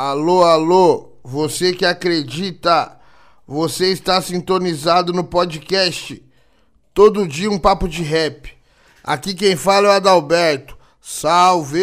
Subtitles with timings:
[0.00, 3.00] Alô, alô, você que acredita,
[3.44, 6.24] você está sintonizado no podcast.
[6.94, 8.56] Todo dia um papo de rap.
[9.02, 10.78] Aqui quem fala é o Adalberto.
[11.00, 11.82] Salve!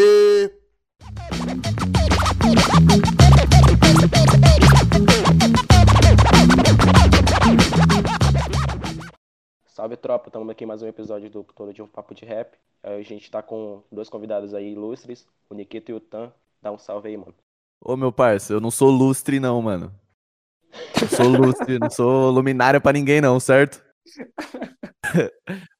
[9.67, 12.57] Salve tropa, estamos aqui mais um episódio do Todo de um Papo de Rap.
[12.81, 16.31] A gente tá com dois convidados aí ilustres, o Nikito e o Tan.
[16.61, 17.35] Dá um salve aí, mano.
[17.81, 19.93] Ô meu parça, eu não sou lustre não, mano.
[21.01, 23.83] Não sou lustre, não sou luminária pra ninguém não, certo?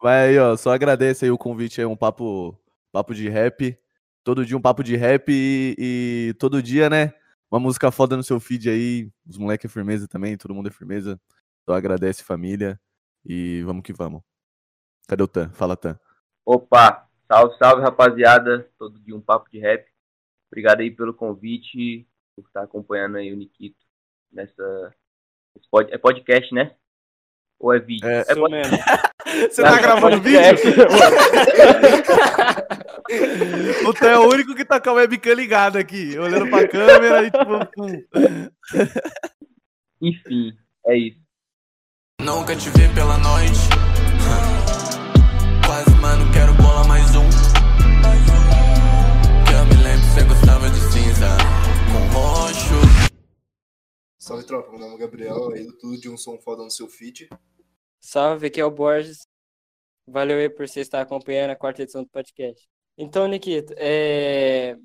[0.02, 2.58] Mas aí, ó, só agradeço aí o convite aí, um papo,
[2.92, 3.78] papo de rap.
[4.24, 7.14] Todo dia um papo de rap e, e todo dia, né?
[7.52, 9.12] Uma música foda no seu feed aí.
[9.28, 11.20] Os moleques é firmeza também, todo mundo é firmeza.
[11.68, 12.80] Só agradece família.
[13.24, 14.22] E vamos que vamos.
[15.08, 15.50] Cadê o Tan?
[15.50, 16.00] Fala, Tan.
[16.46, 18.70] Opa, salve, salve rapaziada.
[18.78, 19.86] Todo dia um papo de rap.
[20.56, 23.76] Obrigado aí pelo convite, por estar acompanhando aí o Nikito
[24.32, 24.96] nessa.
[25.70, 26.74] Pod, é podcast, né?
[27.60, 28.08] Ou é vídeo?
[28.08, 28.50] É, é pod...
[28.50, 28.78] mesmo.
[29.52, 30.40] Você tá gravando vídeo?
[33.86, 37.28] o Tan é o único que tá com a webcam ligada aqui, olhando pra câmera
[37.28, 37.60] e tipo.
[40.02, 40.58] Enfim,
[40.88, 41.20] é isso.
[42.22, 43.60] Nunca te vi pela noite.
[45.66, 46.65] Quase, mano, quero
[54.26, 56.88] Salve tropa, meu nome é Gabriel, aí do Tudo de um Som Foda no seu
[56.88, 57.30] feed.
[58.00, 59.28] Salve, aqui é o Borges.
[60.08, 62.68] Valeu aí por você estar acompanhando a quarta edição do podcast.
[62.98, 64.76] Então, Nikito, é...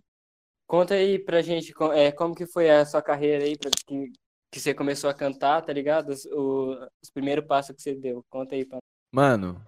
[0.66, 4.12] conta aí pra gente é, como que foi a sua carreira aí, pra que,
[4.52, 6.10] que você começou a cantar, tá ligado?
[6.10, 8.22] Os, o- os primeiros passos que você deu.
[8.28, 8.76] Conta aí pra
[9.10, 9.58] Mano,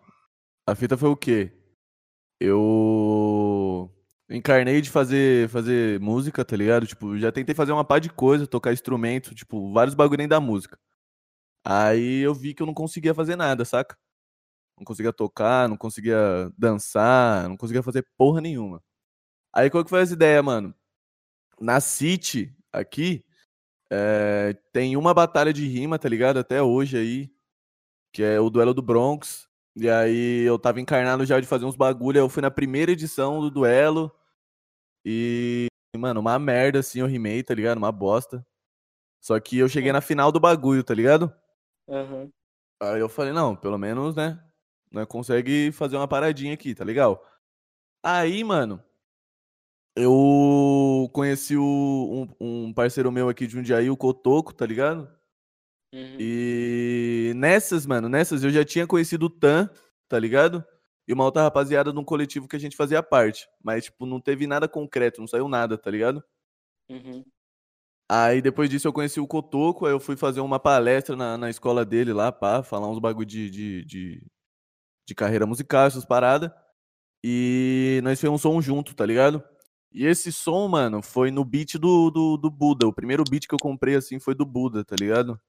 [0.68, 1.50] a fita foi o quê?
[2.38, 2.60] Eu
[4.32, 6.86] encarnei de fazer, fazer música, tá ligado?
[6.86, 10.78] Tipo, já tentei fazer uma pá de coisa, tocar instrumento, tipo, vários bagulho da música.
[11.64, 13.96] Aí eu vi que eu não conseguia fazer nada, saca?
[14.78, 18.82] Não conseguia tocar, não conseguia dançar, não conseguia fazer porra nenhuma.
[19.52, 20.74] Aí qual que foi as ideias, mano?
[21.60, 23.24] Na City, aqui,
[23.90, 26.38] é, tem uma batalha de rima, tá ligado?
[26.38, 27.32] Até hoje aí,
[28.12, 29.48] que é o duelo do Bronx.
[29.76, 32.92] E aí eu tava encarnado já de fazer uns bagulho, aí eu fui na primeira
[32.92, 34.12] edição do duelo.
[35.04, 37.78] E, mano, uma merda assim, eu rimei, tá ligado?
[37.78, 38.46] Uma bosta.
[39.20, 41.32] Só que eu cheguei na final do bagulho, tá ligado?
[41.88, 42.30] Aham.
[42.80, 44.42] Aí eu falei, não, pelo menos, né?
[44.90, 47.24] Nós consegue fazer uma paradinha aqui, tá legal?
[48.04, 48.82] Aí, mano,
[49.96, 55.08] eu conheci o- um, um parceiro meu aqui de Jundiaí, o Cotoco, tá ligado?
[55.92, 56.16] Uhum.
[56.18, 59.68] E nessas, mano, nessas eu já tinha conhecido o Tan,
[60.08, 60.64] tá ligado?
[61.06, 63.48] E uma outra rapaziada de um coletivo que a gente fazia parte.
[63.62, 66.22] Mas, tipo, não teve nada concreto, não saiu nada, tá ligado?
[66.88, 67.24] Uhum.
[68.08, 71.48] Aí depois disso eu conheci o Cotoco, aí eu fui fazer uma palestra na, na
[71.48, 74.26] escola dele lá, pá, falar uns bagulho de, de, de,
[75.08, 76.50] de carreira musical, essas paradas.
[77.24, 79.42] E nós fizemos um som junto, tá ligado?
[79.92, 82.86] E esse som, mano, foi no beat do, do, do Buda.
[82.86, 85.40] O primeiro beat que eu comprei, assim, foi do Buda, tá ligado?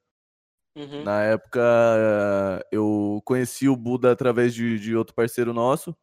[0.75, 1.03] Uhum.
[1.03, 5.95] Na época, eh, eu conheci o Buda através de, de outro parceiro nosso.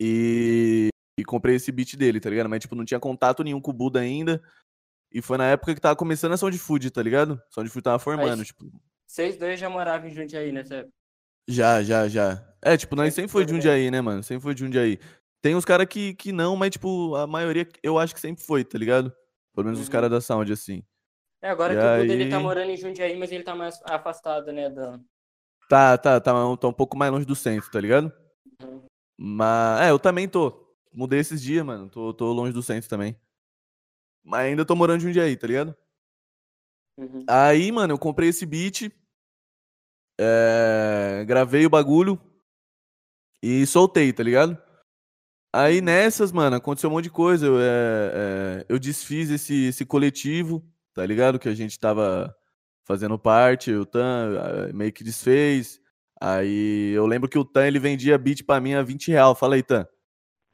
[0.00, 0.88] E,
[1.18, 2.48] e comprei esse beat dele, tá ligado?
[2.48, 4.42] Mas, tipo, não tinha contato nenhum com o Buda ainda.
[5.12, 7.40] E foi na época que tava começando a Sound Food, tá ligado?
[7.50, 8.70] Sound Food tava formando, Mas- tipo.
[9.08, 10.92] Vocês dois já moravam em Jundiaí nessa época?
[11.48, 12.44] Já, já, já.
[12.60, 13.52] É, tipo, nós Sempre foi de?
[13.52, 14.22] Jundiaí, né, mano?
[14.22, 14.98] Sempre foi de Jundiaí.
[15.40, 18.64] Tem uns caras que, que não, mas, tipo, a maioria eu acho que sempre foi,
[18.64, 19.14] tá ligado?
[19.54, 19.92] Pelo menos os Uhum.
[19.92, 20.82] caras da Sound, assim.
[21.46, 22.42] É, agora E que o Buda ele tá aí?
[22.42, 24.68] morando em Jundiaí, mas ele tá mais afastado, né?
[24.68, 24.98] Da...
[25.68, 28.12] Tá, tá, tá, tá um pouco mais longe do centro, tá ligado?
[28.60, 28.82] Uhum.
[29.16, 30.74] Mas, é, eu também tô.
[30.92, 31.88] Mudei esses dias, mano.
[31.88, 33.16] Tô, tô longe do centro também.
[34.24, 35.76] Mas ainda tô morando em Jundiaí, tá ligado?
[36.98, 37.24] Uhum.
[37.28, 38.90] Aí, mano, eu comprei esse beat.
[40.18, 42.20] é, gravei o bagulho.
[43.40, 44.60] E soltei, tá ligado?
[45.54, 47.46] Aí nessas, mano, aconteceu um monte de coisa.
[47.46, 47.62] Eu, é,
[48.62, 50.64] é, eu desfiz esse, esse coletivo,
[50.96, 51.38] tá ligado?
[51.38, 52.34] Que a gente tava
[52.84, 53.70] fazendo parte.
[53.72, 55.78] O Tan meio que desfez.
[56.18, 59.34] Aí eu lembro que o Tan ele vendia beat pra mim a 20 real.
[59.34, 59.86] Fala aí, Tan.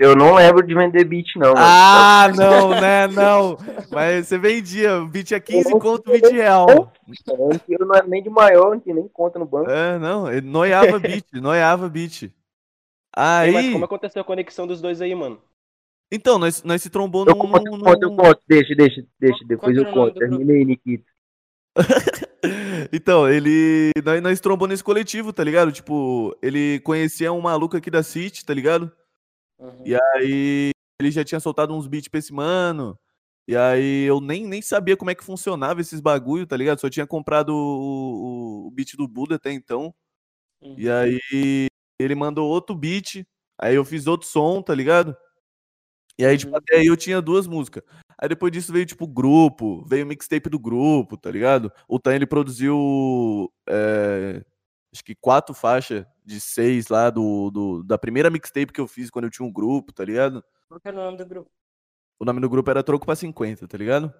[0.00, 1.60] Eu não lembro de vender beat, não, mano.
[1.60, 3.06] Ah, não, né?
[3.06, 3.56] Não.
[3.88, 6.66] Mas você vendia, o beat é 15 conto, 20 real.
[7.06, 9.70] Dinheiro não era nem de maior, não tinha nem conta no banco.
[9.70, 12.22] É, não, ele noiava beat, noiava beat.
[12.22, 12.32] Ei,
[13.14, 15.40] Aí, mas como aconteceu a conexão dos dois aí, mano?
[16.12, 17.38] Então, nós, nós se trombou Eu num...
[17.40, 18.40] conto, eu num- conto, eu conto.
[18.46, 19.38] Deixa, deixa, deixa.
[19.38, 20.22] Qual- Depois eu conto.
[20.22, 21.04] aí, Nikito.
[22.92, 23.90] então, ele.
[24.04, 25.72] Nós, nós trombou nesse coletivo, tá ligado?
[25.72, 28.92] Tipo, ele conhecia um maluco aqui da City, tá ligado?
[29.58, 29.82] Uhum.
[29.86, 30.70] E aí
[31.00, 32.98] ele já tinha soltado uns beats pra esse mano.
[33.48, 36.80] E aí eu nem, nem sabia como é que funcionava esses bagulho, tá ligado?
[36.80, 39.92] Só tinha comprado o, o, o beat do Buda até então.
[40.60, 40.74] Uhum.
[40.78, 41.66] E aí
[41.98, 43.24] ele mandou outro beat,
[43.58, 45.16] aí eu fiz outro som, tá ligado?
[46.18, 46.58] E aí, tipo, Uhum.
[46.58, 47.82] até aí eu tinha duas músicas.
[48.18, 51.72] Aí depois disso veio, tipo, grupo, veio o mixtape do grupo, tá ligado?
[51.88, 54.44] O Tan, ele produziu, é,
[54.94, 59.10] acho que quatro faixas de seis lá do, do- da primeira mixtape que eu fiz
[59.10, 60.44] quando eu tinha um grupo, tá ligado?
[60.68, 61.50] Qual que era o nome do grupo?
[62.20, 64.14] O nome do grupo era Troco pra 50, tá ligado?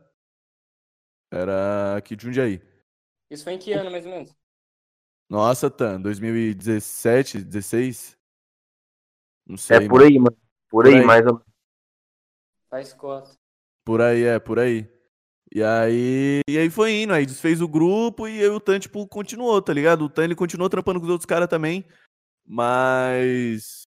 [1.30, 2.60] Era aqui de Jundiaí.
[3.30, 4.34] Isso foi em que ano, mais ou menos?
[5.30, 8.18] Nossa, Tan, 2017, 16?
[9.46, 9.76] Não sei.
[9.78, 10.36] É por aí, mano.
[10.68, 11.04] Por, Por aí, aí.
[11.06, 11.51] mais ou menos.
[12.72, 13.30] Faz cota.
[13.84, 14.90] Por aí, é, por aí.
[15.54, 19.06] E aí, e aí foi indo, aí desfez o grupo e aí o Tan, tipo,
[19.06, 20.06] continuou, tá ligado?
[20.06, 21.84] O Tan, ele continuou trampando com os outros caras também,
[22.46, 23.82] mas...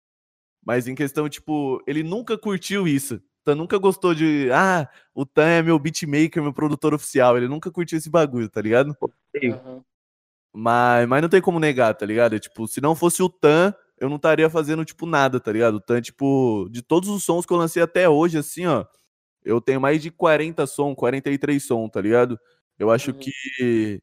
[0.63, 3.15] Mas em questão, tipo, ele nunca curtiu isso.
[3.15, 7.37] O Tan nunca gostou de, ah, o Tan é meu beatmaker, meu produtor oficial.
[7.37, 8.95] Ele nunca curtiu esse bagulho, tá ligado?
[9.43, 9.83] Aham.
[10.53, 12.35] Mas, mas não tem como negar, tá ligado?
[12.35, 15.75] É, Tipo, se não fosse o Tan, eu não estaria fazendo, tipo, nada, tá ligado?
[15.75, 18.85] O Tan, tipo, de todos os sons que eu lancei até hoje, assim, ó,
[19.43, 22.39] eu tenho mais de 40 sons, 43 sons, tá ligado?
[22.77, 23.19] Eu acho Uhum.
[23.19, 24.01] que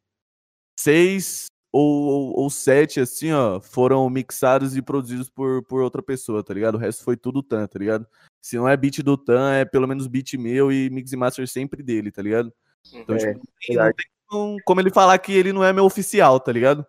[0.78, 6.42] seis ou, ou, ou sete, assim, ó, foram mixados e produzidos por, por outra pessoa,
[6.44, 6.74] tá ligado?
[6.74, 8.06] O resto foi tudo Tan, tá ligado?
[8.42, 11.48] Se não é beat do Tan, é pelo menos beat meu e mix e master
[11.48, 12.52] sempre dele, tá ligado?
[12.92, 16.38] Então, É, tipo, não tem, não como ele falar que ele não é meu oficial,
[16.40, 16.84] tá ligado?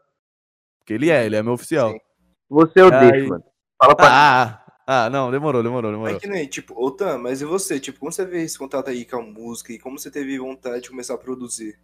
[0.80, 1.92] Porque ele é, ele é meu oficial.
[1.92, 2.00] Sim.
[2.50, 3.44] Você eu Aí- deixo, mano.
[3.82, 6.14] Fala pra Ah, ah, não, demorou, demorou, demorou.
[6.14, 7.80] Mas que nem, tipo, ô Tan, mas e você?
[7.80, 10.82] Tipo, como você vê esse contato aí com a música e como você teve vontade
[10.84, 11.80] de começar a produzir?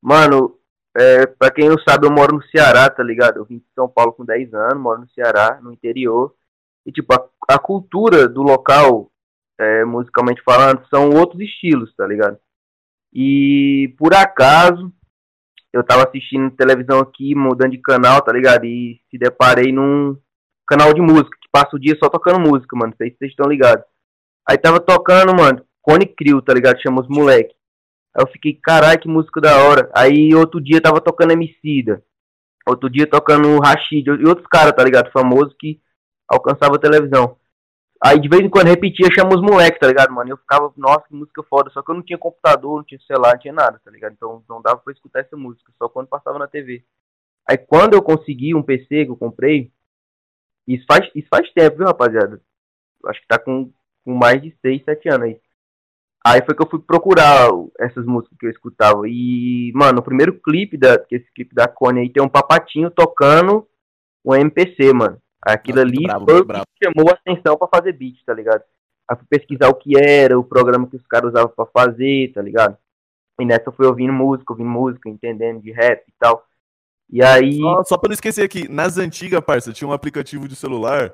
[0.00, 0.58] Mano,
[0.96, 3.38] é, pra quem não sabe, eu moro no Ceará, tá ligado?
[3.38, 6.34] Eu vim de São Paulo com 10 anos, moro no Ceará, no interior.
[6.86, 9.10] E, tipo, a, a cultura do local,
[9.58, 12.38] é, musicalmente falando, são outros estilos, tá ligado?
[13.12, 14.92] E, por acaso,
[15.74, 18.64] eu tava assistindo televisão aqui, mudando de canal, tá ligado?
[18.64, 20.16] E se deparei num
[20.68, 22.92] canal de música, que passa o dia só tocando música, mano.
[22.92, 23.84] Não sei se vocês estão ligados.
[24.48, 26.80] Aí tava tocando, mano, Cone Crew, tá ligado?
[26.80, 27.52] Chama os moleque.
[28.16, 29.90] Aí eu fiquei, caralho, que música da hora.
[29.92, 32.04] Aí outro dia tava tocando Emicida.
[32.64, 34.06] Outro dia tocando Rashid.
[34.06, 35.10] E outros caras, tá ligado?
[35.10, 35.80] Famosos que
[36.28, 37.36] alcançava a televisão.
[38.06, 40.28] Aí de vez em quando repetia, chama os moleques, tá ligado, mano?
[40.28, 41.70] Eu ficava, nossa, que música foda.
[41.70, 44.12] Só que eu não tinha computador, não tinha celular, não tinha nada, tá ligado?
[44.12, 46.84] Então não dava pra escutar essa música, só quando passava na TV.
[47.48, 49.72] Aí quando eu consegui um PC que eu comprei,
[50.68, 52.42] isso faz, isso faz tempo, viu, rapaziada?
[53.06, 53.72] Acho que tá com,
[54.04, 55.40] com mais de 6, 7 anos aí.
[56.26, 57.48] Aí foi que eu fui procurar
[57.80, 59.02] essas músicas que eu escutava.
[59.06, 62.90] E, mano, o primeiro clipe, da, que esse clipe da Cone aí tem um papatinho
[62.90, 63.66] tocando
[64.22, 65.18] um MPC, mano.
[65.44, 66.64] Aquilo Nossa, ali brabo, foi muito o brabo.
[66.74, 68.62] que chamou a atenção pra fazer beat, tá ligado?
[69.08, 72.40] Aí fui pesquisar o que era, o programa que os caras usavam pra fazer, tá
[72.40, 72.76] ligado?
[73.40, 76.46] E nessa eu fui ouvindo música, ouvindo música, entendendo de rap e tal.
[77.10, 77.58] E aí.
[77.58, 81.12] Só, só pra não esquecer aqui, nas antigas, parça, tinha um aplicativo de celular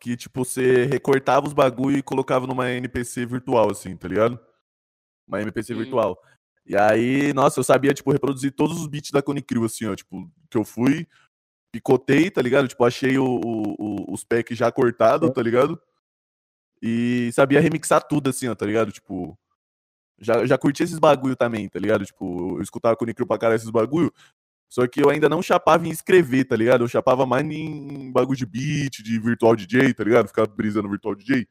[0.00, 4.38] que, tipo, você recortava os bagulho e colocava numa NPC virtual, assim, tá ligado?
[5.26, 5.78] Uma NPC Hum.
[5.78, 6.16] virtual.
[6.64, 9.96] E aí, nossa, eu sabia, tipo, reproduzir todos os beats da Cone Crew, assim, ó,
[9.96, 11.08] tipo, que eu fui,
[11.72, 12.68] picotei, tá ligado?
[12.68, 15.80] Tipo, achei o, o- o- os packs já cortados, tá ligado?
[16.82, 18.92] E sabia remixar tudo, assim, ó, tá ligado?
[18.92, 19.38] Tipo,
[20.18, 22.04] já, já curti esses bagulho também, tá ligado?
[22.06, 24.12] Tipo, eu escutava Cone Crew pra caralho esses bagulho,
[24.70, 26.84] só que eu ainda não chapava em escrever, tá ligado?
[26.84, 30.28] Eu chapava mais em bagulho de beat, de virtual DJ, tá ligado?
[30.28, 31.46] Ficava brisando virtual DJ.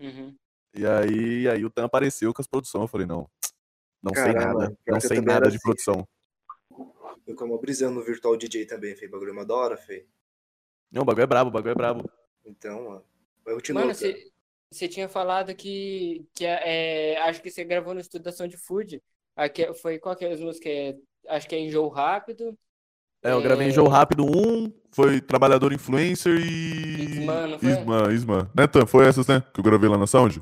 [0.00, 0.34] Uhum.
[0.74, 2.82] E aí, aí o Tan apareceu com as produções.
[2.82, 3.28] Eu falei, não,
[4.02, 4.66] não sei Caramba, nada.
[4.68, 5.62] pior que Não sei nada de assim.
[5.62, 6.08] produção.
[7.26, 10.06] Eu como brisando no Virtual DJ também, fei bagulho é uma da hora, fei.
[10.90, 12.10] Não, o bagulho é brabo, o bagulho é brabo.
[12.44, 13.04] Então, mano.
[13.44, 13.82] Vai continuar.
[13.82, 18.32] Mano, você, tinha falado que, que é, é, acho que você gravou no estúdio da
[18.32, 19.02] Sound Food.
[19.36, 20.70] Aqui, foi qual que é as músicas?
[20.70, 20.96] É,
[21.28, 22.56] acho que é Enjoo Rápido.
[23.22, 27.20] É, eu gravei em Jogo Rápido 1, foi Trabalhador Influencer e.
[27.20, 27.70] Isman, não foi?
[27.70, 28.50] Isman, Isman.
[28.56, 28.86] Né, Tan?
[28.86, 29.42] Foi essas, né?
[29.52, 30.40] Que eu gravei lá na Sound?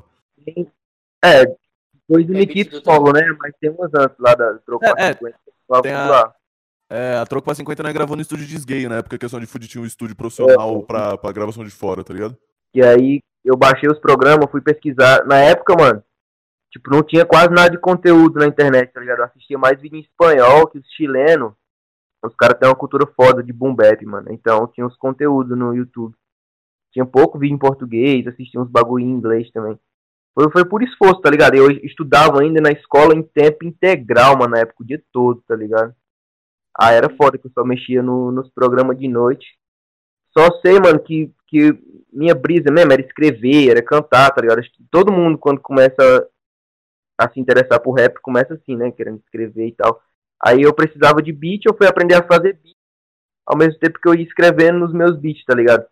[1.23, 1.45] É,
[2.07, 3.21] depois do É, Nikito solo, né?
[3.39, 5.39] Mas tem umas antes lá da Tropa É, é, 50.
[5.67, 6.33] lá tem a-.
[6.89, 9.29] É, a Troco pra 50 nós gravou no estúdio de Sgay, na época que a
[9.29, 10.85] Sound Food tinha um estúdio profissional É.
[10.85, 12.37] pra, pra gravação de fora, tá ligado?
[12.73, 15.25] E aí eu baixei os programas, fui pesquisar.
[15.25, 16.03] Na época, mano,
[16.71, 19.19] tipo, não tinha quase nada de conteúdo na internet, tá ligado?
[19.19, 21.53] Eu assistia mais vídeo em espanhol que os chilenos.
[22.23, 24.27] Os caras têm uma cultura foda de boom bap, mano.
[24.31, 26.15] Então tinha uns conteúdos no YouTube.
[26.93, 29.77] Tinha pouco vídeo em português, assistia uns bagulho em inglês também.
[30.33, 31.55] Foi, foi por esforço, tá ligado?
[31.55, 35.55] Eu estudava ainda na escola em tempo integral, mano, na época, o dia todo, tá
[35.55, 35.93] ligado?
[36.79, 39.45] Ah, era foda que eu só mexia no- nos programas de noite.
[40.37, 41.71] Só sei, mano, que, que
[42.13, 44.61] minha brisa mesmo era escrever, era cantar, tá ligado?
[44.91, 46.27] Todo mundo, quando começa
[47.19, 48.91] a se interessar por rap começa assim, né?
[48.91, 50.01] Querendo escrever e tal.
[50.43, 52.75] Aí eu precisava de beat, eu fui aprender a fazer beat,
[53.45, 55.85] ao mesmo tempo que eu ia escrevendo nos meus beats, tá ligado?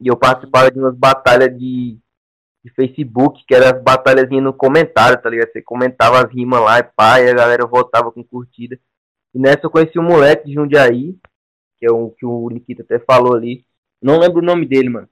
[0.00, 1.98] E eu participava de umas batalhas de,
[2.64, 5.52] de Facebook, que eram as batalhas no comentário, tá ligado?
[5.52, 8.78] Você comentava as rimas lá e pá, e a galera votava com curtida.
[9.36, 11.14] E nessa eu conheci um moleque de Jundiaí,
[11.76, 13.66] que é o que o Nikita até falou ali.
[14.00, 15.10] Não lembro o nome dele, mano.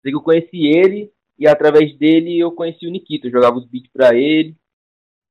[0.00, 3.26] Sei que eu conheci ele, e através dele eu conheci o Nikito.
[3.26, 4.56] Eu jogava os beats pra ele.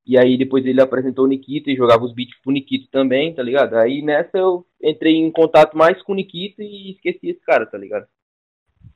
[0.06, 3.42] E aí depois ele apresentou o Nikito e jogava os beats pro Nikito também, tá
[3.42, 3.78] ligado?
[3.78, 7.80] Aí nessa eu entrei em contato mais com o Nikito e esqueci esse cara, tá
[7.80, 8.06] ligado?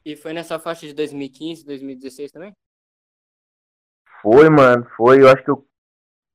[0.05, 2.53] E foi nessa faixa de 2015, 2016 também?
[4.21, 5.23] Foi, mano, foi.
[5.23, 5.67] Eu acho que eu.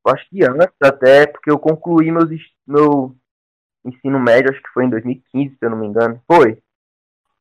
[0.07, 2.29] Eu acho que antes até, porque eu concluí meus,
[2.67, 3.17] meu
[3.85, 6.21] ensino médio, acho que foi em 2015, se eu não me engano.
[6.31, 6.63] Foi.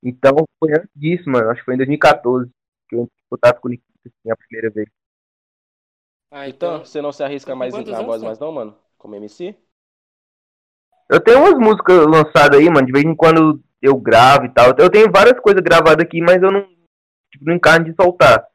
[0.04, 1.50] Então foi antes disso, mano.
[1.50, 2.50] Acho que foi em 2014
[2.90, 4.90] que eu entrei em contato com o Nikito assim, a primeira vez.
[6.32, 6.86] Ah, Então, então.
[6.86, 8.76] você não se arrisca mais na voz mais não, mano?
[8.98, 9.56] Como MC?
[11.10, 12.86] Eu tenho umas músicas lançadas aí, mano.
[12.86, 14.74] De vez em quando eu gravo e tal.
[14.78, 16.62] Eu tenho várias coisas gravadas aqui, mas eu não,
[17.32, 18.46] tipo, não encarno de soltar.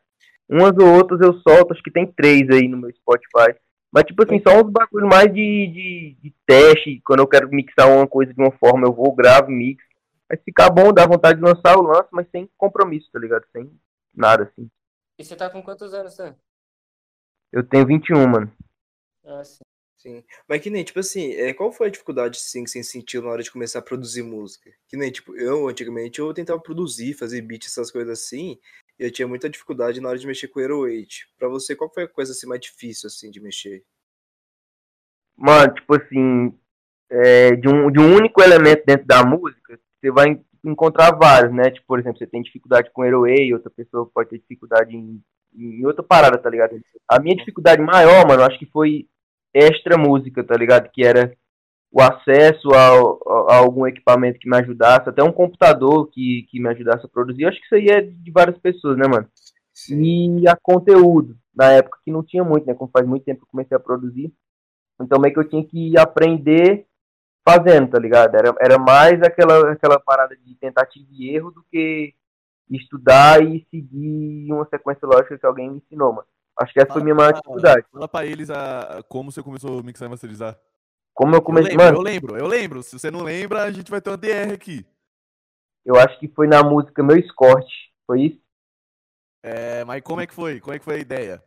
[0.49, 3.59] Umas ou outras eu solto, acho que tem três aí no meu Spotify.
[3.93, 7.01] Mas, tipo assim, só uns bagulho mais de, de, de teste.
[7.05, 9.83] Quando eu quero mixar uma coisa de uma forma, eu vou, gravo, mix.
[10.29, 13.45] Mas se ficar bom, dá vontade de lançar, eu lanço, mas sem compromisso, tá ligado?
[13.51, 13.71] Sem
[14.15, 14.71] nada, assim.
[15.19, 16.37] E você tá com quantos anos, Sam?
[17.51, 18.53] Eu tenho 21, mano.
[19.25, 19.65] Ah, sim.
[19.99, 20.23] Sim.
[20.49, 23.31] Mas que nem, tipo assim, é, qual foi a dificuldade assim, que você sentiu na
[23.31, 24.71] hora de começar a produzir música?
[24.87, 28.61] Que nem, tipo, eu antigamente eu tentava produzir, fazer beat, essas coisas assim,
[28.99, 31.17] e eu tinha muita dificuldade na hora de mexer com o Hero 8.
[31.39, 33.85] Pra você, qual foi a coisa assim mais difícil assim de mexer?
[35.37, 36.53] Mano, tipo assim,
[37.11, 41.55] é, de, um, de um único elemento dentro da música, você vai en- encontrar vários,
[41.55, 41.71] né?
[41.71, 45.23] Tipo, por exemplo, você tem dificuldade com Airway, outra pessoa pode ter dificuldade em,
[45.57, 46.81] em outra parada, tá ligado?
[47.09, 49.09] A minha dificuldade maior, mano, acho que foi
[49.55, 50.91] extra música, tá ligado?
[50.93, 51.37] Que era
[51.91, 56.69] o acesso a, a algum equipamento que me ajudasse, até um computador que, que me
[56.69, 57.43] ajudasse a produzir.
[57.43, 59.27] Eu acho que isso aí é de várias pessoas, né, mano?
[59.73, 60.41] Sim.
[60.41, 62.75] E a conteúdo, na época que não tinha muito, né?
[62.75, 64.33] Como faz muito tempo que eu comecei a produzir.
[65.01, 66.87] Então meio que eu tinha que aprender
[67.49, 68.35] fazendo, tá ligado?
[68.35, 72.13] Era, era mais aquela, aquela parada de tentativa e erro do que
[72.71, 76.27] estudar e seguir uma sequência lógica que alguém me ensinou, mano.
[76.61, 77.87] Acho que essa foi a minha maior dificuldade.
[77.91, 80.59] Fala pra eles a- como você começou a mixar e masterizar.
[81.19, 82.83] Como eu Eu comecei, lembro, eu mano, lembro, eu lembro.
[82.83, 84.87] Se você não lembra, a gente vai ter uma DR aqui.
[85.85, 87.73] eu acho que foi na música Meu Escorte,
[88.07, 88.41] foi isso?
[89.43, 90.61] É, mas como é que foi?
[90.61, 91.43] Como é que foi a ideia?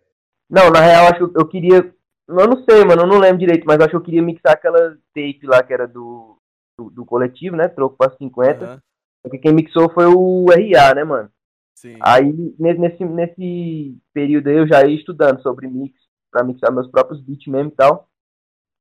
[0.50, 1.94] Não, na real, acho que eu, eu queria.
[2.28, 4.92] Eu não sei, mano, eu não lembro direito, mas acho que eu queria mixar aquela
[5.14, 6.38] tape lá que era do,
[6.78, 7.68] do, do coletivo, né?
[7.68, 8.72] Troco para 50.
[8.72, 8.82] Aham,
[9.24, 11.30] Porque quem mixou foi o RA, né, mano?
[11.74, 12.06] sim.
[12.06, 15.96] Aí, ne- nesse, nesse período aí, eu já ia estudando sobre mix,
[16.32, 18.10] pra mixar meus próprios beats mesmo e tal.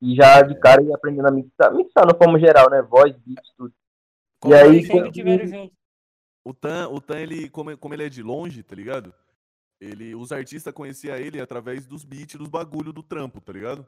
[0.03, 2.81] E já de cara ia aprendendo a mixar, mixar na forma geral, né?
[2.83, 3.75] Voz, beats, tudo.
[4.41, 5.75] Como e aí, quando- tiveram junto.
[6.43, 9.15] O Tan, o Tan ele, como, como ele é de longe, tá ligado?
[9.79, 13.87] Ele, os artistas conheciam ele através dos beats, dos bagulho do trampo, tá ligado?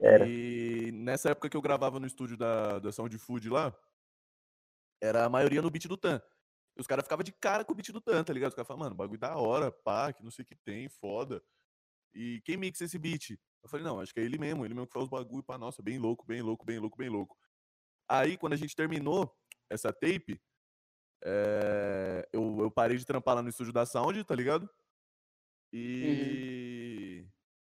[0.00, 0.26] Era.
[0.26, 3.74] E nessa época que eu gravava no estúdio da, da Sound Food lá,
[5.02, 6.20] era a maioria no beat do Tan.
[6.76, 8.50] E os caras ficavam de cara com o beat do Tan, tá ligado?
[8.50, 11.42] Os caras falavam, mano, bagulho da hora, pá, que não sei o que tem, foda.
[12.14, 13.30] E quem mixa esse beat?
[13.62, 15.58] Eu falei, não, acho que é ele mesmo, ele mesmo que faz os bagulho, pá,
[15.58, 17.36] nossa, bem louco, bem louco, bem louco, bem louco.
[18.08, 19.32] Aí, quando a gente terminou
[19.68, 20.40] essa tape,
[21.24, 24.68] é, eu, eu parei de trampar lá no estúdio da Sound, tá ligado?
[25.72, 27.26] E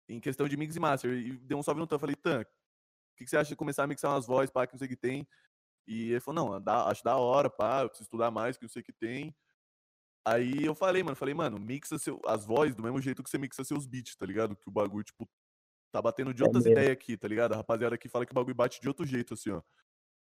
[0.09, 2.47] em questão de mix e master, e deu um salve no Tan, falei, Tan, o
[3.17, 4.91] que, que você acha de começar a mixar umas vozes, pá, que não sei o
[4.91, 5.26] que tem?
[5.87, 8.69] E ele falou, não, dá- acho da hora, pá, eu preciso estudar mais, que não
[8.71, 9.35] sei o que tem.
[10.25, 13.37] Aí eu falei, mano, falei, mano, mixa seu, as vozes do mesmo jeito que você
[13.38, 14.57] mixa seus beats, tá ligado?
[14.57, 15.28] Que o bagulho, tipo,
[15.93, 16.78] tá batendo de É outras mesmo.
[16.78, 17.52] ideias aqui, tá ligado?
[17.52, 19.62] A rapaziada aqui fala que o bagulho bate de outro jeito, assim, ó.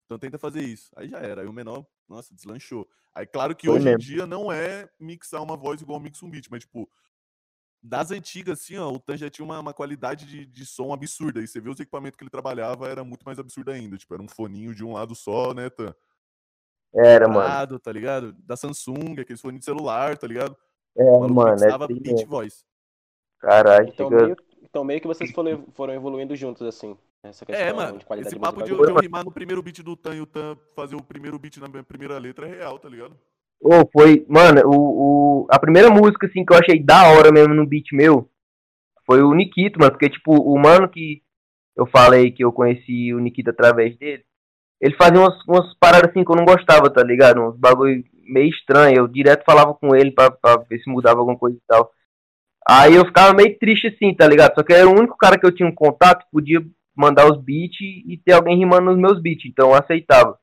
[0.06, 0.90] Então tenta fazer isso.
[0.97, 1.42] Aí já era.
[1.42, 2.88] Aí o menor, nossa, deslanchou.
[3.14, 4.00] Aí claro que Foi hoje em mesmo.
[4.00, 6.90] dia não é mixar uma voz igual mixa um beat, mas tipo,
[7.82, 11.40] das antigas, assim, ó, o Tan já tinha uma, uma qualidade de, de som absurda.
[11.42, 13.97] E você vê os equipamentos que ele trabalhava, era muito mais absurdo ainda.
[13.97, 15.94] Tipo, era um foninho de um lado só, né, Tan?
[16.94, 17.78] Era, mano.
[17.78, 18.32] Tá ligado?
[18.44, 20.56] Da Samsung, aqueles fones de celular, tá ligado?
[20.96, 22.64] É, O maluco mano, é mixava assim beat voice.
[23.40, 24.25] Caralho, Então chega.
[24.25, 26.96] meio, então meio que vocês foram, foram evoluindo juntos, assim.
[27.22, 29.00] Essa questão É, mano, de qualidade esse papo de, Foi, de eu mano.
[29.00, 31.82] rimar no primeiro beat do Tan e o Tan fazer o primeiro beat na minha
[31.84, 33.16] primeira letra é real, tá ligado?
[33.61, 37.54] Ô, foi, mano, o, o, a primeira música, assim, que eu achei da hora mesmo
[37.54, 38.28] no beat meu
[39.06, 41.22] foi o Nikito, mano, porque, tipo, o mano que
[41.76, 44.25] eu falei que eu conheci o Nikito através dele,
[44.82, 47.40] ele fazia umas, umas paradas assim que eu não gostava, tá ligado?
[47.40, 51.38] Uns bagulho meio estranho, eu direto falava com ele pra, pra ver se mudava alguma
[51.38, 51.92] coisa e tal.
[52.68, 54.54] Aí eu ficava meio triste assim, tá ligado?
[54.56, 56.60] Só que era o único cara que eu tinha um contato podia
[56.96, 60.36] mandar os beats e ter alguém rimando nos meus beats, então eu aceitava.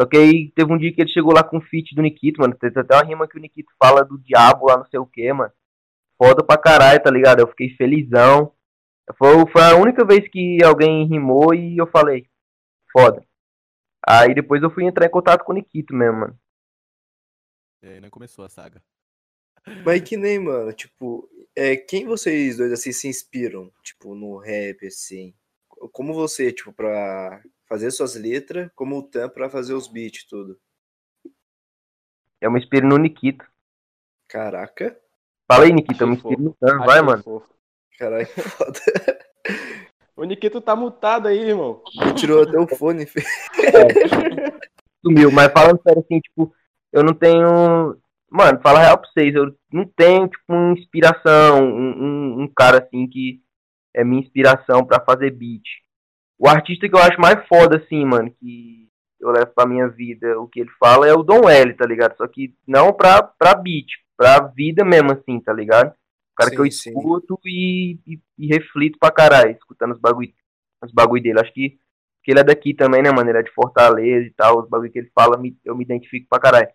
[0.00, 2.40] Só que aí teve um dia que ele chegou lá com o feat do Nikito,
[2.40, 2.54] mano.
[2.54, 5.30] Tem até uma rima que o Nikito fala do diabo lá, não sei o que,
[5.32, 5.52] mano.
[6.16, 7.40] Foda pra caralho, tá ligado?
[7.40, 8.52] Eu fiquei felizão.
[9.18, 12.26] Foi, foi a única vez que alguém rimou e eu falei,
[12.92, 13.22] foda.
[14.06, 16.40] Aí depois eu fui entrar em contato com o Nikito mesmo, mano.
[17.82, 18.82] E aí, né, começou a saga.
[19.84, 24.86] Mas que nem, mano, tipo, é, quem vocês dois assim se inspiram, tipo, no rap,
[24.86, 25.34] assim?
[25.92, 30.60] Como você, tipo, pra fazer suas letras, como o Tan pra fazer os beats, tudo.
[32.40, 33.46] Eu me inspiro no Nikito.
[34.28, 34.98] Caraca.
[35.50, 37.22] Fala aí, Nikito, eu me inspiro no Tan, Achei vai, mano.
[37.22, 37.54] fofo.
[37.98, 38.80] Caralho, foda.
[40.20, 41.82] O Nikito tá mutado aí, irmão.
[42.14, 43.24] Tirou até o fone, filho.
[45.02, 46.52] Sumiu, mas falando sério assim, tipo,
[46.92, 47.96] eu não tenho.
[48.30, 52.52] Mano, fala a real pra vocês, eu não tenho, tipo, uma inspiração, um, um, um
[52.54, 53.40] cara assim que
[53.96, 55.64] é minha inspiração pra fazer beat.
[56.38, 60.38] O artista que eu acho mais foda, assim, mano, que eu levo pra minha vida,
[60.38, 62.14] o que ele fala é o Dom L, tá ligado?
[62.18, 63.86] Só que não pra, pra beat,
[64.18, 65.94] pra vida mesmo, assim, tá ligado?
[66.40, 66.90] O cara que eu Sim, sim.
[66.90, 70.32] escuto e, e, e reflito pra caralho, escutando os bagulho,
[70.82, 71.38] os bagulho dele.
[71.40, 71.78] Acho que,
[72.24, 73.28] que ele é daqui também, né, mano?
[73.28, 76.26] Ele é de Fortaleza e tal, os bagulho que ele fala, me- eu me identifico
[76.30, 76.68] pra caralho.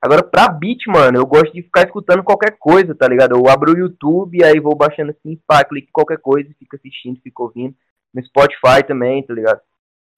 [0.00, 3.34] Agora, pra beat, mano, eu gosto de ficar escutando qualquer coisa, tá ligado?
[3.34, 7.20] Eu abro o YouTube, aí vou baixando assim, pá, clico em qualquer coisa, fico assistindo,
[7.20, 7.74] fico ouvindo.
[8.14, 9.60] No Spotify também, tá ligado?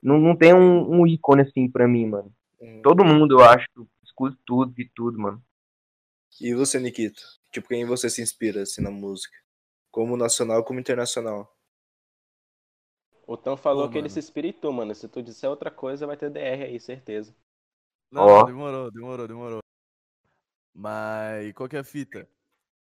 [0.03, 2.31] Não, não tem um, um ícone assim pra mim, mano.
[2.61, 2.81] Hum.
[2.83, 3.67] Todo mundo, eu acho,
[4.05, 5.43] escuto tudo, de tudo, mano.
[6.41, 7.23] E você, Nikito?
[7.53, 9.37] Tipo, quem você se inspira, assim, na música?
[9.91, 11.55] Como nacional, como internacional?
[13.27, 14.15] O Tan falou Pô, que ele mano.
[14.15, 14.95] se espiritou, mano.
[14.95, 17.37] Se tu disser outra coisa, vai ter DR aí, certeza.
[18.11, 18.45] Não, Ó.
[18.45, 19.61] demorou, demorou, demorou.
[20.75, 22.29] Mas qual que é a fita?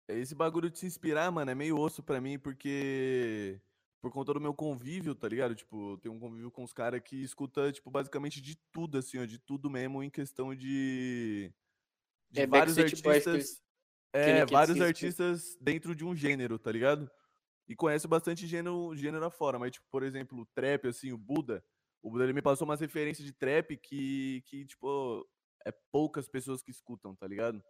[0.08, 3.62] Esse bagulho de se inspirar, mano, é meio osso pra mim, porque
[4.02, 5.54] por conta do meu convívio, tá ligado?
[5.54, 9.20] Tipo, eu tenho um convívio com os caras que escuta, tipo, basicamente de tudo, assim,
[9.20, 11.54] ó, de tudo mesmo, em questão de.
[12.30, 13.62] De É vários artistas.
[14.12, 17.10] É, vários artistas dentro de um gênero, tá ligado?
[17.68, 21.64] E conhece bastante gênero, gênero afora, mas, tipo, por exemplo, o trap, assim, o Buda.
[22.02, 25.28] O Buda ele me passou umas referências de trap que, que, tipo,
[25.66, 27.64] é poucas pessoas que escutam, tá ligado?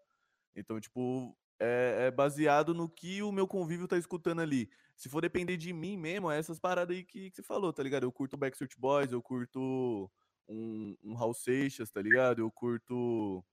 [0.56, 4.69] Então, tipo, é, é baseado no que o meu convívio tá escutando ali.
[4.95, 7.84] Se for depender de mim mesmo, é essas paradas aí que, que você falou, tá
[7.84, 8.04] ligado?
[8.04, 10.10] Eu curto Backstreet Boys, eu curto
[10.48, 12.39] um, um Raul Seixas, tá ligado?
[12.39, 13.43] Eu curto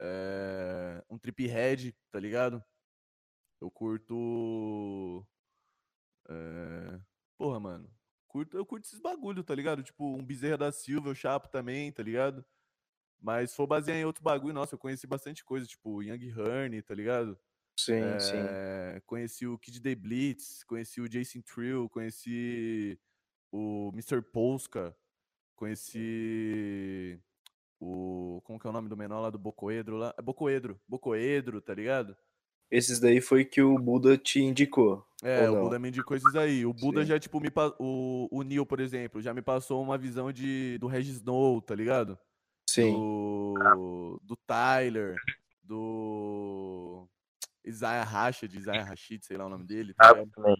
[0.00, 2.62] é, um Trip Head, tá ligado?
[3.60, 5.26] Eu curto.
[6.28, 7.00] é,
[7.38, 7.90] porra, mano.
[8.28, 9.82] Curto, eu curto esses bagulho, tá ligado?
[9.82, 12.44] Tipo, um Bezerra da Silva, eu chapo também, tá ligado?
[13.20, 16.82] Mas se for basear em outro bagulho, nossa, eu conheci bastante coisa, tipo Young Hurney,
[16.82, 17.38] tá ligado?
[17.78, 18.36] Sim, sim.
[18.48, 22.98] É, conheci o Kid The Blitz, conheci o Jason Trill, conheci
[23.52, 24.22] o Mr.
[24.22, 24.96] Polska,
[25.54, 27.20] conheci
[27.80, 28.40] o.
[28.44, 30.14] Como que é o nome do menor lá do Bocoedro lá?
[30.18, 32.16] É Bocoedro, Bocoedro, tá ligado?
[32.70, 35.06] Esses daí foi que o Buda te indicou.
[35.22, 35.62] É, o não?
[35.64, 36.66] Buda me indicou esses aí.
[36.66, 37.06] O Buda Sim.
[37.06, 40.76] já, tipo, me pa- o, o Neil, por exemplo, já me passou uma visão de,
[40.78, 42.18] do Regis Snow, tá ligado?
[42.68, 42.92] Sim.
[42.92, 45.14] Do, do Tyler,
[45.62, 47.08] do
[47.64, 50.22] Isaiah Rashid, Isaiah Rashid, sei lá o nome dele, tá Ah.
[50.22, 50.56] Então,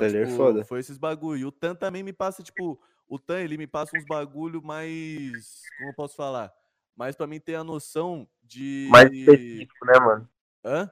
[0.00, 0.64] Tyler é tipo, foda.
[0.64, 1.40] foi esses bagulho.
[1.40, 5.62] E o Tan também me passa, tipo, o Tan, ele me passa uns bagulho mais,
[5.78, 6.52] como eu posso falar?
[6.96, 8.88] Mais pra mim ter a noção de...
[8.90, 10.28] Mais específico, né, mano?
[10.64, 10.90] Hã?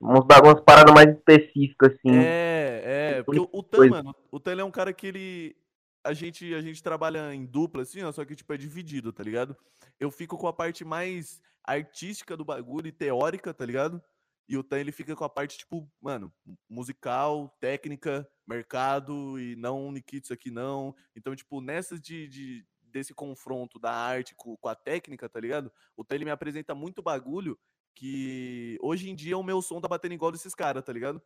[0.00, 2.16] Uns bagulhos, paradas mais específicas, assim.
[2.16, 3.96] É, é, porque o, o Tan, coisa.
[3.96, 5.56] mano, o Tan é um cara que ele.
[6.04, 9.24] A gente, a gente trabalha em dupla, assim, ó, só que, tipo, é dividido, tá
[9.24, 9.56] ligado?
[9.98, 14.00] Eu fico com a parte mais artística do bagulho e teórica, tá ligado?
[14.48, 16.32] E o Tan, ele fica com a parte, tipo, mano,
[16.70, 20.94] musical, técnica, mercado, e não Nikitsu aqui não.
[21.14, 25.70] Então, tipo, nessas de, de- desse confronto da arte com, com a técnica, tá ligado?
[25.96, 27.58] O Tan, ele me apresenta muito bagulho
[27.94, 31.20] que hoje em dia o meu som tá batendo igual desses caras, tá ligado?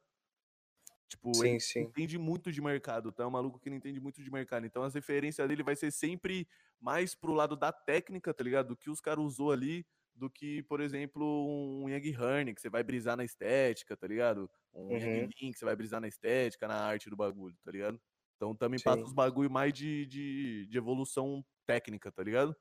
[1.09, 1.81] Tipo, Sim, ele sim.
[1.83, 3.23] entende muito de mercado, tá?
[3.23, 4.65] É um maluco que não entende muito de mercado.
[4.65, 6.49] Então as referências dele vai ser sempre
[6.81, 8.69] mais pro lado da técnica, tá ligado?
[8.69, 12.71] Do que os caras usou ali, do que, por exemplo, um Young Hurney, que você
[12.71, 14.51] vai brisar na estética, tá ligado?
[14.73, 15.29] Um Uhum.
[15.41, 18.01] Link, que você vai brisar na estética, na arte do bagulho, tá ligado?
[18.37, 19.07] Então também passa Sim.
[19.07, 22.57] os bagulho mais de, de, de evolução técnica, tá ligado?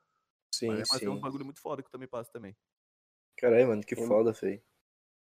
[0.54, 1.22] Sim, Mas, mas tem uns sim.
[1.22, 2.56] bagulho muito foda que também passa também.
[3.38, 4.62] Caralho, mano, que foda, feio.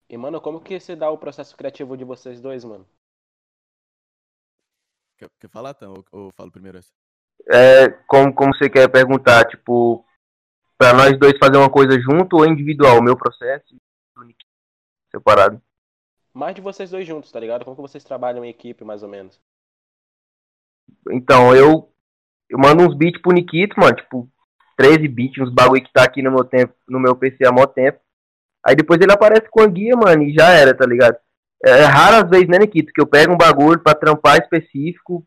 [0.09, 2.87] E, mano, como que se dá o processo criativo de vocês dois, mano?
[5.17, 5.93] Quer, quer falar, então?
[5.93, 6.91] Ou, ou eu falo primeiro essa?
[7.47, 10.03] É, como, como você quer perguntar, tipo,
[10.79, 12.97] pra nós dois fazer uma coisa junto ou individual?
[12.97, 14.45] O meu processo e o Nick
[15.11, 15.61] separado.
[16.33, 17.65] mais de vocês dois juntos, tá ligado?
[17.65, 19.39] Como que vocês trabalham em equipe, mais ou menos?
[21.11, 21.91] Então, eu,
[22.49, 24.29] eu mando uns beats pro Nikito, mano, tipo,
[24.77, 27.65] 13 beats, uns bagulho que tá aqui no meu tempo, no meu PC há mó
[27.67, 27.99] tempo.
[28.65, 31.17] Aí depois ele aparece com a guia, mano, e já era, tá ligado?
[31.63, 35.25] É raro às vezes, né, Nikito, que eu pego um bagulho pra trampar específico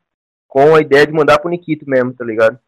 [0.49, 2.59] com a ideia de mandar pro Nikito mesmo, tá ligado?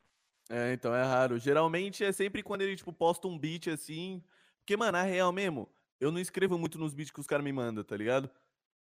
[0.54, 1.36] É, então é raro.
[1.36, 4.22] Geralmente é sempre quando ele, tipo, posta um beat assim.
[4.60, 7.52] Porque, mano, a real mesmo, eu não escrevo muito nos beats que os caras me
[7.52, 8.30] mandam, tá ligado?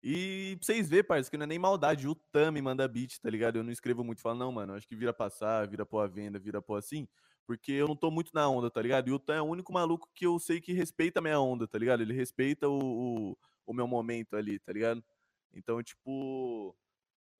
[0.02, 2.08] E pra vocês verem, parceiro, que não é nem maldade.
[2.08, 3.56] O Tam me manda beat, tá ligado?
[3.56, 4.22] Eu não escrevo muito.
[4.22, 7.06] Falo, não, mano, acho que vira passar, vira pôr a venda, vira pôr assim.
[7.46, 9.08] Porque eu não tô muito na onda, tá ligado?
[9.08, 11.68] E o Tam é o único maluco que eu sei que respeita a minha onda,
[11.68, 12.00] tá ligado?
[12.02, 15.04] Ele respeita o, o, o meu momento ali, tá ligado?
[15.52, 16.74] Então, tipo.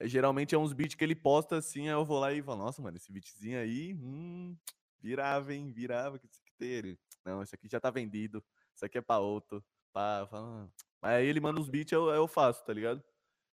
[0.02, 2.80] Geralmente é uns beats que ele posta assim, aí eu vou lá e falo, nossa,
[2.80, 4.56] mano, esse beatzinho aí, hum,
[5.00, 5.72] virava, hein?
[5.72, 6.98] Virava, que isso aqui tem.
[7.24, 8.44] Não, esse aqui já tá vendido.
[8.74, 9.64] Isso aqui é pra outro.
[9.92, 10.68] Pá, falo, "Ah."
[11.02, 13.02] Mas aí ele manda os beats, eu, eu faço, tá ligado?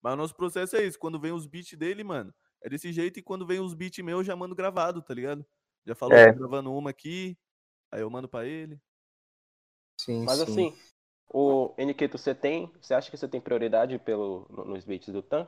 [0.02, 0.98] Mas o nosso processo é esse.
[0.98, 3.20] Quando vem os beats dele, mano, é desse jeito.
[3.20, 5.46] E quando vem os beats meus, eu já mando gravado, tá ligado?
[5.86, 6.32] Já falou, É.
[6.34, 7.38] tô gravando uma aqui.
[7.92, 8.80] Aí eu mando pra ele.
[10.00, 10.44] Sim, Mas sim.
[10.44, 10.78] assim,
[11.30, 12.72] o Eniquito, você tem.
[12.82, 15.48] Você acha que você tem prioridade pelo, no- nos beats do Tan?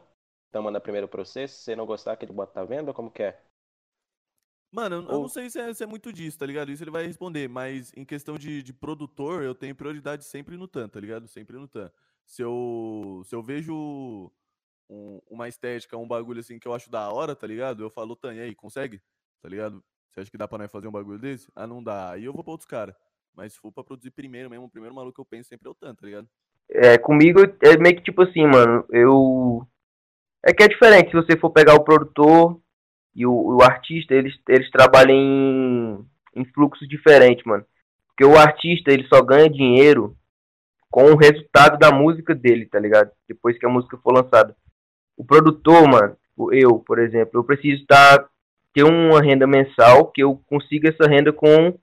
[0.53, 3.09] Tan manda primeiro pra você, se você não gostar, que ele bota à venda, como
[3.09, 3.41] que é?
[4.71, 6.71] Mano, eu, eu Ou- não sei se é, se é muito disso, tá ligado?
[6.71, 7.47] Isso ele vai responder.
[7.49, 11.27] Mas em questão de, de produtor, eu tenho prioridade sempre no TAN, tá ligado?
[11.27, 11.91] Sempre no TAN.
[12.25, 14.31] Se eu, se eu vejo
[14.89, 17.83] um- uma estética, um bagulho assim que eu acho da hora, tá ligado?
[17.83, 19.01] Eu falo, TAN, e aí, consegue?
[19.41, 19.83] Tá ligado?
[20.11, 21.51] Você acha que dá pra nós fazer um bagulho desse?
[21.55, 22.11] Ah, não dá.
[22.11, 22.95] Aí eu vou pra outros caras.
[23.33, 25.71] Mas se for pra produzir primeiro mesmo, o primeiro maluco que eu penso sempre é
[25.71, 26.29] o TAN, tá ligado?
[26.69, 29.67] É, comigo é meio que tipo assim, mano, eu.
[30.45, 32.59] É que é diferente se você for pegar o produtor
[33.15, 37.65] e o, o artista, eles, eles trabalham em, em fluxos diferentes, mano.
[38.07, 40.15] Porque o artista, ele só ganha dinheiro
[40.91, 43.09] com o resultado da música dele, tá ligado?
[43.27, 44.55] Depois que a música for lançada.
[45.17, 46.15] O produtor, mano,
[46.51, 48.27] eu, por exemplo, eu preciso tá,
[48.73, 51.77] ter uma renda mensal que eu consiga essa renda com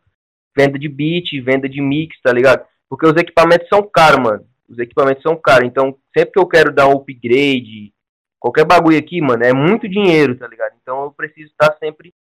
[0.57, 2.65] venda de beat, venda de mix, tá ligado?
[2.89, 4.45] Porque os equipamentos são caros, mano.
[4.69, 5.67] Os equipamentos são caros.
[5.67, 7.93] Então, sempre que eu quero dar um upgrade,
[8.41, 10.73] qualquer bagulho aqui, mano, é muito dinheiro, tá ligado?
[10.83, 12.13] Então eu preciso estar sempre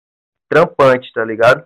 [0.49, 1.65] trampante, tá ligado?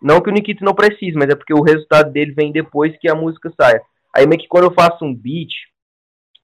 [0.00, 3.08] Não que o Nikito não precise, mas é porque o resultado dele vem depois que
[3.08, 3.82] a música saia.
[4.14, 5.50] Aí meio que quando eu faço um beat,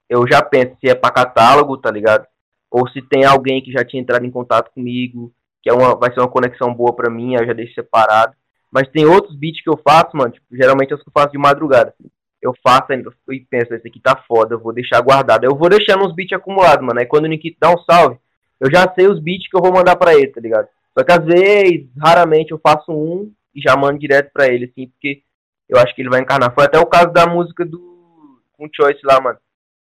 [0.09, 2.27] eu já penso se é pra catálogo, tá ligado?
[2.71, 6.13] Ou se tem alguém que já tinha entrado em contato comigo, que é uma, vai
[6.13, 8.35] ser uma conexão boa pra mim, aí eu já deixo separado.
[8.71, 11.33] Mas tem outros beats que eu faço, mano, tipo, geralmente é os que eu faço
[11.33, 11.95] de madrugada.
[12.43, 12.93] Eu faço
[13.31, 15.45] e penso, esse aqui tá foda, eu vou deixar guardado.
[15.45, 16.99] Eu vou deixando uns beats acumulados, mano.
[16.99, 18.19] Aí quando o Nikito dá um salve,
[18.61, 20.67] eu já sei os beats que eu vou mandar pra ele, tá ligado?
[20.99, 24.89] Só que às vezes, raramente, eu faço um e já mando direto pra ele, assim,
[24.89, 25.23] porque
[25.69, 26.53] eu acho que ele vai encarnar.
[26.53, 27.81] Foi até o caso da música do
[28.53, 29.39] com Choice lá, mano.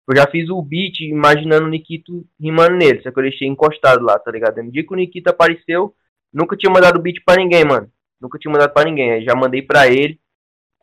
[0.09, 4.05] Eu já fiz o beat imaginando o Nikito rimando nele, só que eu deixei encostado
[4.05, 4.62] lá, tá ligado?
[4.62, 5.95] No dia que o Nikito apareceu,
[6.33, 7.90] nunca tinha mandado o beat pra ninguém, mano.
[8.21, 9.12] Nunca tinha mandado pra ninguém.
[9.12, 10.19] Aí já mandei pra ele.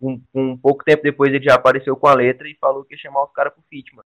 [0.02, 3.00] Com, com pouco tempo depois ele já apareceu com a letra e falou que ia
[3.00, 4.06] chamar os caras pro feat, mano.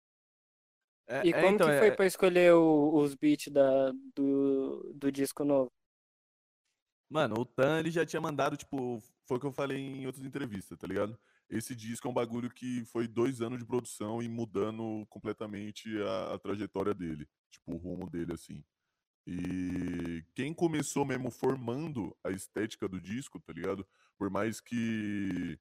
[1.09, 4.93] É, E é, como então, que é- foi pra escolher o- os beats da, do,
[4.95, 5.69] do disco novo?
[7.09, 10.25] Mano, o Tan, ele já tinha mandado, tipo, foi o que eu falei em outras
[10.25, 11.19] entrevistas, tá ligado?
[11.49, 16.35] Esse disco é um bagulho que foi dois anos de produção e mudando completamente a,
[16.35, 18.63] a trajetória dele, tipo, o rumo dele, assim.
[19.27, 23.87] E quem começou mesmo formando a estética do disco, tá ligado?
[24.19, 25.59] Por mais que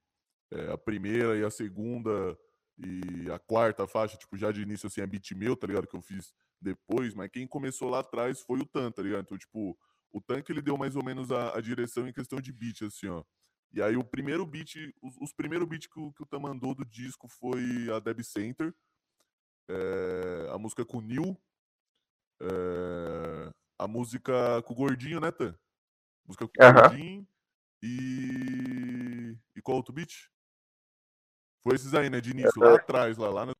[0.52, 2.38] é, a primeira e a segunda
[2.78, 5.86] e a quarta faixa, tipo, já de início, assim, é beat meu, tá ligado?
[5.86, 9.22] Que eu fiz depois, mas quem começou lá atrás foi o Tan, tá ligado?
[9.22, 9.78] Então, tipo,
[10.12, 13.08] o tanque ele deu mais ou menos a, a direção em questão de beat, assim,
[13.08, 13.22] ó.
[13.72, 16.74] E aí o primeiro beat, os, os primeiros beats que o, que o Tan mandou
[16.74, 18.74] do disco foi a Deb Center,
[19.68, 21.36] é, a música com o Neil,
[22.40, 25.54] é, a música com o Gordinho, né, Tan?
[26.26, 26.72] Música com o.
[26.72, 27.28] Gordinho
[27.82, 29.36] e...
[29.54, 30.28] E qual outro beat?
[31.62, 33.52] Foi esses aí, né, de início, lá atrás, lá, lá no...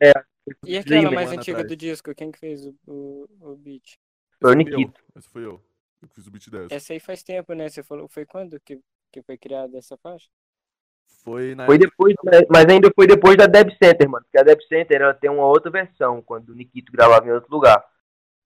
[0.64, 1.68] E Sim, aquela mesmo, mais antiga atrás.
[1.68, 3.98] do disco, quem que fez o, o, o beat?
[5.16, 5.62] Esse foi eu.
[6.02, 6.74] Eu que fiz o beat dessa.
[6.74, 7.68] Essa aí faz tempo, né?
[7.68, 8.80] Você falou, foi quando que,
[9.12, 10.28] que foi criada essa faixa?
[11.22, 12.14] Foi na Foi depois,
[12.48, 14.24] mas- ainda foi depois da Deb Center, mano.
[14.24, 17.50] Porque a Deb Center ela tem uma outra versão, quando o Nikito gravava em outro
[17.50, 17.84] lugar.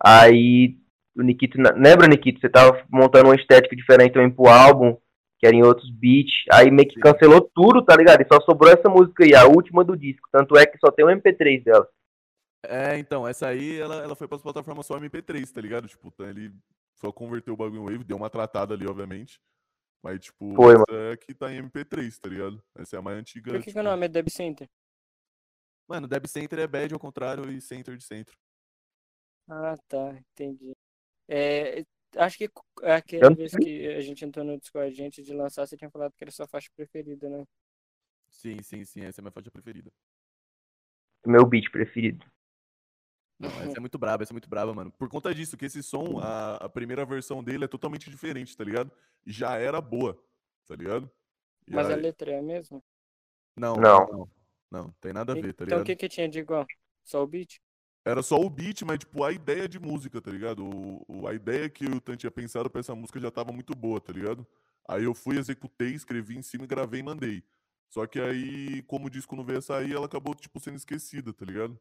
[0.03, 0.77] Aí
[1.14, 1.59] o Nikito.
[1.77, 2.40] Lembra, Nikito?
[2.40, 4.99] Você tava montando uma estética diferente também pro álbum,
[5.38, 6.33] que era em outros beats.
[6.53, 8.20] Aí meio que cancelou tudo, tá ligado?
[8.23, 10.29] E só sobrou essa música aí, a última do disco.
[10.33, 11.88] Tanto é que só tem o MP3 dela.
[12.66, 15.87] É, então, essa aí, ela, ela foi pras plataformas só MP3, tá ligado?
[15.87, 16.51] Tipo, tá, ele
[16.94, 19.38] só converteu o bagulho em Wave, deu uma tratada ali, obviamente.
[20.03, 22.62] Mas, tipo, Foi, essa é que tá em MP3, tá ligado?
[22.77, 23.51] Essa é a mais antiga.
[23.51, 24.68] Por que, que tipo, o nome é Dub Center?
[25.87, 28.37] Mano, Deb Center é bad ao contrário e center de centro.
[29.49, 30.75] Ah, tá, entendi.
[31.29, 31.85] É,
[32.16, 32.48] acho que
[32.83, 36.12] aquela Eu- vez que a gente entrou no Discord antes de lançar, você tinha falado
[36.16, 37.44] que era sua faixa preferida, né?
[38.29, 39.90] Sim, sim, sim, essa é a minha faixa preferida.
[41.27, 42.24] Meu beat preferido.
[43.38, 44.92] Não, essa é muito braba, essa é muito braba, mano.
[44.92, 48.62] Por conta disso, que esse som, a, a primeira versão dele é totalmente diferente, tá
[48.64, 48.90] ligado?
[49.27, 50.22] Já era boa,
[50.66, 51.11] tá ligado?
[51.66, 52.83] E Mas a aí- letra é a mesma?
[53.57, 54.07] Não, Não.
[54.07, 54.31] não,
[54.70, 55.87] não, tem nada a ver, tá Então o ligado?
[55.87, 56.66] que que tinha de igual?
[57.03, 57.61] Só o beat?
[58.05, 60.64] Era só o beat, mas, tipo, a ideia de música, tá ligado?
[60.64, 63.75] O, o- a ideia que o Tan tinha pensado pra essa música já tava muito
[63.75, 64.47] boa, tá ligado?
[64.88, 67.43] Aí eu fui, executei, escrevi em cima, e gravei e mandei.
[67.88, 71.33] Só que aí, como o disco não veio a sair, ela acabou, tipo, sendo esquecida,
[71.33, 71.79] tá ligado?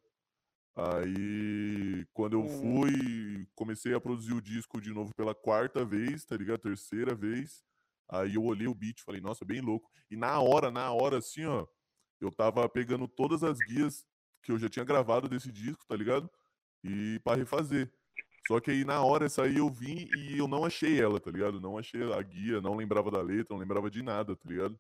[0.75, 2.47] Aí, quando eu Uhum.
[2.47, 6.59] fui, comecei a produzir o disco de novo pela quarta vez, tá ligado?
[6.62, 7.63] Terceira vez.
[8.09, 9.89] Aí eu olhei o beat, falei, nossa, bem louco.
[10.09, 11.67] E na hora, na hora, assim, ó,
[12.19, 14.05] eu tava pegando todas as guias
[14.43, 16.29] que eu já tinha gravado desse disco, tá ligado?
[16.84, 17.91] E pra refazer.
[18.45, 21.32] Só que aí na hora essa aí eu vim e eu não achei ela, tá
[21.32, 21.62] ligado?
[21.62, 24.77] Não achei a guia, não lembrava da letra, não lembrava de nada, tá ligado?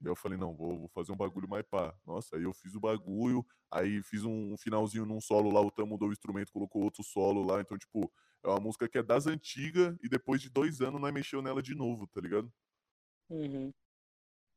[0.00, 1.92] E aí eu falei, não, vou, vou fazer um bagulho mais pá.
[2.06, 5.70] Nossa, aí eu fiz o bagulho, aí fiz um, um finalzinho num solo lá, o
[5.70, 7.60] Tam mudou o instrumento, colocou outro solo lá.
[7.60, 8.10] Então, tipo,
[8.44, 11.60] é uma música que é das antigas e depois de dois anos nós mexeu nela
[11.62, 12.52] de novo, tá ligado?
[13.28, 13.72] Uhum.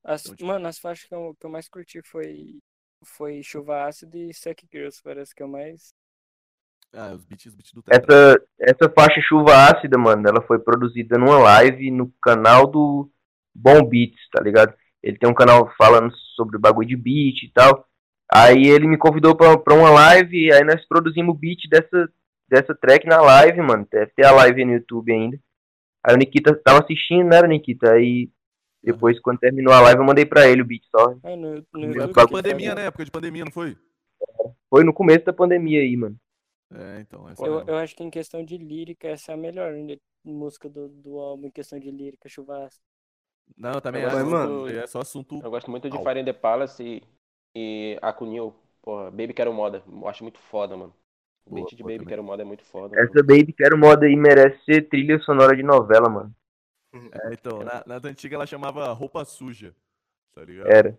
[0.04, 2.60] As, Então, tipo- Mano, as faixas que eu, que eu mais curti foi,
[3.06, 5.94] foi Chuva Ácida e Suck Girls, parece que é o mais.
[6.94, 7.84] Ah, os beats, os beats do.
[7.90, 13.10] Essa, essa faixa chuva ácida, mano, ela foi produzida numa live no canal do
[13.54, 14.74] Bom Beats, tá ligado?
[15.04, 17.88] Ele tem um canal falando sobre bagulho de beat e tal.
[18.32, 22.10] Aí ele me convidou pra, pra uma live, e aí nós produzimos o beat dessa,
[22.48, 23.88] dessa track na live, mano.
[23.92, 25.38] Deve ter a live no YouTube ainda.
[26.04, 27.92] Aí o Nikita tava assistindo, né, Nikita?
[27.92, 28.30] Aí
[28.86, 31.16] depois, quando terminou a live, eu mandei pra ele o beat só.
[31.24, 32.86] Ah, no, no YouTube Época de que pandemia, né?
[32.86, 33.78] Época de pandemia, não foi?
[34.70, 36.16] Foi no começo da pandemia aí, mano.
[36.74, 37.28] É, então.
[37.30, 39.74] Essa Eu, eu acho que em questão de lírica, essa é a melhor
[40.24, 42.84] música do, do álbum, em questão de lírica, Chuva Ácida.
[43.58, 44.18] Não, também Eu acho.
[44.18, 45.40] gosto mano, É só assunto.
[45.44, 46.04] Eu gosto muito de Au.
[46.04, 47.04] Fire in the Palace e,
[47.56, 48.56] e Akunil.
[48.82, 49.84] Porra, Baby Quero Moda.
[49.88, 50.94] Eu acho muito foda, mano.
[51.46, 52.10] O Boa, beat de boa Baby também.
[52.10, 52.96] Quero Moda é muito foda.
[52.96, 53.08] mano.
[53.08, 56.36] Essa Baby Quero Moda aí merece ser trilha sonora de novela, mano.
[57.14, 59.76] É, então, na, nas antigas ela chamava roupa suja.
[60.34, 60.78] Tá ligado?
[60.78, 60.98] Era.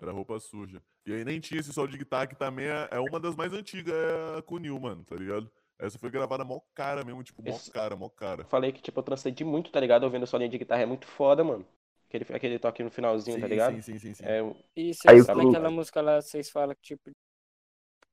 [0.00, 0.82] Era roupa suja.
[1.06, 3.52] E aí nem tinha esse solo de guitarra, que também é, é uma das mais
[3.52, 5.50] antigas, é a Kunil, mano, tá ligado?
[5.78, 8.44] Essa foi gravada mó cara mesmo, tipo, mó Esse- cara, mó cara.
[8.44, 10.04] Eu falei que, tipo, eu transcendi muito, tá ligado?
[10.04, 11.66] Ouvindo o solinho de guitarra é muito foda, mano.
[12.08, 13.78] Aquele, aquele toque no finalzinho, tá Sim, ligado?
[13.78, 14.30] sim, sim, sim, sim.
[14.30, 14.40] É,
[14.76, 17.10] E Aí vocês, o- naquela música lá, vocês falam que, tipo,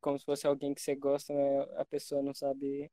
[0.02, 1.62] como se fosse alguém que você gosta, né?
[1.78, 2.92] A pessoa não sabe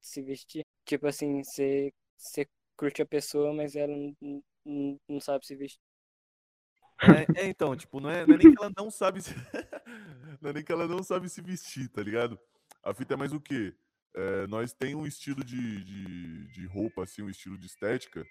[0.00, 0.64] se vestir.
[0.84, 5.80] Tipo assim, você, você curte a pessoa, mas ela não, não, não sabe se vestir.
[7.02, 9.34] É, é, então, tipo, não é, não é nem que ela não sabe se...
[10.40, 12.38] não é nem que ela não sabe se vestir, tá ligado?
[12.82, 13.74] A fita é mais o quê?
[14.14, 18.24] É, nós tem um estilo de, de, de roupa, assim, um estilo de estética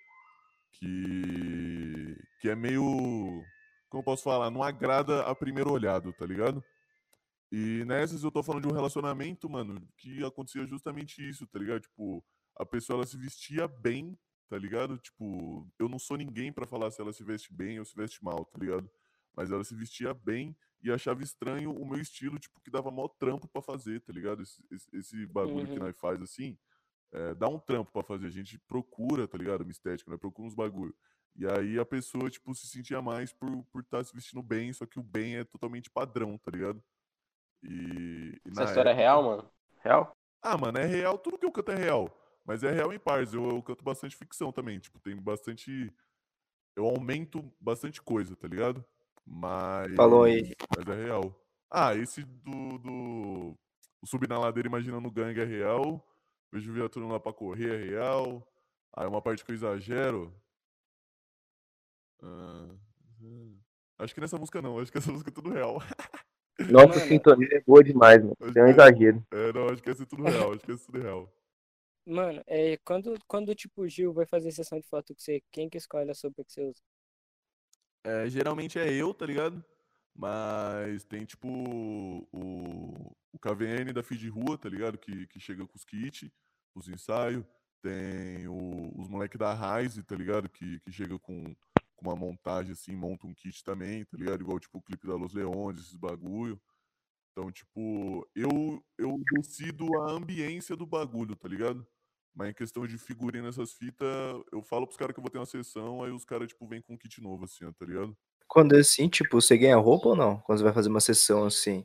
[0.71, 3.43] que, que é meio,
[3.89, 6.63] como posso falar, não agrada a primeiro olhado, tá ligado?
[7.51, 11.81] E nessas eu tô falando de um relacionamento, mano, que acontecia justamente isso, tá ligado?
[11.81, 12.23] Tipo,
[12.57, 14.17] a pessoa ela se vestia bem,
[14.49, 14.97] tá ligado?
[14.97, 18.23] Tipo, eu não sou ninguém pra falar se ela se veste bem ou se veste
[18.23, 18.89] mal, tá ligado?
[19.35, 23.07] Mas ela se vestia bem e achava estranho o meu estilo, tipo, que dava mó
[23.07, 24.41] trampo pra fazer, tá ligado?
[24.41, 25.79] Esse, esse, esse bagulho que Uhum.
[25.85, 26.57] nós faz assim,
[27.11, 28.27] é, dá um trampo pra fazer.
[28.27, 29.61] A gente procura, tá ligado?
[29.61, 30.17] Uma estética, né?
[30.17, 30.95] Procura uns bagulho.
[31.35, 34.73] E aí a pessoa, tipo, se sentia mais por estar por tá se vestindo bem,
[34.73, 36.83] só que o bem é totalmente padrão, tá ligado?
[37.63, 39.49] E, e essa história é época- real, mano?
[39.83, 40.17] Real?
[40.41, 42.09] ah, mano, é real, tudo que eu canto é real.
[42.47, 43.33] Mas é real em partes.
[43.33, 44.79] Eu, eu canto bastante ficção também.
[44.79, 45.93] Tipo, tem bastante.
[46.77, 48.83] Eu aumento bastante coisa, tá ligado?
[49.25, 49.93] Mas.
[49.95, 50.53] Falou aí.
[50.75, 51.35] Mas é real.
[51.69, 52.77] Ah, esse do.
[52.77, 53.57] do...
[54.01, 56.01] O subir na ladeira imaginando gangue é real.
[56.53, 58.47] Vejo viatura lá pra correr é real.
[58.95, 60.33] Aí uma parte que eu exagero.
[62.23, 62.69] Ah.
[63.99, 64.79] Acho que nessa música não.
[64.79, 65.81] Acho que essa música é tudo real.
[66.69, 67.07] Nossa Mano.
[67.07, 68.37] sintonia é boa demais, mano.
[68.53, 69.25] Tem um exagero.
[69.31, 70.53] É, não, acho que essa é tudo real.
[70.53, 71.36] Acho que essa é tudo real.
[72.07, 75.69] Mano, é, quando, quando tipo, o Gil vai fazer sessão de foto com você, quem
[75.69, 76.81] que escolhe a sopa que você usa?
[78.03, 79.63] É, geralmente é eu, tá ligado?
[80.15, 81.47] Mas tem tipo
[82.31, 84.97] o, o KVN da Feed Rua, tá ligado?
[84.97, 86.29] Que, que chega com os kits,
[86.73, 87.45] os ensaios.
[87.81, 90.49] Tem o- os moleques da Rise, tá ligado?
[90.49, 91.43] Que, que chega com,
[91.95, 94.41] com uma montagem assim, monta um kit também, tá ligado?
[94.41, 96.61] Igual tipo o clipe da Los Leones, esses bagulho.
[97.31, 101.87] Então, tipo, eu, eu decido a ambiência do bagulho, tá ligado?
[102.37, 104.07] Mas em questão de figurino nessas fitas,
[104.51, 106.79] eu falo pros caras que eu vou ter uma sessão, aí os caras, tipo, vêm
[106.83, 108.15] com um kit novo, assim, ó, tá ligado?
[108.47, 110.39] Quando é assim, tipo, você ganha roupa ou não?
[110.41, 111.83] Quando você vai fazer uma sessão assim?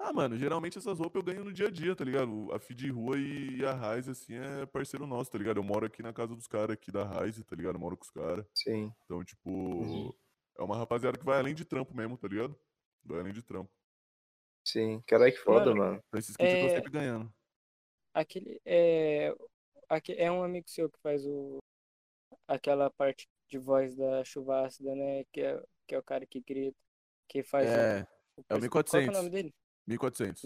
[0.00, 2.52] Ah, mano, geralmente essas roupas eu ganho no dia a dia, tá ligado?
[2.52, 5.58] A Feed Rua e a Raiz, assim, é parceiro nosso, tá ligado?
[5.58, 7.76] Eu moro aqui na casa dos caras aqui da Raiz, tá ligado?
[7.76, 8.44] Eu moro com os caras.
[8.54, 8.92] Sim.
[9.04, 10.12] Então, tipo, Uhum.
[10.58, 12.58] é uma rapaziada que vai além de trampo mesmo, tá ligado?
[13.04, 13.70] Vai além de trampo.
[14.64, 15.00] Sim.
[15.06, 16.02] Caralho, que foda, Mano, mano.
[16.08, 17.32] Então esses kits eu tô É- sempre ganhando.
[18.14, 19.34] Aquele é,
[20.16, 21.58] é um amigo seu que faz o
[22.46, 25.24] aquela parte de voz da chuva ácida, né?
[25.32, 26.76] Que é, que é o cara que grita,
[27.28, 29.16] que faz o- É, o, é o perso- Qual que é o 1400.
[29.16, 29.54] nome dele?
[29.86, 30.42] 1400.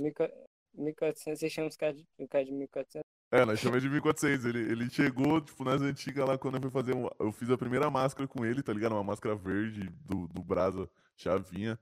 [0.75, 3.03] 1400, você chama os caras de, o cara de 1400.
[3.31, 4.45] É, nós chamamos de 1400.
[4.47, 6.95] Ele, ele chegou, tipo, nas antigas lá, quando eu fui fazer.
[6.95, 8.93] um- eu fiz a primeira máscara com ele, tá ligado?
[8.93, 11.79] Uma máscara verde do, do Brasa Chavinha.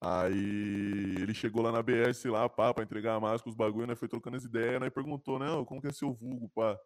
[0.00, 3.96] Aí ele chegou lá na BS, lá, pá, pra entregar a máscara, os bagulho, né?
[3.96, 4.90] Foi trocando as ideias, né?
[4.90, 5.50] Perguntou, né?
[5.50, 6.78] "Ô, Como que é seu vulgo, pá?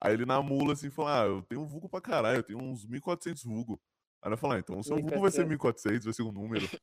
[0.00, 2.58] Aí ele na mula, assim, falou: Ah, eu tenho um vulgo pra caralho, eu tenho
[2.60, 3.80] uns 1400 vulgo.
[4.20, 6.66] Aí nós falamos: ah, então o seu vulgo vai ser 1400, vai ser um número.
[6.66, 6.80] Vai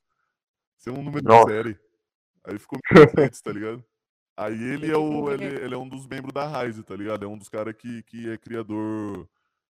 [0.78, 1.50] ser um número de Nossa.
[1.50, 1.78] série.
[2.46, 2.80] Aí ficou
[3.30, 3.86] 1400, tá ligado?
[4.38, 5.66] Aí ele é, que o, ele, é?
[5.66, 7.26] ele é um dos membros da Rise, tá ligado?
[7.26, 9.30] É um dos caras que, que é criador,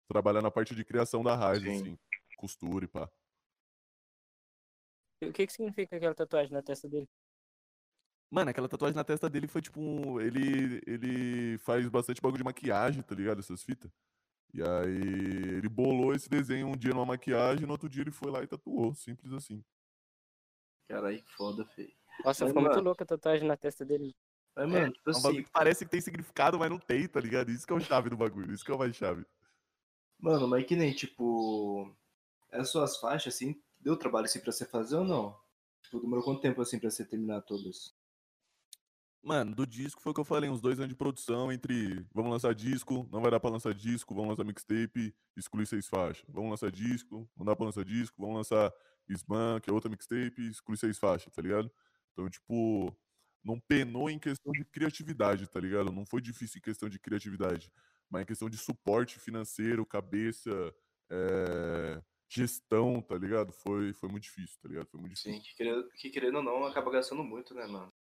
[0.08, 1.76] trabalha na parte de criação da Rise, Sim.
[1.76, 1.98] assim.
[2.36, 3.08] Costura e pá.
[5.28, 7.08] O que que significa aquela tatuagem na testa dele?
[8.30, 10.20] Mano, aquela tatuagem na testa dele foi tipo um.
[10.20, 13.38] Ele, ele faz bastante bagulho de maquiagem, tá ligado?
[13.40, 13.90] Essas fitas.
[14.52, 18.30] E aí ele bolou esse desenho um dia numa maquiagem, no outro dia ele foi
[18.30, 18.94] lá e tatuou.
[18.94, 19.62] Simples assim.
[20.88, 21.92] Caralho, que foda, feio.
[22.24, 24.14] Nossa, Mas, ficou muito mano- louca a tatuagem na testa dele.
[24.54, 27.06] Mas, mano, tipo É um assim, bagulho que parece que tem significado, mas não tem,
[27.06, 27.50] tá ligado?
[27.50, 28.52] Isso que é o chave do bagulho.
[28.52, 29.24] Isso que é o mais chave.
[30.18, 31.94] mano, mas que nem, tipo,
[32.50, 35.38] as suas faixas, assim, deu trabalho, assim, pra você fazer ou não?
[35.84, 37.94] Tipo, demorou quanto tempo, assim, pra você terminar todas?
[39.22, 42.32] Mano, do disco foi o que eu falei, uns dois anos de produção entre vamos
[42.32, 46.24] lançar disco, não vai dar pra lançar disco, vamos lançar mixtape, excluir seis faixas.
[46.28, 48.72] Vamos lançar disco, não dá pra lançar disco, vamos lançar
[49.08, 51.70] Sman, que é outra mixtape, excluir seis faixas, tá ligado?
[52.12, 52.96] Então, tipo,
[53.42, 55.92] não penou em questão de criatividade, tá ligado?
[55.92, 57.72] Não foi difícil em questão de criatividade,
[58.10, 60.74] mas em questão de suporte financeiro, cabeça,
[61.10, 63.52] eh, gestão, tá ligado?
[63.52, 64.86] Foi, foi muito difícil, tá ligado?
[64.86, 65.34] Foi muito difícil.
[65.34, 67.92] Sim, que querendo, que querendo ou não, acaba gastando muito, né, mano?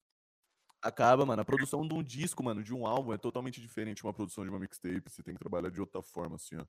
[0.82, 1.42] Acaba, mano.
[1.42, 4.44] A produção de um disco, mano, de um álbum é totalmente diferente de uma produção
[4.44, 5.10] de uma mixtape.
[5.10, 6.66] Você tem que trabalhar de outra forma, assim, ó.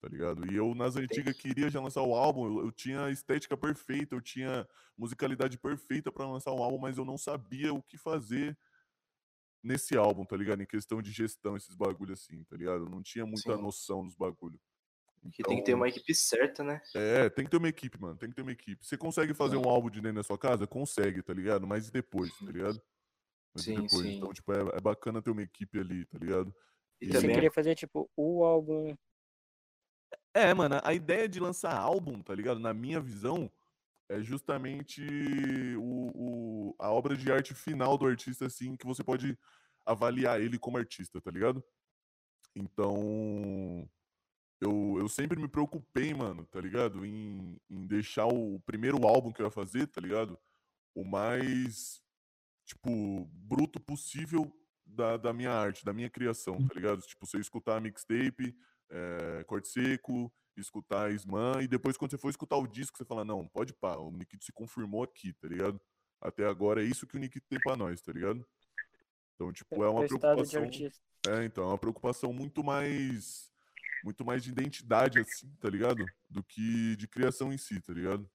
[0.00, 0.50] Tá ligado?
[0.50, 2.46] E eu, nas antigas, queria já lançar o álbum.
[2.46, 4.66] Eu, eu tinha a estética perfeita, eu tinha
[4.96, 8.56] musicalidade perfeita pra lançar um álbum, mas eu não sabia o que fazer
[9.62, 10.62] nesse álbum, tá ligado?
[10.62, 12.84] Em questão de gestão, esses bagulho assim, tá ligado?
[12.84, 13.62] Eu não tinha muita Sim.
[13.62, 14.58] noção dos bagulho.
[15.32, 16.80] Que tem que ter Então, uma equipe certa, né?
[16.94, 18.16] É, tem que ter uma equipe, mano.
[18.16, 18.84] Tem que ter uma equipe.
[18.84, 20.66] Você consegue fazer um álbum de dentro da sua casa?
[20.66, 21.66] Consegue, tá ligado?
[21.66, 22.80] Mas e depois, tá ligado?
[23.54, 24.06] Mas Sim, depois.
[24.06, 24.16] sim.
[24.16, 26.54] Então, tipo, é, é bacana ter uma equipe ali, tá ligado?
[27.00, 28.94] E E- Você também, queria fazer, tipo, o álbum.
[30.34, 32.60] É, mano, a ideia de lançar álbum, tá ligado?
[32.60, 33.50] Na minha visão,
[34.08, 35.02] é justamente
[35.78, 39.38] o, o- a obra de arte final do artista, assim, que você pode
[39.86, 41.64] avaliar ele como artista, tá ligado?
[42.54, 43.88] Então,
[44.60, 47.04] eu, eu sempre me preocupei, mano, tá ligado?
[47.04, 50.38] Em, em deixar o primeiro álbum que eu ia fazer, tá ligado?
[50.94, 52.02] O mais,
[52.64, 54.52] tipo, bruto possível
[54.84, 57.02] da, da minha arte, da minha criação, tá ligado?
[57.02, 58.56] Tipo, você escutar mixtape,
[58.90, 63.24] é, corte seco, escutar Sman, e depois quando você for escutar o disco, você fala,
[63.24, 65.80] não, pode pá, o Nikito se confirmou aqui, tá ligado?
[66.20, 68.44] Até agora é isso que o Nikito tem pra nós, tá ligado?
[69.34, 70.90] Então, tipo, é uma o estado de preocupação.
[71.28, 73.52] É, então, é uma preocupação muito mais.
[74.08, 76.02] Muito mais de identidade, assim, tá ligado?
[76.30, 78.26] Do que de criação em si, tá ligado?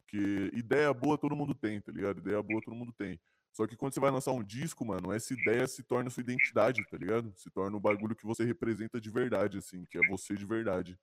[0.00, 2.18] Porque ideia boa todo mundo tem, tá ligado?
[2.18, 3.16] Ideia boa todo mundo tem.
[3.52, 6.84] Só que quando você vai lançar um disco, mano, essa ideia se torna sua identidade,
[6.90, 7.32] tá ligado?
[7.36, 10.98] Se torna o bagulho que você representa de verdade, assim, que é você de verdade.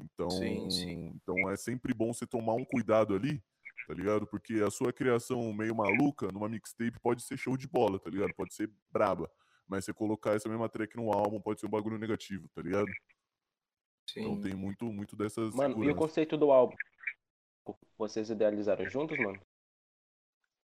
[0.00, 1.12] Então, Sim, sim.
[1.14, 3.38] então é sempre bom você tomar um cuidado ali,
[3.86, 4.26] tá ligado?
[4.26, 8.32] Porque a sua criação meio maluca numa mixtape pode ser show de bola, tá ligado?
[8.34, 9.30] Pode ser braba.
[9.66, 12.90] Mas você colocar essa mesma track num álbum pode ser um bagulho negativo, tá ligado?
[14.16, 14.40] Então sim.
[14.42, 16.76] tem muito, muito dessas Mano, e o conceito do álbum?
[17.96, 19.40] Vocês idealizaram juntos, mano?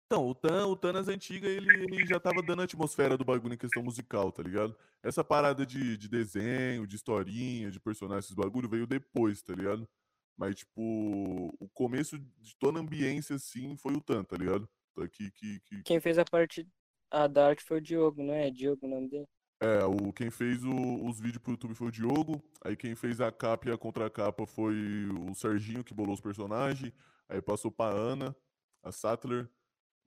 [0.07, 3.26] Então, o Tan, o Tan nas antigas, ele, ele já tava dando a atmosfera do
[3.26, 4.74] bagulho em questão musical, tá ligado?
[5.03, 9.86] Essa parada de, de desenho, de historinha, de personagens, esses bagulho veio depois, tá ligado?
[10.34, 14.66] Mas, tipo, o começo de toda a ambiência, assim, foi o Tan, tá ligado?
[14.95, 16.66] Tá Que, que, que, Quem fez a parte
[17.11, 18.51] a da arte foi o Diogo, não é?
[18.51, 19.28] Diogo o nome dele?
[19.61, 22.43] É, o, quem fez o- os vídeos pro YouTube foi o Diogo.
[22.65, 26.93] Aí quem fez a capa e a contracapa foi o Serginho, que bolou os personagens.
[27.29, 28.35] Aí passou pra Ana,
[28.83, 29.49] a Sattler.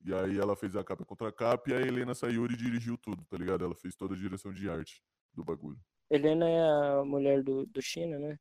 [0.03, 1.69] E aí ela fez a capa e a contracapa.
[1.69, 3.65] E a Helena Sayuri dirigiu tudo, tá ligado?
[3.65, 5.79] Ela fez toda a direção de arte do bagulho.
[6.09, 8.39] Helena é a mulher do, do China, né?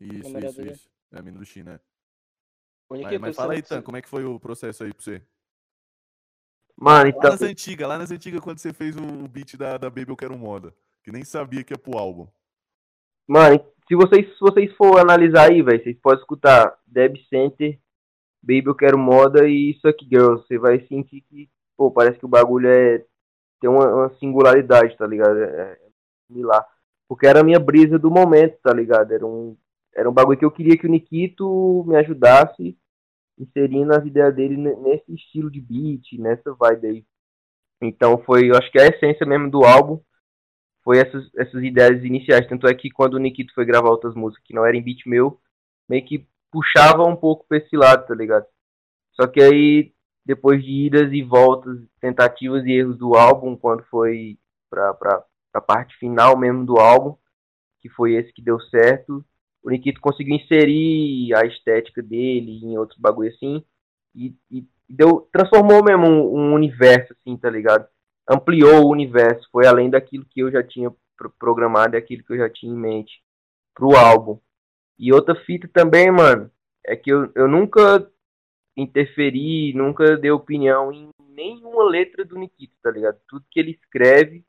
[0.00, 0.90] Isso, isso, isso.
[1.12, 1.80] É a mina do China, né?
[3.04, 5.22] Mas, mas fala aí, Tan, como é que foi o processo aí pra você?
[6.78, 7.30] Mano, Lá então.
[7.30, 10.36] nas antigas, lá nas antigas, quando você fez o beat da, da Baby Eu Quero
[10.36, 10.74] Moda.
[11.02, 12.26] Que nem sabia que ia pro álbum.
[13.26, 17.78] Mano, se vocês, se vocês for analisar aí, velho, vocês podem escutar Deb Center,
[18.42, 20.46] Baby Eu Quero Moda e Suck Girls.
[20.46, 23.04] Você vai sentir que, pô, parece que o bagulho é.
[23.60, 25.38] tem uma, uma singularidade, tá ligado?
[25.38, 25.78] É, é
[26.26, 26.66] similar.
[27.08, 29.12] Porque era a minha brisa do momento, tá ligado?
[29.12, 29.56] Era um,
[29.94, 32.76] era um bagulho que eu queria que o Nikito me ajudasse
[33.38, 37.04] inserindo as ideias dele ne- nesse estilo de beat, nessa vibe aí.
[37.82, 40.00] Então foi, eu acho que a essência mesmo do álbum
[40.84, 42.46] foi essas, essas ideias iniciais.
[42.48, 45.40] Tanto é que quando o Nikito foi gravar outras músicas que não eram beat meu,
[45.88, 48.46] meio que puxava um pouco pra esse lado, tá ligado?
[49.14, 49.92] Só que aí,
[50.24, 54.38] depois de idas e voltas, tentativas e erros do álbum, quando foi
[54.70, 57.16] pra, pra, pra parte final mesmo do álbum,
[57.80, 59.24] que foi esse que deu certo,
[59.66, 63.64] o Nikito conseguiu inserir a estética dele em outros bagulho assim,
[64.14, 67.84] e, e deu, transformou mesmo um, um universo, assim, tá ligado?
[68.30, 72.32] Ampliou o universo, foi além daquilo que eu já tinha pro- programado e aquilo que
[72.32, 73.20] eu já tinha em mente
[73.74, 74.38] pro álbum.
[74.96, 76.48] E outra fita também, mano,
[76.86, 78.08] é que eu, eu nunca
[78.76, 83.18] interferi, nunca dei opinião em nenhuma letra do Nikito, tá ligado?
[83.26, 84.44] Tudo que ele escreve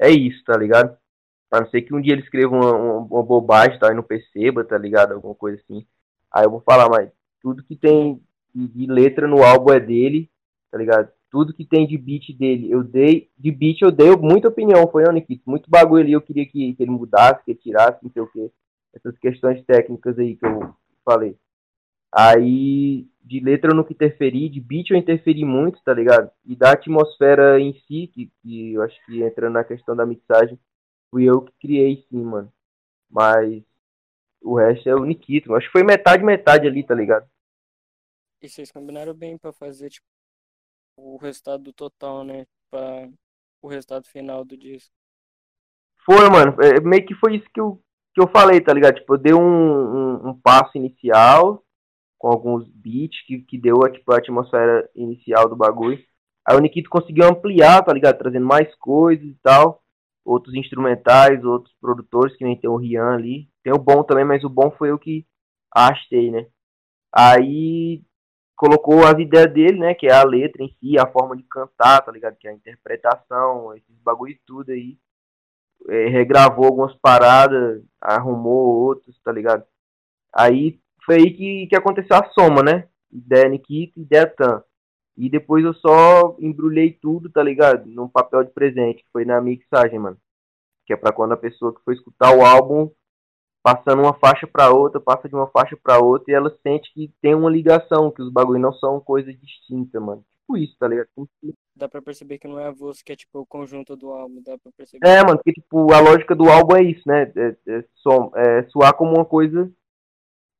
[0.00, 0.96] é isso, tá ligado?
[1.52, 3.92] A não ser que um dia ele escreva uma, uma, uma bobagem, tá?
[3.92, 5.12] E não perceba, tá ligado?
[5.12, 5.86] Alguma coisa assim.
[6.32, 7.10] Aí eu vou falar, mas
[7.42, 8.18] tudo que tem
[8.54, 10.30] de, letra no álbum é dele,
[10.70, 11.10] tá ligado?
[11.30, 13.30] Tudo que tem de beat dele, eu dei.
[13.38, 15.42] De beat eu dei muita opinião, foi o Nikito.
[15.46, 18.26] Muito bagulho ali eu queria que, que ele mudasse, que ele tirasse, não sei o
[18.28, 18.50] quê.
[18.94, 20.74] Essas questões técnicas aí que eu
[21.04, 21.36] falei.
[22.10, 26.30] Aí, de letra eu nunca interferi, de beat eu interferi muito, tá ligado?
[26.46, 30.58] E da atmosfera em si, que, que eu acho que entrando na questão da mixagem,
[31.12, 32.50] fui eu que criei sim, mano.
[33.10, 33.62] Mas
[34.42, 35.54] o resto é o Nikito.
[35.54, 37.28] Acho que foi metade, metade ali, tá ligado?
[38.40, 40.06] E vocês combinaram bem pra fazer, tipo,
[40.96, 42.46] o resultado do total, né?
[42.70, 43.08] Pra
[43.60, 44.92] o resultado final do disco.
[46.04, 46.56] Foi, mano.
[46.60, 47.80] É, meio que foi isso que eu,
[48.14, 48.96] que eu falei, tá ligado?
[48.96, 51.64] Tipo, eu dei um, um, um passo inicial
[52.18, 56.02] com alguns beats que, que deu tipo, a atmosfera inicial do bagulho.
[56.48, 58.18] Aí o Nikito conseguiu ampliar, tá ligado?
[58.18, 59.81] Trazendo mais coisas e tal.
[60.24, 63.48] Outros instrumentais, outros produtores, que nem tem o Rian ali.
[63.62, 65.26] Tem o bom também, mas o bom foi eu que
[65.74, 66.46] arrastei, né?
[67.14, 68.02] Aí
[68.56, 69.94] colocou as ideias dele, né?
[69.94, 72.36] Que é a letra em si, a forma de cantar, tá ligado?
[72.36, 74.96] Que é a interpretação, esses bagulho tudo aí
[75.88, 79.64] é, regravou algumas paradas, arrumou outros, tá ligado?
[80.34, 82.88] Aí foi aí que, que aconteceu a soma, né?
[83.10, 84.62] Ideia Nikita, ideia Tan.
[85.16, 87.86] E depois eu só embrulhei tudo, tá ligado?
[87.86, 90.16] Num papel de presente, que foi na mixagem, mano.
[90.86, 92.90] Que é pra quando a pessoa que for escutar o álbum,
[93.62, 97.12] passando uma faixa pra outra, passa de uma faixa pra outra, e ela sente que
[97.20, 100.24] tem uma ligação, que os bagulhos não são coisas distintas, mano.
[100.40, 101.08] Tipo isso, tá ligado?
[101.76, 104.42] Dá pra perceber que não é a voz que é, tipo, o conjunto do álbum.
[104.42, 105.06] Dá pra perceber.
[105.06, 107.32] É, mano, porque tipo, a lógica do álbum é isso, né?
[107.36, 109.70] É, é, som, é soar como uma coisa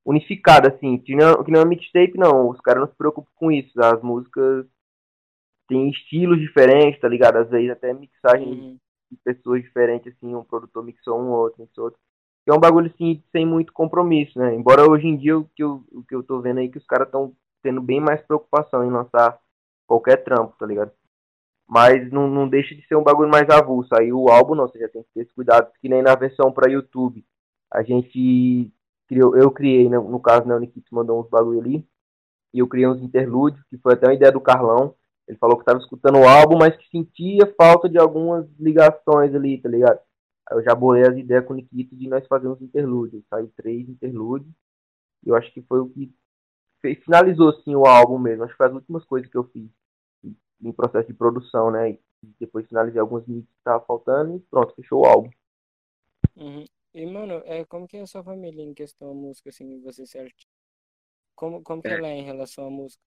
[0.05, 0.99] unificada, assim.
[0.99, 2.49] Que não, que não é mixtape, não.
[2.51, 3.73] Os caras não se preocupam com isso.
[3.83, 4.67] As músicas
[5.69, 7.37] têm estilos diferentes, tá ligado?
[7.37, 8.79] Às vezes até mixagem Uhum.
[9.11, 10.35] de pessoas diferentes, assim.
[10.35, 12.01] Um produtor mixou um, outro mixou outro.
[12.45, 14.55] Que é um bagulho, assim, sem muito compromisso, né?
[14.55, 16.79] Embora hoje em dia o que eu, o que eu tô vendo aí é que
[16.79, 17.33] os caras estão
[17.63, 19.39] tendo bem mais preocupação em lançar
[19.87, 20.91] qualquer trampo, tá ligado?
[21.69, 23.91] Mas não, não deixa de ser um bagulho mais avulso.
[23.95, 26.53] Aí o álbum, não, você já tem que ter esse cuidado, que nem na versão
[26.53, 27.25] pra YouTube.
[27.71, 28.73] A gente
[29.13, 31.87] criou, eu criei, né, no caso, né, o Nikito mandou uns bagulho ali,
[32.55, 34.95] e eu criei uns interlúdios, que foi até uma ideia do Carlão.
[35.29, 39.61] Ele falou que tava escutando o álbum, mas que sentia falta de algumas ligações ali,
[39.61, 40.01] tá ligado?
[40.49, 43.23] Aí eu já bolei as ideias com o Nikito de nós fazermos interlúdios.
[43.29, 44.53] Saiu três interlúdios,
[45.25, 46.13] e eu acho que foi o que
[46.81, 48.45] fez, finalizou, assim, o álbum mesmo.
[48.45, 49.71] Acho que foi as últimas coisas que eu fiz
[50.61, 51.91] em processo de produção, né?
[51.91, 52.01] E
[52.41, 55.31] depois finalizei alguns mix que tava faltando e pronto, fechou o álbum.
[56.37, 56.65] Uhum.
[56.95, 60.07] E, mano, é, como que é a sua família em questão à música, assim, você
[60.07, 60.51] ser artista?
[61.35, 61.95] Como, como que É.
[61.95, 63.03] ela é em relação à música?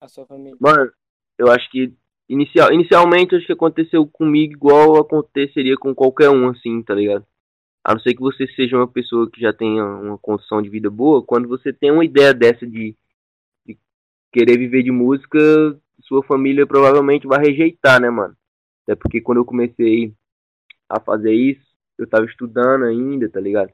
[0.00, 0.58] A sua família?
[0.60, 0.90] Mano,
[1.38, 1.94] eu acho que
[2.28, 7.26] inicial, inicialmente acho que aconteceu comigo igual aconteceria com qualquer um, assim, tá ligado?
[7.84, 10.90] A não ser que você seja uma pessoa que já tenha uma condição de vida
[10.90, 12.94] boa, quando você tem uma ideia dessa de,
[13.66, 13.78] de
[14.32, 15.38] querer viver de música,
[16.02, 18.36] sua família provavelmente vai rejeitar, né, mano?
[18.84, 20.14] Até porque quando eu comecei
[20.88, 21.67] a fazer isso,
[21.98, 23.72] eu tava estudando ainda, tá ligado?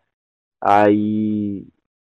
[0.60, 1.66] Aí,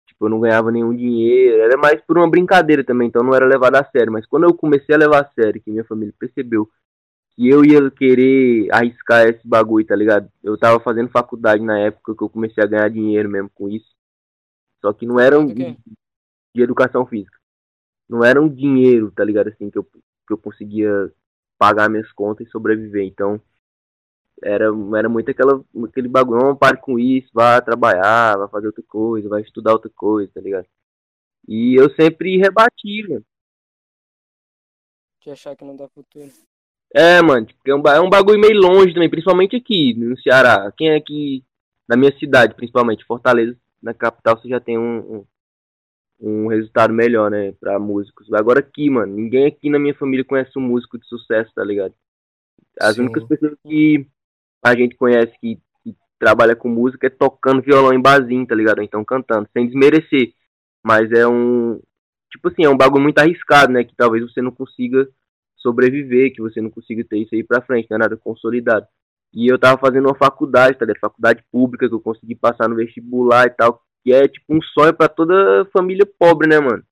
[0.07, 3.45] tipo, eu não ganhava nenhum dinheiro, era mais por uma brincadeira também, então não era
[3.45, 4.11] levado a sério.
[4.11, 6.69] Mas quando eu comecei a levar a sério, que minha família percebeu
[7.35, 10.31] que eu ia querer arriscar esse bagulho, tá ligado?
[10.43, 13.95] Eu tava fazendo faculdade na época que eu comecei a ganhar dinheiro mesmo com isso.
[14.81, 15.77] Só que não era um quê?
[16.55, 17.37] de educação física.
[18.09, 19.49] Não era um dinheiro, tá ligado?
[19.49, 19.87] Assim, que eu
[20.27, 21.11] que eu conseguia
[21.57, 23.05] pagar minhas contas e sobreviver.
[23.05, 23.41] Então,
[24.43, 24.65] era,
[24.97, 29.29] era muito aquela, aquele bagulho, não pare com isso, vá trabalhar, vai fazer outra coisa,
[29.29, 30.65] vai estudar outra coisa, tá ligado?
[31.47, 33.25] E eu sempre rebati, mano.
[35.23, 36.29] De achar que não dá futuro.
[36.93, 40.71] É, mano, tipo, é um, é um bagulho meio longe também, principalmente aqui no Ceará.
[40.77, 41.43] Quem é aqui,
[41.87, 45.25] na minha cidade, principalmente, Fortaleza, na capital, você já tem um, um,
[46.19, 48.31] um resultado melhor, né, pra músicos.
[48.33, 51.93] Agora aqui, mano, ninguém aqui na minha família conhece um músico de sucesso, tá ligado?
[52.79, 53.01] As Sim.
[53.01, 54.07] únicas pessoas que
[54.63, 58.81] a gente conhece que, que trabalha com música é tocando violão em barzinho, tá ligado?
[58.81, 60.33] Então cantando, sem desmerecer.
[60.83, 61.81] Mas é um.
[62.31, 63.83] Tipo assim, é um bagulho muito arriscado, né?
[63.83, 65.07] Que talvez você não consiga
[65.57, 68.87] sobreviver, que você não consiga ter isso aí pra frente, não é nada consolidado.
[69.33, 71.01] E eu tava fazendo uma faculdade, tá ligado?
[71.01, 74.93] Faculdade pública, que eu consegui passar no vestibular e tal, que é tipo um sonho
[74.93, 76.83] pra toda família pobre, né, mano?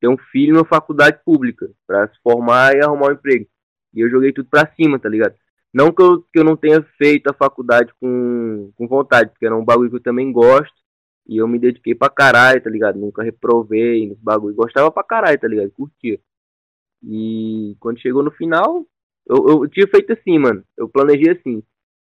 [0.00, 3.46] Ter um filho numa faculdade pública, pra se formar e arrumar um emprego.
[3.94, 5.34] E eu joguei tudo pra cima, tá ligado?
[5.72, 9.56] Não que eu, que eu não tenha feito a faculdade com, com vontade, porque era
[9.56, 10.74] um bagulho que eu também gosto.
[11.26, 12.98] E eu me dediquei pra caralho, tá ligado?
[12.98, 14.54] Nunca reprovei nesse bagulho.
[14.54, 15.70] Gostava pra caralho, tá ligado?
[15.70, 16.18] Curtia.
[17.02, 18.84] E quando chegou no final,
[19.26, 20.64] eu, eu tinha feito assim, mano.
[20.76, 21.62] Eu planejei assim.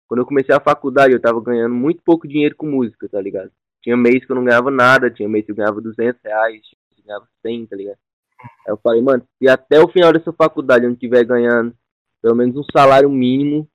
[0.07, 3.51] Quando eu comecei a faculdade, eu tava ganhando muito pouco dinheiro com música, tá ligado?
[3.83, 6.79] Tinha mês que eu não ganhava nada, tinha mês que eu ganhava 200 reais, tinha
[6.81, 7.99] mês que eu ganhava 100, tá ligado?
[8.41, 11.75] Aí eu falei, mano, se até o final dessa faculdade eu não estiver ganhando
[12.23, 13.69] pelo menos um salário mínimo,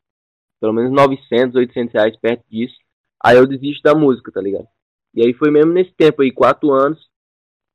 [0.59, 2.75] pelo menos 900, 800 reais perto disso,
[3.23, 4.67] aí eu desisto da música, tá ligado?
[5.13, 6.99] E aí foi mesmo nesse tempo aí, quatro anos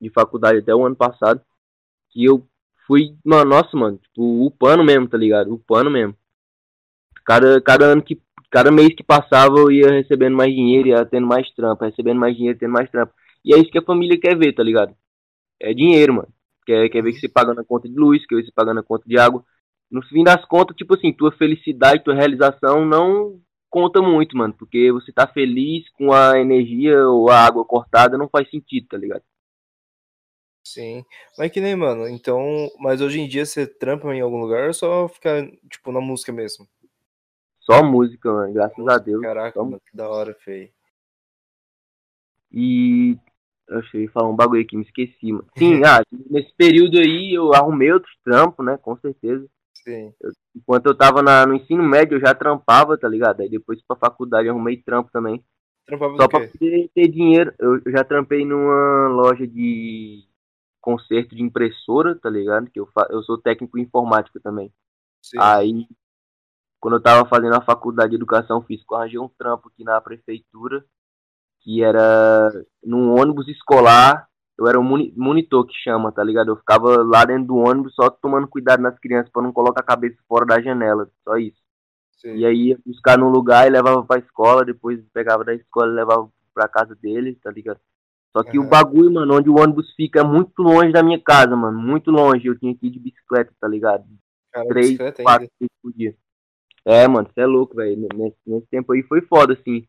[0.01, 1.41] de faculdade até o ano passado,
[2.11, 2.47] que eu
[2.87, 5.53] fui, mano, nossa, mano, tipo, upando mesmo, tá ligado?
[5.53, 6.17] Upando mesmo.
[7.25, 11.27] Cada, cada ano que, cada mês que passava eu ia recebendo mais dinheiro, ia tendo
[11.27, 13.13] mais trampa, recebendo mais dinheiro, tendo mais trampa.
[13.45, 14.95] E é isso que a família quer ver, tá ligado?
[15.61, 16.29] É dinheiro, mano.
[16.65, 18.83] Quer, quer ver que você pagando a conta de luz, quer ver você pagando a
[18.83, 19.45] conta de água.
[19.91, 24.55] No fim das contas, tipo assim, tua felicidade, tua realização não conta muito, mano.
[24.55, 28.99] Porque você tá feliz com a energia ou a água cortada, não faz sentido, tá
[28.99, 29.23] ligado?
[30.67, 31.03] Sim.
[31.39, 32.69] Mas que nem, mano, então.
[32.79, 36.31] Mas hoje em dia você trampa em algum lugar ou só fica, tipo, na música
[36.31, 36.69] mesmo?
[37.61, 39.23] Só música, mano, graças a Deus.
[39.23, 40.71] Caraca, mano, que da hora, feio.
[42.53, 43.17] E.
[43.67, 45.47] Eu achei falar um bagulho aqui, me esqueci, mano.
[45.57, 48.79] Sim, ah, nesse período aí eu arrumei outros trampos, né?
[48.79, 49.47] Com certeza.
[49.85, 50.13] Sim.
[50.55, 53.41] Enquanto eu tava na, no ensino médio, eu já trampava, tá ligado?
[53.41, 55.43] Aí depois pra faculdade eu arrumei trampo também.
[55.87, 57.55] Trampava Só pra poder ter dinheiro.
[57.59, 60.25] Eu, eu já trampei numa loja de
[60.81, 62.71] conserto de impressora, tá ligado?
[62.71, 63.07] Que eu, fa...
[63.11, 64.73] eu sou técnico em informática também.
[65.23, 65.39] Sim.
[65.41, 65.87] Aí,
[66.81, 70.01] quando eu tava fazendo a faculdade de educação física, eu arranjei um trampo aqui na
[70.01, 70.85] prefeitura,
[71.61, 72.51] que era
[72.83, 74.29] num ônibus escolar.
[74.59, 76.49] Eu era um moni- monitor que chama, tá ligado?
[76.51, 79.85] Eu ficava lá dentro do ônibus só tomando cuidado nas crianças pra não colocar a
[79.87, 81.61] cabeça fora da janela, só isso.
[82.11, 82.37] Sim.
[82.37, 85.95] E aí ia buscar num lugar e levava pra escola, depois pegava da escola e
[85.95, 87.81] levava pra casa deles, tá ligado?
[88.37, 88.71] Só que o Aham.
[88.71, 91.79] bagulho, mano, onde o ônibus fica é muito longe da minha casa, mano.
[91.79, 92.47] Muito longe.
[92.47, 94.05] Eu tinha que ir de bicicleta, tá ligado?
[94.53, 96.15] Cara, Três, bicicleta quatro vezes por dia.
[96.85, 98.09] É, mano, você é louco, velho.
[98.15, 99.87] Nesse, nesse tempo aí foi foda, assim.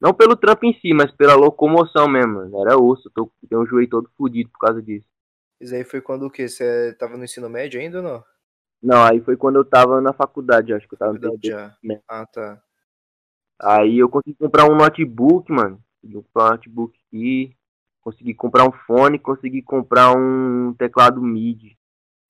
[0.00, 2.60] Não pelo trampo em si, mas pela locomoção mesmo, mano.
[2.60, 3.10] Era osso.
[3.14, 5.06] Tô, tenho um joelho todo fudido por causa disso.
[5.60, 6.48] Isso aí foi quando o quê?
[6.48, 8.24] Você tava no ensino médio ainda ou não?
[8.82, 11.72] Não, aí foi quando eu tava na faculdade, acho que eu tava no Faculdade terceiro
[11.82, 12.00] né?
[12.08, 12.62] Ah, tá.
[13.60, 15.82] Aí eu consegui comprar um notebook, mano.
[16.00, 17.56] Consegui comprar um notebook aqui.
[18.00, 21.76] Consegui comprar um fone, consegui comprar um teclado MIDI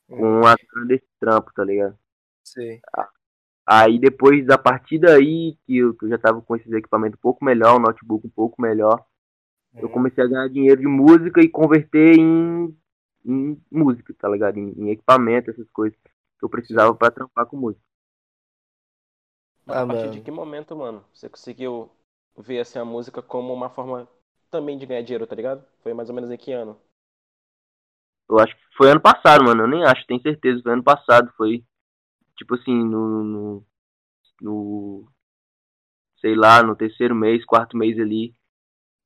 [0.08, 1.98] Hum, com a cara desse trampo, tá ligado?
[2.42, 2.82] sei.
[3.66, 7.22] Aí depois, a partir daí, que eu, que eu já tava com esses equipamentos um
[7.22, 9.04] pouco melhor, um notebook um pouco melhor,
[9.78, 12.76] eu Hum, comecei a ganhar dinheiro de música e converter em,
[13.26, 14.58] em música, tá ligado?
[14.58, 17.84] Em, em equipamento, essas coisas que eu precisava pra trampar com música.
[19.66, 20.10] Mas Ah, a partir mano.
[20.10, 21.88] de que momento, mano, você conseguiu
[22.36, 24.08] ver assim, a música como uma forma
[24.50, 25.64] também de ganhar dinheiro, tá ligado?
[25.82, 26.76] Foi mais ou menos em que ano?
[28.28, 29.62] Eu acho que foi ano passado, mano.
[29.62, 30.62] Eu nem acho, tenho certeza.
[30.62, 31.32] Foi ano passado.
[31.36, 31.64] Foi,
[32.36, 33.66] tipo assim, no, no,
[34.42, 35.08] no-
[36.20, 38.34] sei lá, no terceiro mês, quarto mês ali,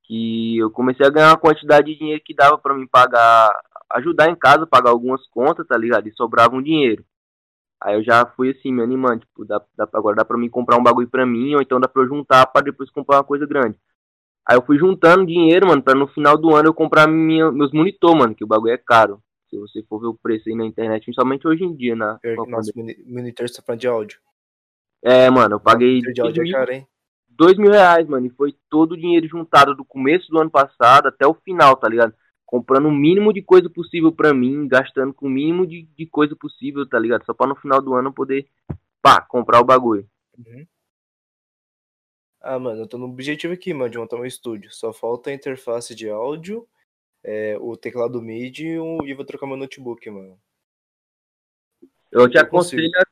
[0.05, 3.51] que eu comecei a ganhar uma quantidade de dinheiro que dava pra mim pagar,
[3.93, 6.09] ajudar em casa, pagar algumas contas, tá ligado?
[6.09, 7.05] E sobrava um dinheiro.
[7.83, 10.79] Aí eu já fui assim, me animando, tipo, dá, dá, agora dá pra mim comprar
[10.79, 13.47] um bagulho pra mim, ou então dá pra eu juntar pra depois comprar uma coisa
[13.47, 13.79] grande.
[14.49, 17.73] Aí eu fui juntando dinheiro, mano, pra no final do ano eu comprar minha, meus
[17.73, 19.23] monitor, mano, que o bagulho é caro.
[19.51, 22.37] Se você for ver o preço aí na internet, principalmente hoje em dia, na Pior
[22.37, 22.97] com a que nosso pandemia.
[22.97, 24.21] moni- monitor você tá falando de áudio.
[25.03, 26.87] É, mano, eu paguei de áudio é caro, hein?
[27.29, 31.09] dois mil reais, mano, e foi todo o dinheiro juntado do começo do ano passado
[31.09, 32.15] até o final, tá ligado?
[32.47, 36.35] comprando o mínimo de coisa possível pra mim, gastando com o mínimo de, de coisa
[36.35, 37.25] possível, tá ligado?
[37.25, 38.49] Só pra no final do ano eu poder,
[39.01, 40.05] pá, comprar o bagulho.
[40.37, 40.67] Uhum.
[42.41, 44.69] Ah, mano, eu tô no objetivo aqui, mano, de montar um estúdio.
[44.73, 46.67] Só falta a interface de áudio,
[47.25, 50.39] é, o teclado MIDI e um- e vou trocar meu notebook, mano.
[52.11, 52.83] Eu te Eu consigo.
[52.83, 53.05] aconselho a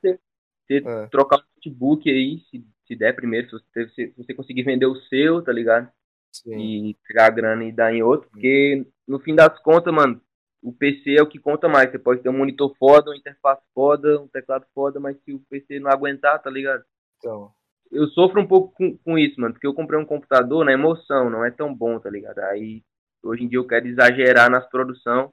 [0.66, 1.06] ter- É.
[1.06, 4.96] trocar o notebook aí, se, se der primeiro, se você, se você conseguir vender o
[5.02, 5.90] seu, tá ligado?
[6.30, 6.58] Sim.
[6.90, 10.20] e pegar a grana e dar em outro, porque no fim das contas, mano,
[10.62, 11.90] o PC é o que conta mais.
[11.90, 15.40] Você pode ter um monitor foda, uma interface foda, um teclado foda, mas se o
[15.48, 16.84] PC não aguentar, tá ligado?
[17.16, 17.50] Então,
[17.90, 21.30] Eu sofro um pouco com, com isso, mano, porque eu comprei um computador na emoção,
[21.30, 22.38] não é tão bom, tá ligado?
[22.40, 22.84] Aí
[23.22, 25.32] hoje em dia eu quero exagerar nas produção,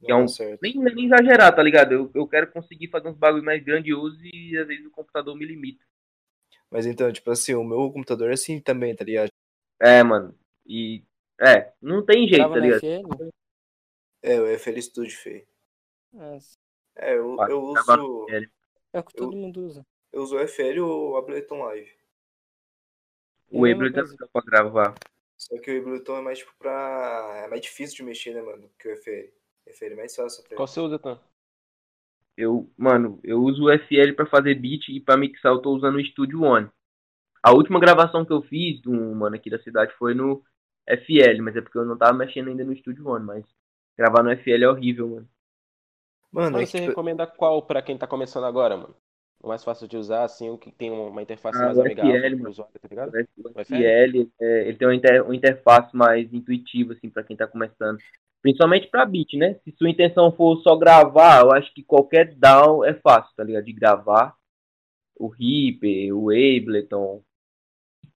[0.00, 0.60] não Que é um- dá certo.
[0.62, 1.92] nem, nem exagerar, tá ligado?
[1.92, 5.44] Eu, eu quero conseguir fazer uns bagulho mais grandiosos e às vezes o computador me
[5.46, 5.84] limita.
[6.70, 9.30] Mas então, tipo assim, o meu computador é assim também, tá ligado?
[9.80, 10.36] É, mano,
[10.66, 11.04] e.
[11.40, 12.80] É, não tem jeito, Grava tá ligado?
[12.80, 13.32] FL?
[14.22, 15.46] É, o FL Studio feio.
[16.96, 18.26] É, eu, eu gravar uso.
[18.92, 19.84] É o que Eu- todo mundo usa.
[20.12, 21.90] Eu uso o FL ou o Ableton Live.
[23.50, 24.94] O É Ableton dá pra gravar.
[25.44, 27.42] Só que o Ableton é mais tipo pra.
[27.44, 28.70] É mais difícil de mexer, né, mano?
[28.78, 29.30] Que o FL.
[29.66, 30.56] FL é mais fácil até.
[30.56, 31.20] Qual você usa, Tan?
[32.34, 35.96] Eu, mano, eu uso o FL pra fazer beat e pra mixar eu tô usando
[35.96, 36.70] o Studio One.
[37.42, 40.42] A última gravação que eu fiz do mano aqui da cidade foi no
[40.88, 43.44] FL, mas é porque eu não tava mexendo ainda no Studio One, mas
[43.98, 45.28] gravar no FL é horrível, mano.
[46.32, 48.96] Mano, é Mas que, você tipo, recomenda qual pra quem tá começando agora, mano?
[49.44, 52.14] O mais fácil de usar, assim, o que tem uma interface Ah, mais o amigável
[52.14, 52.50] FL, pro mano.
[52.50, 53.08] usuário, tá ligado?
[53.10, 57.36] O O FL, é, ele tem uma, inter- uma interface mais intuitiva, assim, pra quem
[57.36, 57.98] tá começando.
[58.40, 59.54] Principalmente pra beat, né?
[59.62, 63.64] Se sua intenção for só gravar, eu acho que qualquer DAW é fácil, tá ligado?
[63.64, 64.34] De gravar.
[65.16, 67.22] O Reaper, o Ableton.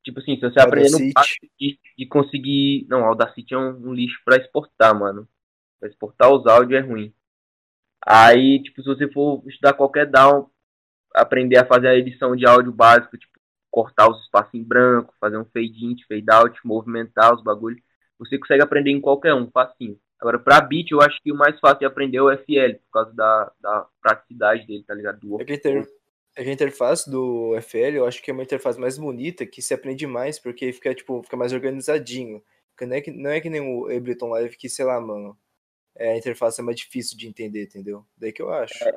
[0.02, 0.98] Tipo assim, se você aprender no
[1.60, 2.86] de, de conseguir...
[2.88, 5.28] Não, o Audacity é um, um lixo pra exportar, mano.
[5.78, 7.12] Pra exportar os áudios é ruim.
[8.06, 10.50] Aí, tipo, se você for estudar qualquer DAW,
[11.14, 13.38] aprender a fazer a edição de áudio básico, tipo,
[13.70, 17.80] cortar os espaços em branco, fazer um fade in, fade out, movimentar os bagulhos.
[18.18, 19.98] Você consegue aprender em qualquer um, facinho.
[20.20, 22.92] Agora, pra beat, eu acho que o mais fácil de aprender é o FL, por
[22.92, 25.20] causa da, da praticidade dele, tá ligado?
[25.20, 25.44] Do É
[26.36, 29.62] é que a interface do FL eu acho que é uma interface mais bonita, que
[29.62, 32.42] se aprende mais, porque fica, tipo, fica mais organizadinho.
[32.70, 35.36] Porque Não é, que, não é que nem o Ableton Live que, sei lá, mano,
[35.96, 38.04] é, a interface é mais difícil de entender, entendeu?
[38.16, 38.72] Daí que eu acho.
[38.84, 38.92] É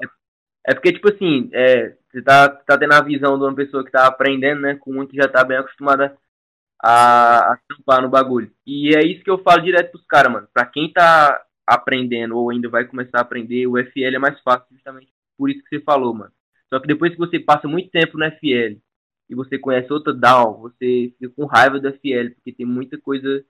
[0.73, 4.05] porque, tipo assim, é, você tá, tá tendo a visão de uma pessoa que tá
[4.05, 4.75] aprendendo, né?
[4.75, 6.15] Com uma que já tá bem acostumada
[6.81, 8.51] a, a tampar no bagulho.
[8.65, 10.47] E é isso que eu falo direto pros caras, mano.
[10.53, 14.67] Pra quem tá aprendendo ou ainda vai começar a aprender, o FL é mais fácil
[14.71, 16.31] justamente por isso que você falou, mano.
[16.69, 18.79] Só que depois que você passa muito tempo no FL
[19.29, 23.43] e você conhece outra DAW, você fica com raiva do FL, porque tem muita coisa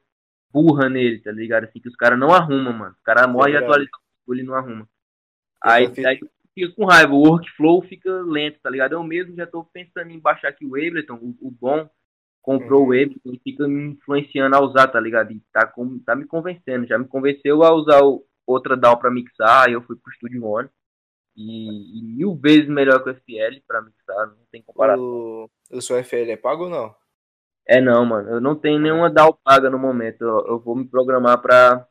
[0.52, 1.66] burra nele, tá ligado?
[1.66, 2.96] Assim, que os caras não arrumam, mano.
[2.98, 3.72] Os caras morrem de verdade.
[3.72, 4.82] atualizar o bagulho e não arruma.
[4.82, 6.20] Eu Aí, aí
[6.54, 8.94] fica com raiva, o workflow fica lento, tá ligado?
[8.94, 11.90] Eu mesmo já tô pensando em baixar aqui o Ableton, o, o bom
[12.42, 12.90] comprou Uhum.
[12.90, 15.32] o Ableton e fica me influenciando a usar, tá ligado?
[15.32, 19.12] E tá, com, tá me convencendo, já me convenceu a usar o, outra DAW pra
[19.12, 20.70] mixar, aí eu fui pro Studio One.
[21.36, 25.04] E, e mil vezes melhor que o FL pra mixar, não tem comparação.
[25.04, 26.96] O, o seu FL é pago ou não?
[27.66, 30.86] É não, mano, eu não tenho nenhuma DAW paga no momento, eu, eu vou me
[30.88, 31.88] programar pra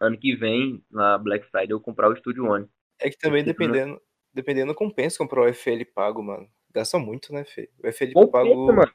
[0.00, 2.68] ano que vem, na Black Friday, eu comprar o Studio One.
[3.02, 4.00] É que também dependendo,
[4.32, 6.48] dependendo compensa comprar o FL pago, mano.
[6.74, 7.68] Gasta muito, né, Fê?
[7.82, 8.72] O FL Compensa, pago.
[8.72, 8.92] mano.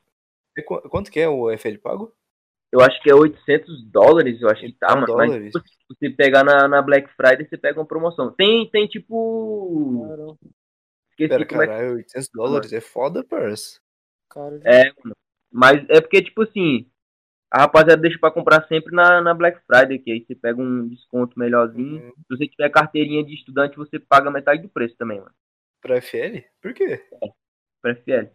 [0.57, 2.13] É qu- Quanto que é o FL pago?
[2.71, 5.17] Eu acho que é 800 dólares, eu acho que tá, 800 mano.
[5.17, 5.53] Mas dólares?
[5.53, 8.31] se você pegar na, na Black Friday, você pega uma promoção.
[8.33, 10.05] Tem, tem tipo.
[10.07, 10.37] Caramba,
[11.11, 11.71] Esqueci Pera, como é que.
[11.73, 13.79] caralho, 800 dólares é foda, parça.
[14.29, 14.59] cara.
[14.65, 15.15] É, mano.
[15.51, 16.89] Mas é porque, tipo assim,
[17.49, 20.87] a rapaziada deixa pra comprar sempre na, na Black Friday, que aí você pega um
[20.87, 22.03] desconto melhorzinho.
[22.03, 22.11] Uhum.
[22.11, 25.33] Se você tiver carteirinha de estudante, você paga metade do preço também, mano.
[25.81, 26.43] Pra FL?
[26.61, 27.07] Por quê?
[27.81, 28.29] Pra FL.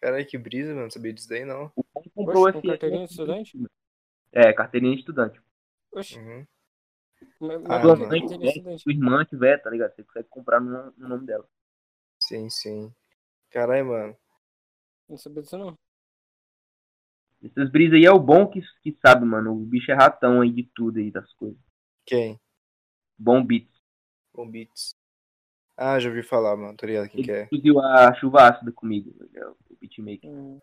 [0.00, 0.84] Caralho, que brisa, mano.
[0.84, 1.70] Não sabia disso daí, não.
[1.76, 2.68] O bom comprou Oxe, com FL.
[2.68, 3.58] carteirinha de estudante?
[4.32, 5.40] É, carteirinha de estudante.
[5.92, 6.46] Oxe, Uhum.
[7.40, 8.78] mas, Ah, mas estudante?
[8.82, 9.94] Sua irmã tiver, tá ligado?
[9.94, 11.46] Você consegue comprar no, no nome dela.
[12.22, 12.94] Sim, sim.
[13.50, 14.16] Caralho, mano.
[15.08, 15.76] Não sabia disso não.
[17.46, 19.52] Essas brisas aí é o bom que, que sabe, mano.
[19.52, 21.58] O bicho é ratão aí de tudo aí das coisas.
[22.04, 22.40] Quem?
[23.18, 23.76] Bom beats.
[24.32, 24.94] Bom Beats.
[25.76, 26.76] Ah, já ouvi falar, mano.
[26.76, 27.50] Tô ligado quem que Ele é.
[27.50, 29.12] produziu a chuva ácida comigo.
[29.34, 30.30] É o beatmaker.
[30.30, 30.60] Hum,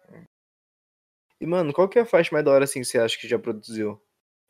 [1.40, 3.28] E, mano, qual que é a faixa mais da hora, assim, que você acha que
[3.28, 4.02] já produziu?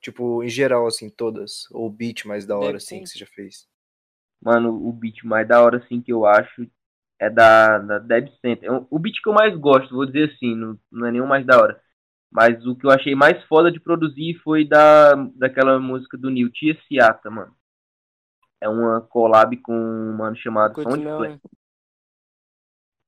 [0.01, 1.69] Tipo, em geral, assim, todas.
[1.71, 3.01] Ou o beat mais da hora, Deve assim, ser.
[3.01, 3.67] que você já fez.
[4.41, 6.67] Mano, o beat mais da hora, assim, que eu acho
[7.19, 8.69] é da, da Deb Center.
[8.69, 11.27] É o- O beat que eu mais gosto, vou dizer assim, não, não é nenhum
[11.27, 11.81] mais da hora.
[12.33, 16.51] Mas o que eu achei mais foda de produzir foi da, daquela música do Nil,
[16.51, 17.55] Tia Ciata, mano.
[18.59, 21.39] É uma collab com um mano chamado Good né?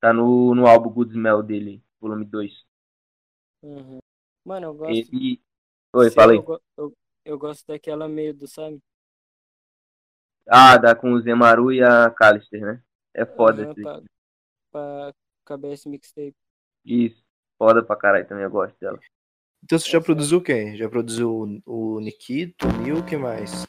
[0.00, 2.52] Tá no, no álbum Good Smell dele, volume 2.
[3.62, 3.98] Uhum.
[4.44, 5.12] Mano, eu gosto.
[5.12, 5.42] Ele.
[5.92, 6.36] Oi, aí.
[6.36, 6.92] Eu, eu,
[7.24, 8.78] eu gosto daquela meio do, sabe?
[10.48, 12.80] Ah, dá com o Zemaru e a Callister, né?
[13.12, 13.82] É foda Aham, esse.
[14.70, 15.12] pra,
[15.44, 16.36] pra esse mixtape.
[16.84, 17.26] Isso.
[17.58, 19.00] Foda pra caralho também, eu gosto dela.
[19.66, 20.76] Então você já produziu quem?
[20.76, 21.28] Já produziu
[21.66, 23.66] o, o Nikito, o Nil, quem mais?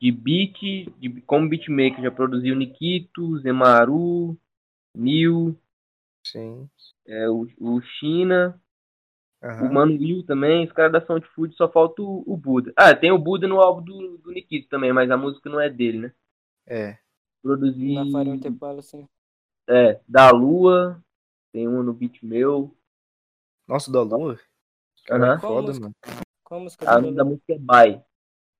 [0.00, 0.60] De beat,
[0.96, 4.38] de, como beatmaker, já produziu Nikito, Zemaru,
[4.96, 5.58] Nil,
[6.24, 6.70] Sim.
[7.04, 8.62] é, o, o China,
[9.42, 9.72] o Aham.
[9.72, 12.72] Mano Will também, os caras da Sound Food, só falta o, o Buda.
[12.76, 15.68] Ah, tem o Buda no álbum do, do Nikito também, mas a música não é
[15.68, 16.12] dele, né?
[16.64, 16.96] É.
[17.42, 17.92] Produzi.
[17.92, 19.08] Na Farinha Tepala, assim.
[19.68, 21.02] É, da Lua,
[21.50, 22.72] tem uma no beat meu.
[23.66, 24.38] Nossa, da Lua?
[25.04, 25.82] Caraca, Qual foda, música?
[25.82, 25.94] mano.
[26.44, 28.02] Qual a música A nome da música é Bye.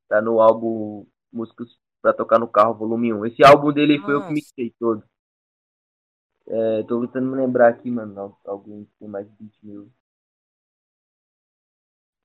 [0.08, 1.68] Tá no álbum Músicas
[2.02, 3.26] pra Tocar no Carro, volume 1.
[3.26, 4.34] Esse álbum dele foi eu que Nossa.
[4.34, 5.02] mixei todo.
[6.46, 8.18] É, tô tentando me lembrar aqui, mano.
[8.20, 9.90] al- Alguém que tem mais beat meu.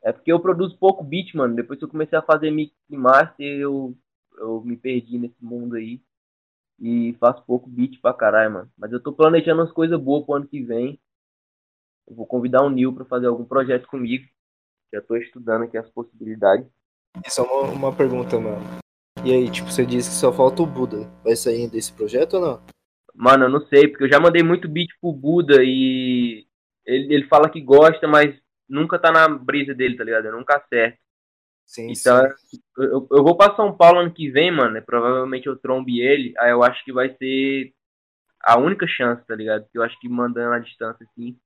[0.01, 1.55] É porque eu produzo pouco beat, mano.
[1.55, 3.95] Depois que eu comecei a fazer mix e master, eu,
[4.37, 6.01] eu me perdi nesse mundo aí.
[6.79, 8.71] E faço pouco beat pra caralho, mano.
[8.77, 10.99] Mas eu tô planejando umas coisas boas pro ano que vem.
[12.09, 14.25] Eu vou convidar o Nil pra fazer algum projeto comigo.
[14.93, 16.65] Já tô estudando aqui as possibilidades.
[17.25, 18.61] Isso é uma, uma pergunta, mano.
[19.23, 21.07] E aí, tipo, você disse que só falta o Buda.
[21.23, 22.61] Vai sair desse projeto ou não?
[23.13, 26.47] Mano, eu não sei, porque eu já mandei muito beat pro Buda e
[26.85, 28.33] ele, ele fala que gosta, mas
[28.67, 30.25] nunca tá na brisa dele, tá ligado?
[30.25, 30.97] Eu nunca acerto.
[31.65, 32.57] Sim, Então, sim.
[32.77, 34.77] eu, eu vou pra São Paulo ano que vem, mano.
[34.77, 36.33] e Provavelmente eu trombe ele.
[36.39, 37.73] Aí eu acho que vai ser
[38.41, 39.63] a única chance, tá ligado?
[39.63, 41.37] Porque eu acho que mandando a distância assim,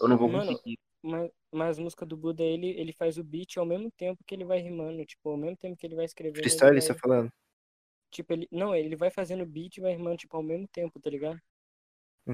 [0.00, 0.78] eu não vou Mano, conseguir.
[1.02, 4.34] Mas, mas a música do Buda, ele, ele faz o beat ao mesmo tempo que
[4.34, 5.04] ele vai rimando.
[5.04, 6.38] Tipo, ao mesmo tempo que ele vai escrevendo.
[6.38, 7.30] ele Freestyle, vai- você tá falando?
[8.10, 8.48] Tipo, ele.
[8.52, 11.40] Não, ele vai fazendo beat e vai rimando, tipo, ao mesmo tempo, tá ligado?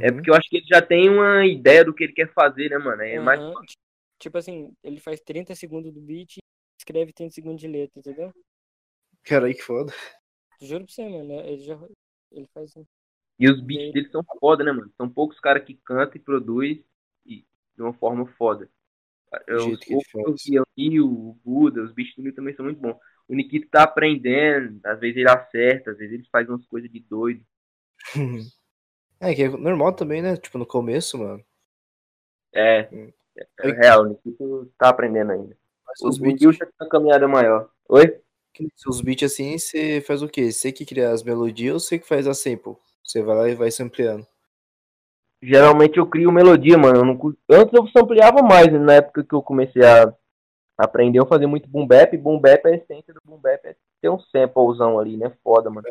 [0.01, 0.17] É Uhum.
[0.17, 2.79] porque eu acho que ele já tem uma ideia do que ele quer fazer, né,
[2.79, 3.03] mano?
[3.03, 3.77] É mais Aham, ti-
[4.19, 6.41] Tipo assim, ele faz 30 segundos do beat e
[6.81, 8.33] escreve 30 segundos de letra, entendeu?
[9.25, 9.93] Caralho, que foda.
[10.61, 11.33] Juro pra você, mano.
[11.41, 11.79] Ele já.
[12.31, 12.73] Ele faz.
[13.39, 14.11] E os beats Dele.
[14.11, 14.93] são foda, né, mano?
[14.97, 16.85] São poucos caras que cantam e produzem
[17.77, 18.69] de uma forma foda.
[19.47, 22.97] Eu, que ele o Buda, os beats do também são muito bons.
[23.29, 27.01] O Nikito tá aprendendo, às vezes ele acerta, às vezes ele faz umas coisas de
[27.01, 27.45] doido.
[29.19, 30.37] É, que é normal também, né?
[30.37, 31.43] Tipo, no começo, mano.
[32.53, 33.11] É, Hum.
[33.61, 35.57] é real, o Nikito tá aprendendo ainda.
[35.87, 37.71] Mas os o beats, já uma caminhada maior.
[37.89, 38.21] Oi?
[38.87, 40.53] os beats assim, você faz o quê?
[40.53, 42.77] Você que cria as melodias ou você que faz a sample?
[43.03, 44.27] Você vai lá e vai sampleando.
[45.47, 46.99] Geralmente eu crio melodia, mano.
[46.99, 48.81] Eu não Antes eu sampleava mais, né?
[48.81, 50.13] na época que eu comecei a
[50.77, 52.17] aprender, eu fazia muito boom bap.
[52.17, 55.33] Boom bap, a essência do boom bap é ter um samplezão ali, né?
[55.45, 55.87] Foda, mano.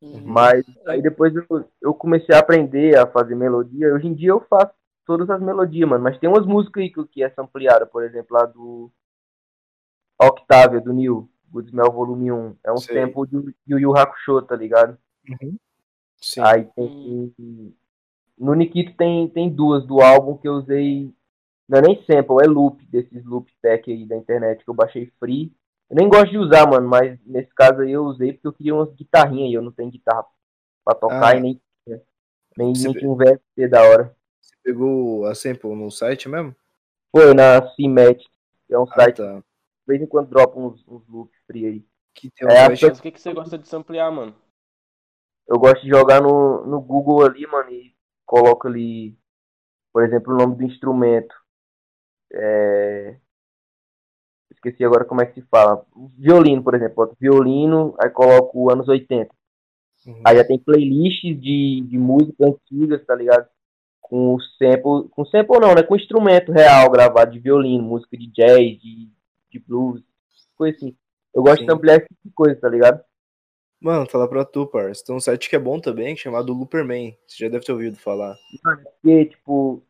[0.00, 0.22] Uhum.
[0.24, 1.44] Mas aí depois eu,
[1.82, 3.92] eu comecei a aprender a fazer melodia.
[3.92, 4.72] Hoje em dia eu faço
[5.04, 6.04] todas as melodias, mano.
[6.04, 8.92] Mas tem umas músicas aí que, que é sampleada, por exemplo, lá do
[10.22, 12.56] Octavia, do Neil, Good Smell Volume 1.
[12.62, 12.94] É um Sei.
[12.94, 14.96] sample do Yu Yu Hakusho, tá ligado?
[16.20, 16.40] Sim.
[16.42, 17.74] Aí tem.
[18.38, 21.12] No Nikito tem, tem duas do álbum que eu usei.
[21.68, 25.12] Não é nem sample, é loop desses loop pack aí da internet que eu baixei
[25.18, 25.52] free.
[25.90, 28.74] Eu nem gosto de usar, mano, mas nesse caso aí eu usei porque eu queria
[28.74, 30.24] umas guitarrinhas e eu não tenho guitarra
[30.84, 31.36] pra tocar Ah.
[31.36, 31.60] e nem,
[32.56, 34.16] nem, nem tinha um VST da hora.
[34.40, 36.54] Você pegou a sample no site mesmo?
[37.14, 38.24] Foi na CMAT,
[38.66, 39.38] que é um Ah, site tá.
[39.38, 39.44] de
[39.86, 41.84] vez em quando dropa uns, uns loops free aí.
[42.14, 42.68] Que tem um É.
[42.68, 44.34] Mas o que, que você gosta de samplear, mano?
[45.46, 47.94] Eu gosto de jogar no, no Google ali, mano, e
[48.28, 49.16] coloco ali,
[49.92, 51.34] por exemplo, o nome do instrumento.
[52.32, 53.16] É...
[54.50, 55.84] Esqueci agora como é que se fala.
[56.16, 57.16] Violino, por exemplo.
[57.18, 59.34] Violino, aí coloco anos 80.
[60.06, 60.22] Uhum.
[60.24, 63.48] Aí já tem playlists de, de música antigas, tá ligado?
[64.00, 65.08] Com sample.
[65.10, 65.82] Com sample não, né?
[65.82, 69.10] Com instrumento real gravado de violino, música de jazz, de,
[69.50, 70.02] de blues,
[70.56, 70.96] coisa assim.
[71.34, 71.66] Eu gosto Sim.
[71.66, 73.02] de ampliar esse tipo de coisa, tá ligado?
[73.80, 75.04] Mano, falar pra tu, parça.
[75.04, 77.16] Tem um site que é bom também, chamado Looperman.
[77.26, 78.36] Você já deve ter ouvido falar.
[78.62, 79.84] Porque, tipo,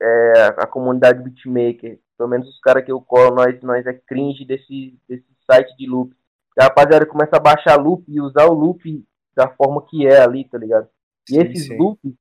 [0.00, 4.44] é, a comunidade beatmaker, pelo menos os caras que eu colo, nós, nós é cringe
[4.44, 6.14] desse, desse site de loop.
[6.58, 10.44] A rapaziada começa a baixar loop e usar o loop da forma que é ali,
[10.44, 10.88] tá ligado?
[11.28, 11.76] E Sim, esses sim.
[11.76, 12.12] loops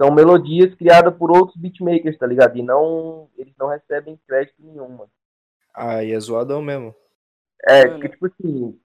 [0.00, 2.56] são melodias criadas por outros beatmakers, tá ligado?
[2.58, 5.10] E não, eles não recebem crédito nenhum, mano.
[5.74, 6.94] Ah, e é zoadão mesmo.
[7.68, 7.92] É, Mano.
[7.92, 8.80] porque, tipo assim,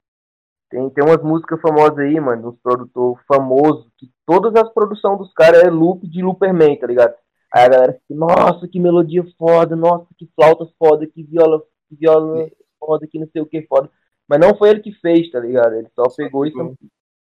[0.76, 5.34] tem, tem umas músicas famosas aí, mano, uns produtores famosos, que todas as produções dos
[5.34, 7.16] caras é loop de Looperman, tá ligado?
[7.54, 11.96] Aí a galera fica, nossa, que melodia foda, nossa, que flauta foda, que viola, que
[11.96, 13.90] viola foda, que não sei o que foda.
[14.28, 15.76] Mas não foi ele que fez, tá ligado?
[15.76, 16.52] Ele só pegou e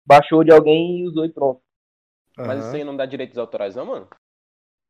[0.04, 1.62] baixou de alguém e usou e pronto.
[2.36, 2.60] Mas Aham.
[2.60, 4.08] isso aí não dá direitos autorais, não, mano?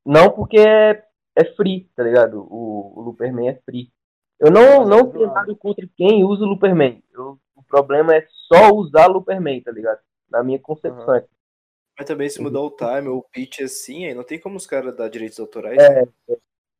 [0.05, 1.03] Não porque é,
[1.36, 2.47] é free, tá ligado?
[2.49, 3.91] O, o Looperman é free.
[4.39, 7.03] Eu não, Mas não é tenho nada contra quem usa o Looperman.
[7.11, 9.99] Eu, o problema é só usar Looperman, tá ligado?
[10.30, 11.24] Na minha concepção.
[11.97, 14.66] Mas também se mudar o time ou o pitch assim, aí não tem como os
[14.66, 15.78] caras dar direitos autorais.
[15.78, 16.06] É,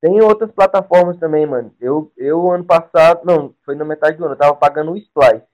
[0.01, 1.74] Tem outras plataformas também, mano.
[1.80, 5.45] Eu, eu ano passado, não, foi na metade do ano, eu tava pagando o Splice.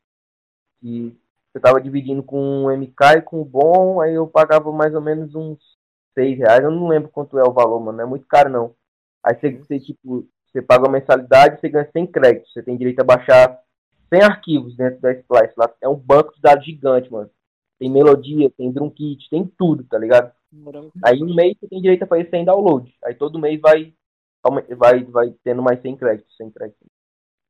[0.80, 1.18] Que
[1.54, 5.02] eu tava dividindo com o MK e com o Bom, aí eu pagava mais ou
[5.02, 5.60] menos uns
[6.18, 6.64] 6 reais.
[6.64, 7.98] Eu não lembro quanto é o valor, mano.
[7.98, 8.76] Não é muito caro, não.
[9.24, 12.54] Aí você, você, tipo, você paga uma mensalidade você ganha 100 créditos.
[12.54, 13.60] Você tem direito a baixar
[14.10, 15.54] 100 arquivos dentro da Splice.
[15.58, 17.30] Lá é um banco de dados gigante, mano.
[17.80, 20.34] Tem melodia, tem drum kit, tem tudo, tá ligado?
[21.04, 22.94] Aí um mês você tem direito a fazer 100 downloads.
[23.06, 23.94] Aí todo mês vai,
[24.78, 26.88] vai, vai tendo mais 100 créditos, 100 créditos.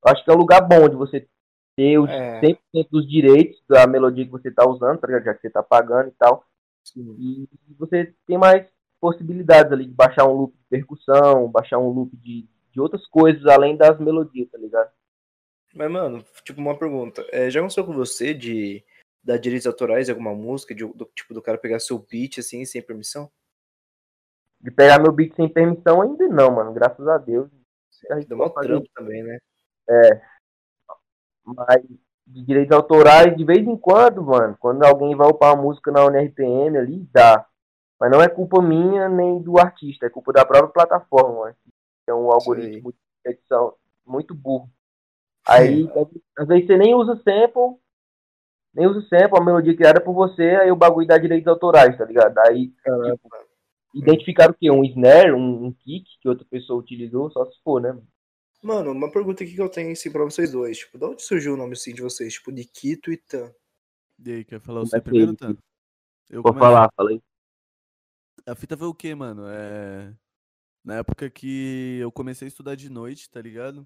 [0.05, 1.27] Eu acho que é um lugar bom de você
[1.75, 2.41] ter os É.
[2.41, 5.23] 100% dos direitos da melodia que você tá usando, tá ligado?
[5.23, 6.45] Já que você tá pagando e tal.
[6.83, 7.15] Sim.
[7.17, 8.67] E você tem mais
[8.99, 13.45] possibilidades ali de baixar um loop de percussão, baixar um loop de, de outras coisas
[13.45, 14.89] além das melodias, tá ligado?
[15.73, 17.25] Mas, mano, tipo, uma pergunta.
[17.31, 18.83] É, já aconteceu com você de
[19.23, 22.65] dar direitos autorais em alguma música, de, do, tipo, do cara pegar seu beat assim,
[22.65, 23.31] sem permissão?
[24.59, 26.73] De pegar meu beat sem permissão ainda não, mano.
[26.73, 27.49] Graças a Deus.
[28.09, 29.39] A gente Deu fazer trampo também, né?
[31.45, 31.83] Mas
[32.29, 36.05] de direitos autorais, de vez em quando, mano, quando alguém vai upar uma música na
[36.05, 37.45] UNRPM ali, dá.
[37.99, 41.55] Mas não é culpa minha nem do artista, é culpa da própria plataforma, mano.
[42.07, 44.69] É um algoritmo de edição muito burro.
[45.49, 45.89] Aí,
[46.37, 47.79] às vezes você nem usa sample,
[48.73, 52.05] nem usa sample, a melodia criada por você, aí o bagulho dá direitos autorais, tá
[52.05, 52.37] ligado?
[52.39, 53.29] Aí, tipo,
[53.93, 54.69] identificar o quê?
[54.69, 57.97] Um snare, um, um kick que outra pessoa utilizou, só se for, né?
[58.61, 58.91] mano?
[58.91, 60.77] Uma pergunta aqui que eu tenho assim pra vocês dois.
[60.77, 62.33] Tipo, de onde surgiu o nome assim de vocês?
[62.33, 63.51] Tipo, Nikito e Tan.
[64.23, 65.45] E aí, quer falar Começa você aí, primeiro, Nico.
[65.45, 65.57] Tan?
[66.29, 67.21] Eu Vou falar, falei.
[68.45, 69.43] A fita foi o quê, mano?
[69.47, 70.13] É...
[70.83, 73.85] Na época que eu comecei a estudar de noite, tá ligado?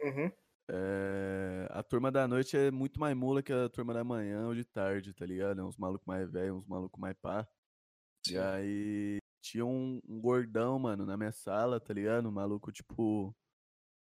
[0.00, 0.30] Uhum.
[0.74, 4.54] É, A turma da noite é muito mais mula que a turma da manhã ou
[4.54, 5.60] de tarde, tá ligado?
[5.60, 7.46] É uns malucos mais velhos, uns malucos mais pá.
[8.30, 12.28] E aí tinha um, um gordão, mano, na minha sala, tá ligado?
[12.28, 13.34] Um maluco, tipo.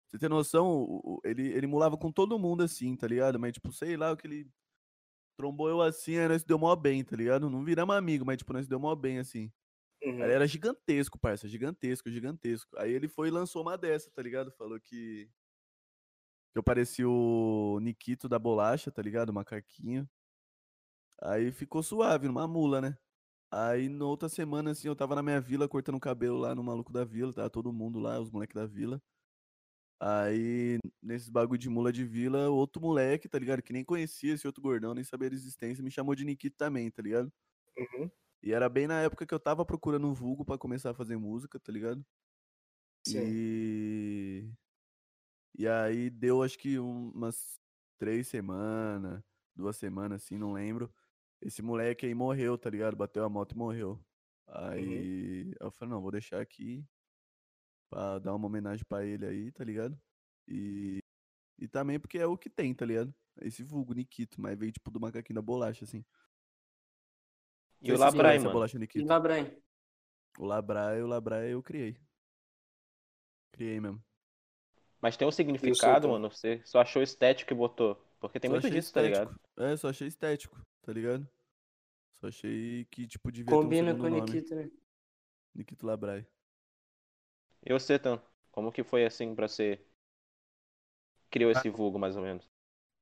[0.08, 1.20] Você tem noção?
[1.24, 3.40] Ele, ele mulava com todo mundo assim, tá ligado?
[3.40, 4.50] Mas, tipo, sei lá, o que ele
[5.38, 7.50] trombou eu assim, aí nós deu mó bem, tá ligado?
[7.50, 9.52] Não viramos amigo, mas, tipo, nós deu mó bem assim.
[10.04, 10.24] Uhum.
[10.24, 12.70] Ele era gigantesco, parça, gigantesco, gigantesco.
[12.78, 14.52] Aí ele foi e lançou uma dessa, tá ligado?
[14.54, 15.30] Falou que.
[16.54, 19.30] Que eu parecia o Nikito da bolacha, tá ligado?
[19.30, 20.10] O macaquinho.
[21.22, 22.98] Aí ficou suave, numa mula, né?
[23.52, 26.64] Aí na outra semana, assim, eu tava na minha vila cortando o cabelo lá no
[26.64, 29.02] maluco da vila, tava todo mundo lá, os moleques da vila.
[30.00, 33.64] Aí, nesses bagulho de mula de vila, outro moleque, tá ligado?
[33.64, 36.92] Que nem conhecia esse outro gordão, nem sabia da existência, me chamou de Nikito também,
[36.92, 37.32] tá ligado?
[37.78, 38.12] Uhum.
[38.44, 41.18] E era bem na época que eu tava procurando um vulgo pra começar a fazer
[41.18, 42.06] música, tá ligado?
[43.08, 43.24] Sim.
[43.26, 44.52] E.
[45.58, 47.60] E aí deu acho que um- umas
[47.98, 49.24] três semanas,
[49.56, 50.94] duas semanas, assim, não lembro.
[51.42, 52.96] Esse moleque aí morreu, tá ligado?
[52.96, 54.00] Bateu a moto e morreu.
[54.48, 56.86] Aí eu falei, não, vou deixar aqui
[57.90, 60.00] pra dar uma homenagem pra ele aí, tá ligado?
[60.48, 61.00] E.
[61.60, 63.12] E também porque é o que tem, tá ligado?
[63.42, 66.06] Esse vulgo, Nikito, mas veio tipo do macaquinho da bolacha, assim.
[67.82, 68.52] E o Labrai, mano?
[68.52, 69.08] bolacha E Nikito.
[69.08, 69.50] Labran?
[70.38, 71.98] O Labraia, o Labraia eu criei.
[73.52, 74.04] Criei mesmo.
[75.02, 76.30] Mas tem um significado, mano.
[76.30, 78.02] Você só achou estético e botou.
[78.20, 79.32] Porque tem Só muito disso, tá ligado?
[79.32, 79.50] estético.
[79.58, 81.28] É, só achei estético, tá ligado?
[82.20, 84.10] Só achei que, tipo, devia Combina ter um com o.
[84.10, 84.72] Nikito, né?
[85.54, 86.26] Nikito Labrai.
[87.64, 88.20] E você, Tan?
[88.52, 89.80] Como que foi assim pra você
[91.30, 92.48] criou esse vulgo, mais ou menos?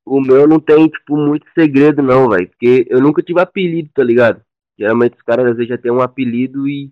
[0.06, 2.50] O meu não tem, tipo, muito segredo, não, velho.
[2.50, 4.44] Porque eu nunca tive apelido, tá ligado?
[4.78, 6.92] Geralmente os caras às vezes já tem um apelido e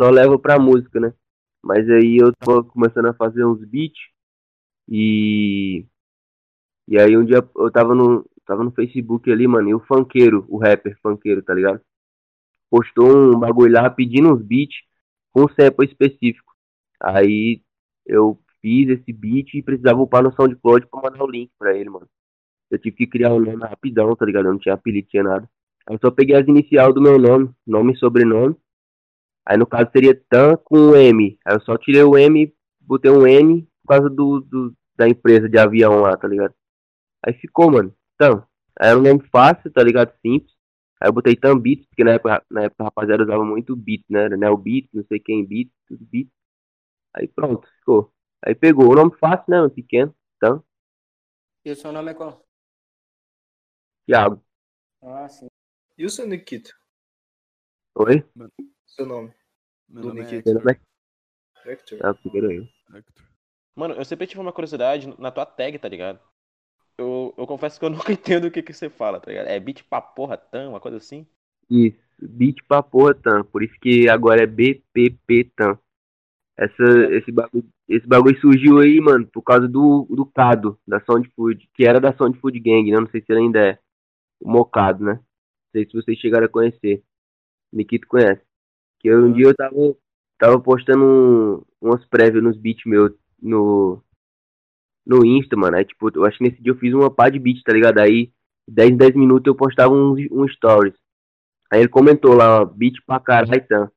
[0.00, 1.14] só levam pra música, né?
[1.62, 4.11] Mas aí eu tô começando a fazer uns beats
[4.88, 5.86] e.
[6.88, 10.44] E aí um dia eu tava no, tava no Facebook ali, mano, e o funkeiro,
[10.48, 11.80] o rapper funkeiro, tá ligado?
[12.70, 14.76] Postou um bagulho lá pedindo uns beats
[15.32, 16.52] com um sample específico.
[17.00, 17.62] Aí
[18.06, 21.90] eu fiz esse beat e precisava upar no SoundCloud pra mandar o link pra ele,
[21.90, 22.08] mano.
[22.70, 24.46] Eu tive que criar um nome rapidão, tá ligado?
[24.46, 25.48] Eu não tinha apelido, tinha nada.
[25.86, 28.56] Aí eu só peguei as iniciais do meu nome, nome e sobrenome.
[29.44, 31.38] Aí no caso seria Tan com um M.
[31.44, 35.48] Aí eu só tirei o M, botei um N por causa do, do- da empresa
[35.48, 36.54] de avião lá, tá ligado?
[37.26, 37.94] Aí ficou, mano.
[38.80, 40.12] Aí era um nome fácil, tá ligado?
[40.20, 40.52] Simples.
[41.00, 44.04] Aí eu botei Tan Beats, porque na época, na época a rapaziada usava muito beat,
[44.10, 44.24] né?
[44.24, 46.28] Era Neo Beat, não sei quem beat, tudo beat.
[47.14, 48.12] Aí pronto, ficou.
[48.44, 48.90] Aí pegou.
[48.90, 49.70] O nome fácil, né, mano?
[49.70, 50.14] Pequeno.
[50.36, 50.64] Então,
[51.64, 52.34] E o seu nome é qual?
[54.06, 54.42] Thiago.
[55.02, 55.48] Ah, sim.
[55.98, 56.72] E o seu Nikito?
[57.94, 58.24] Oi?
[58.86, 59.32] Seu nome?
[59.88, 60.50] Meu Do nome é Nikita.
[60.54, 60.72] Meu nome
[61.64, 61.98] Hector.
[61.98, 62.06] é...
[62.06, 62.64] Ah, primeiro eu.
[62.94, 63.31] Hector.
[63.74, 66.20] Mano, eu sempre tive uma curiosidade na tua tag, tá ligado?
[66.98, 69.46] Eu, eu confesso que eu nunca entendo o que, que você fala, tá ligado?
[69.46, 71.26] É beat pra porra, tam, uma coisa assim?
[71.70, 71.98] Isso.
[72.20, 73.42] Beat pra porra, Tan.
[73.44, 75.78] Por isso que agora é BPP Tan.
[76.56, 81.28] Essa, esse, bagulho, esse bagulho surgiu aí, mano, por causa do, do Cado, da Sound
[81.34, 83.00] Food, que era da Sound Food Gang, né?
[83.00, 83.78] Não sei se ele ainda é.
[84.40, 85.14] O Mocado, né?
[85.14, 87.02] Não sei se vocês chegaram a conhecer.
[87.72, 88.42] Nikito conhece.
[89.00, 89.96] Que eu, um dia eu tava,
[90.38, 93.12] tava postando um, umas prévias nos beats meus
[93.42, 94.02] no,
[95.04, 95.76] no Insta, mano.
[95.76, 97.98] Aí, tipo, eu acho que nesse dia eu fiz uma pá de beat, tá ligado?
[97.98, 98.32] Aí,
[98.68, 100.94] 10 em 10 minutos eu postava um, um stories.
[101.72, 103.90] Aí ele comentou lá, ó, beat pra caralho, tá?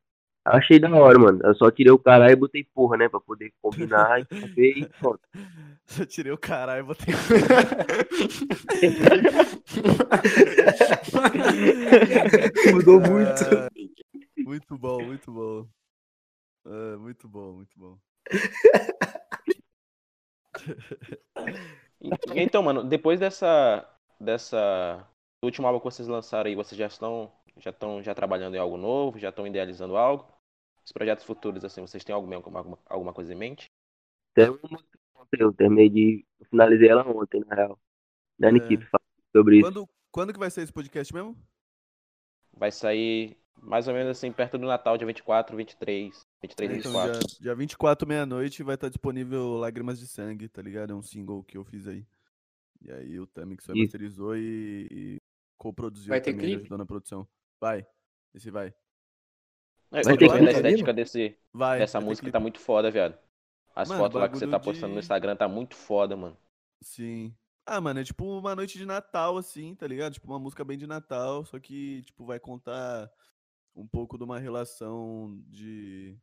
[0.48, 1.40] Eu achei da hora, mano.
[1.44, 3.10] Eu só tirei o caralho e botei porra, né?
[3.10, 5.22] Pra poder combinar e saber e pronto.
[6.00, 7.14] Eu tirei o caralho e botei.
[12.74, 13.44] Mudou muito.
[13.44, 13.70] Ah,
[14.44, 15.68] muito bom, muito bom.
[16.66, 17.98] Ah, muito bom, muito bom.
[22.36, 23.88] Então, mano, depois dessa.
[24.20, 25.08] dessa.
[25.42, 27.32] do último álbum que vocês lançaram aí, vocês já estão.
[27.58, 30.28] Já estão já trabalhando em algo novo, já estão idealizando algo?
[30.84, 33.72] Os projetos futuros, assim, vocês têm alguma, alguma, alguma coisa em mente?
[34.34, 36.26] Tem uma música ontem, eu terminei de.
[36.40, 37.80] Eu finalizei ela ontem, na real.
[38.38, 38.52] Da É.
[39.32, 39.66] Sobre isso.
[39.66, 41.36] Quando, quando que vai ser esse podcast mesmo?
[42.54, 46.92] Vai sair mais ou menos assim, perto do Natal, dia 24, 23, 23 e Então,
[46.92, 47.28] 24.
[47.28, 50.92] dia, dia 24, meia-noite, vai estar disponível Lágrimas de Sangue, tá ligado?
[50.92, 52.06] É um single que eu fiz aí.
[52.82, 53.82] E aí o Tamix só Isso.
[53.82, 55.22] masterizou e, e
[55.58, 56.62] co-produziu Vai ter também, clipe?
[56.62, 57.28] ajudou na produção.
[57.60, 57.86] Vai,
[58.34, 58.74] esse vai.
[59.92, 62.32] Eu Vai tô ter vendo a clipe, estética desse, Vai, dessa vai música clipe.
[62.34, 63.18] tá muito foda, viado.
[63.76, 66.38] As Mano, fotos lá que você tá postando no de- Instagram tá muito foda, mano.
[66.82, 67.36] Sim.
[67.66, 70.14] Ah, mano, é tipo uma noite de Natal, assim, tá ligado?
[70.14, 73.12] Tipo uma música bem de Natal, só que, tipo, vai contar
[73.76, 76.18] um pouco de uma relação de,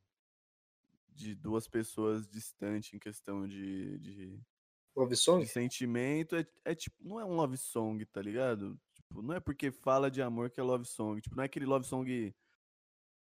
[1.09, 4.40] de duas pessoas distantes em questão de, de,
[4.96, 5.46] Love de Song?
[5.46, 6.36] sentimento.
[6.36, 8.78] É, é tipo, não é um love song, tá ligado?
[8.94, 11.20] Tipo, não é porque fala de amor que é love song.
[11.20, 12.34] Tipo, não é aquele love song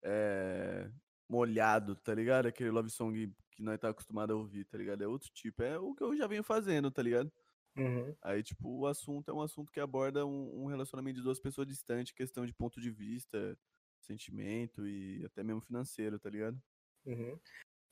[0.03, 0.91] é,
[1.29, 2.47] molhado, tá ligado?
[2.47, 5.03] Aquele love song que nós tá acostumado a ouvir, tá ligado?
[5.03, 5.63] É outro tipo.
[5.63, 7.31] É o que eu já venho fazendo, tá ligado?
[7.77, 8.15] Uhum.
[8.23, 11.67] Aí, tipo, o assunto é um assunto que aborda um, um relacionamento de duas pessoas
[11.67, 13.59] distantes, questão de ponto de vista,
[14.05, 16.61] sentimento e até mesmo financeiro, tá ligado?
[17.07, 17.39] Uhum.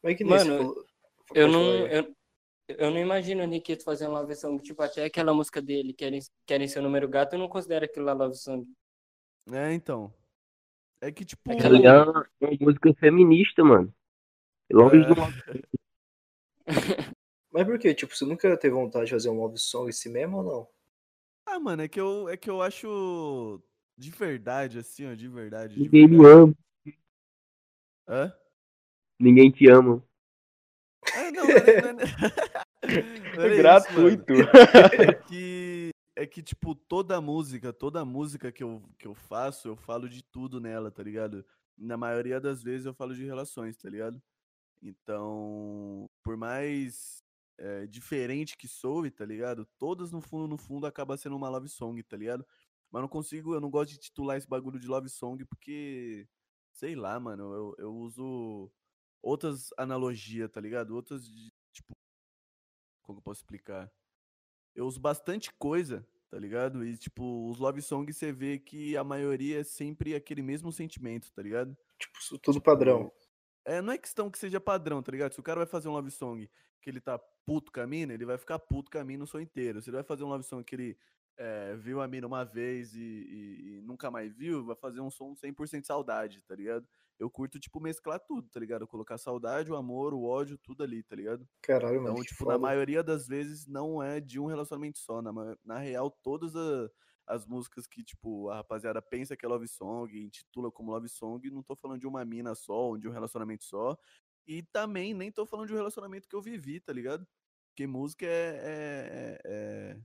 [0.02, 0.86] Mas que Mano, falou-
[1.34, 2.16] Eu não, eu,
[2.68, 6.66] eu não imagino o Nikito fazendo uma versão, tipo, até aquela música dele, Querem, Querem
[6.68, 8.66] Ser o Número Gato, eu não considero aquilo lá love song.
[9.52, 10.12] É, então.
[11.00, 11.50] É que, tipo.
[11.50, 13.92] Aquela- Ali é uma, uma música feminista, mano.
[14.72, 15.06] Longe É.
[15.06, 15.14] do
[17.52, 17.94] Mas por quê?
[17.94, 20.68] Tipo, você nunca teve vontade de fazer um love song em si mesmo ou não?
[21.46, 23.60] Ah, mano, é que eu, é que eu acho
[24.00, 25.74] de verdade, assim, ó, de verdade.
[25.74, 26.42] De Ninguém me verdade.
[26.42, 26.54] ama,
[28.08, 28.32] Hã?
[29.18, 30.02] ninguém te ama.
[31.14, 31.58] É, não, não é,
[32.82, 34.32] é, é nem Gratuito.
[34.32, 39.76] É que é que tipo toda música, toda música que eu, que eu faço, eu
[39.76, 41.44] falo de tudo nela, tá ligado?
[41.76, 44.20] Na maioria das vezes eu falo de relações, tá ligado?
[44.82, 47.22] Então, por mais
[47.58, 49.66] é, diferente que soe, tá ligado?
[49.78, 52.46] Todas no fundo, no fundo, acaba sendo uma love song, tá ligado?
[52.90, 56.26] Mas não consigo, eu não gosto de titular esse bagulho de love song porque,
[56.72, 58.70] sei lá, mano, eu, eu uso
[59.22, 60.94] outras analogias, tá ligado?
[60.94, 61.94] Outras, de, tipo,
[63.02, 63.90] como que eu posso explicar?
[64.74, 66.84] Eu uso bastante coisa, tá ligado?
[66.84, 71.32] E, tipo, os love songs você vê que a maioria é sempre aquele mesmo sentimento,
[71.32, 71.76] tá ligado?
[71.98, 73.12] Tipo, tudo padrão.
[73.64, 75.32] É, não é questão que seja padrão, tá ligado?
[75.32, 78.14] Se o cara vai fazer um love song que ele tá puto com a mina,
[78.14, 79.82] ele vai ficar puto com a mina o som inteiro.
[79.82, 80.98] Se ele vai fazer um love song que ele
[81.40, 85.10] é, viu a mina uma vez e, e- e nunca mais viu, vai fazer um
[85.10, 86.86] som 100% saudade, tá ligado?
[87.18, 88.86] Eu curto, tipo, mesclar tudo, tá ligado?
[88.86, 91.48] Colocar saudade, o amor, o ódio, tudo ali, tá ligado?
[91.62, 92.14] Caralho, mano.
[92.14, 92.58] Então, tipo, na foda.
[92.58, 95.20] maioria das vezes não é de um relacionamento só.
[95.22, 95.32] Na,
[95.64, 96.90] na real, todas a-
[97.26, 101.48] as músicas que, tipo, a rapaziada pensa que é love song, intitula como love song,
[101.50, 103.96] não tô falando de uma mina só, ou de um relacionamento só.
[104.46, 107.26] E também nem tô falando de um relacionamento que eu vivi, tá ligado?
[107.68, 110.00] Porque música é, é, é,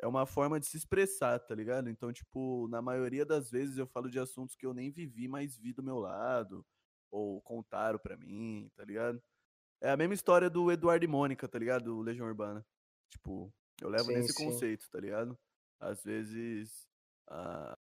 [0.00, 1.88] é uma forma de se expressar, tá ligado?
[1.90, 5.56] Então, tipo, na maioria das vezes eu falo de assuntos que eu nem vivi, mas
[5.58, 6.64] vi do meu lado,
[7.10, 9.22] ou contaram pra mim, tá ligado?
[9.82, 11.84] É a mesma história do Eduardo e Mônica, tá ligado?
[11.84, 12.66] Do Legião Urbana.
[13.10, 14.34] Tipo, eu levo Sim, nesse sim.
[14.34, 15.38] conceito, tá ligado?
[15.80, 16.88] Às vezes,
[17.28, 17.78] a,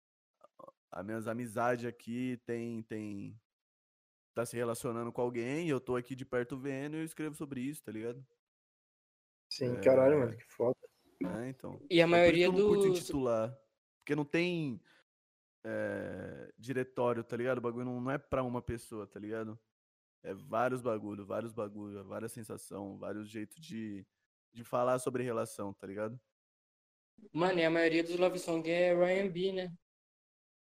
[0.92, 3.40] a minhas amizades aqui tem, tem,
[4.36, 7.62] tá se relacionando com alguém, eu tô aqui de perto vendo e eu escrevo sobre
[7.62, 8.26] isso, tá ligado?
[9.50, 9.80] Sim, É.
[9.80, 10.78] caralho, mano, que foda.
[11.24, 11.80] É, então.
[11.90, 13.58] E a por isso maioria eu não curto intitular.
[14.00, 14.80] Porque não tem
[15.64, 17.58] é, diretório, tá ligado?
[17.58, 19.58] O bagulho não, não é pra uma pessoa, tá ligado?
[20.24, 24.06] É vários bagulho, vários bagulho, várias sensação, vários jeitos de,
[24.54, 26.20] de falar sobre relação, tá ligado?
[27.32, 29.74] Mano, e a maioria dos love song é R&B, né?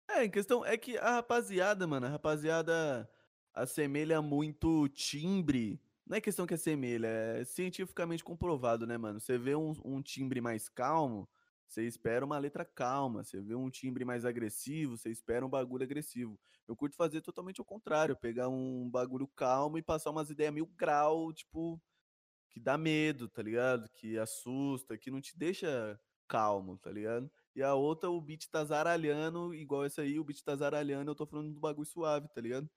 [0.09, 3.09] É, em questão é que a rapaziada, mano, a rapaziada
[3.53, 5.80] assemelha muito timbre.
[6.07, 9.18] Não é questão que assemelha, é cientificamente comprovado, né, mano?
[9.20, 11.28] Você vê um, um timbre mais calmo,
[11.66, 13.24] você espera uma letra calma.
[13.24, 16.38] Você vê um timbre mais agressivo, você espera um bagulho agressivo.
[16.68, 20.66] Eu curto fazer totalmente ao contrário, pegar um bagulho calmo e passar umas ideias mil
[20.76, 21.80] grau, tipo,
[22.50, 23.88] que dá medo, tá ligado?
[23.94, 27.30] Que assusta, que não te deixa calmo, tá ligado?
[27.54, 31.14] E a outra, o beat tá zaralhando, igual essa aí, o beat tá zaralhando, eu
[31.16, 32.68] tô falando do bagulho suave, tá ligado?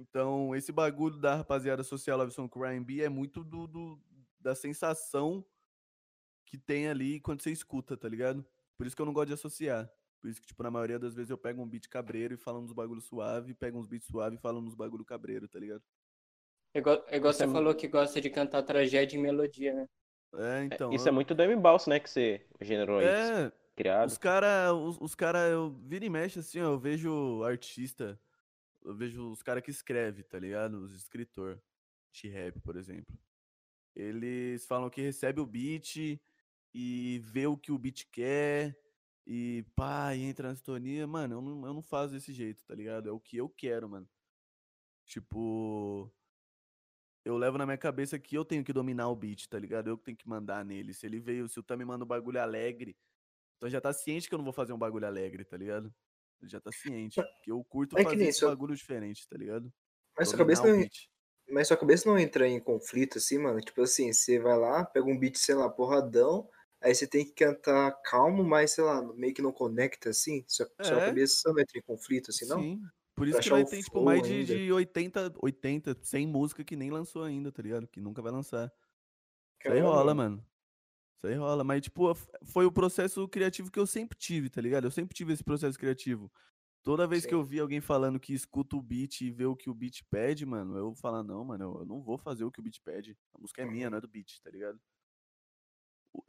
[0.00, 4.00] Então, esse bagulho da rapaziada social Love Song com R&B é muito do, do-
[4.40, 5.44] da sensação
[6.46, 8.44] que tem ali quando você escuta, tá ligado?
[8.76, 9.90] Por isso que eu não gosto de associar.
[10.20, 12.60] Por isso que, tipo, na maioria das vezes eu pego um beat cabreiro e falo
[12.60, 15.82] uns bagulho suave, pego uns beats suave e falo uns bagulho cabreiro, tá ligado?
[16.74, 19.74] É igual, é igual Isso você é falou que gosta de cantar tragédia e melodia,
[19.74, 19.88] né?
[20.34, 20.92] É, então.
[20.92, 21.98] Isso é eu- muito do M-Balso, né?
[22.00, 24.08] Que você generou aí, É, criado.
[24.08, 28.20] Os cara, os, os cara, eu vira e mexe assim, ó, eu vejo artista,
[28.88, 30.78] eu vejo os cara que escreve, tá ligado?
[30.78, 31.62] Os escritor
[32.10, 33.14] de rap, por exemplo.
[33.94, 36.18] Eles falam que recebe o beat
[36.72, 38.78] e vê o que o beat quer
[39.26, 41.06] e pá, e entra na sintonia.
[41.06, 43.10] Mano, eu não, eu não faço desse jeito, tá ligado?
[43.10, 44.08] É o que eu quero, mano.
[45.04, 46.10] Tipo,
[47.26, 49.90] eu levo na minha cabeça que eu tenho que dominar o beat, tá ligado?
[49.90, 50.94] Eu que tenho que mandar nele.
[50.94, 52.96] Se ele veio, se o Tam me manda um bagulho alegre,
[53.58, 55.94] então já tá ciente que eu não vou fazer um bagulho alegre, tá ligado?
[56.40, 57.28] Ele já tá ciente.
[57.42, 59.72] Que eu curto É que fazer esse bagulho diferente, tá ligado?
[60.16, 60.84] Mas sua cabeça não,
[61.50, 63.60] mas sua cabeça não entra em conflito assim, mano?
[63.60, 66.48] Tipo assim, você vai lá, pega um beat, sei lá, porradão,
[66.82, 70.44] aí você tem que cantar calmo, mas sei lá, meio que não conecta assim.
[70.48, 71.02] Sua, sua É.
[71.02, 72.68] cabeça não entra em conflito assim, não?
[72.68, 72.90] Sim.
[73.14, 76.76] Por isso Pra que vai ter, tipo, mais de, de 80, 80, 100 música que
[76.76, 77.88] nem lançou ainda, tá ligado?
[77.88, 78.72] Que nunca vai lançar.
[79.64, 80.47] Isso aí rola, mano.
[81.18, 81.64] Isso aí rola.
[81.64, 82.14] Mas, tipo,
[82.44, 84.84] foi o processo criativo que eu sempre tive, tá ligado?
[84.84, 86.32] Eu sempre tive esse processo criativo.
[86.84, 87.36] Toda vez que Sim.
[87.36, 90.46] eu vi alguém falando que escuta o beat e vê o que o beat pede,
[90.46, 93.16] mano, eu vou falar, não, mano, eu- não vou fazer o que o beat pede.
[93.34, 94.80] A música é minha, não é do beat, tá ligado?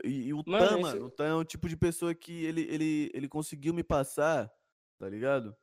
[0.04, 2.62] E, e o Mano, Tan, mano, o Tan é o tipo de pessoa que ele,
[2.62, 4.52] ele, ele conseguiu me passar,
[5.00, 5.56] tá ligado?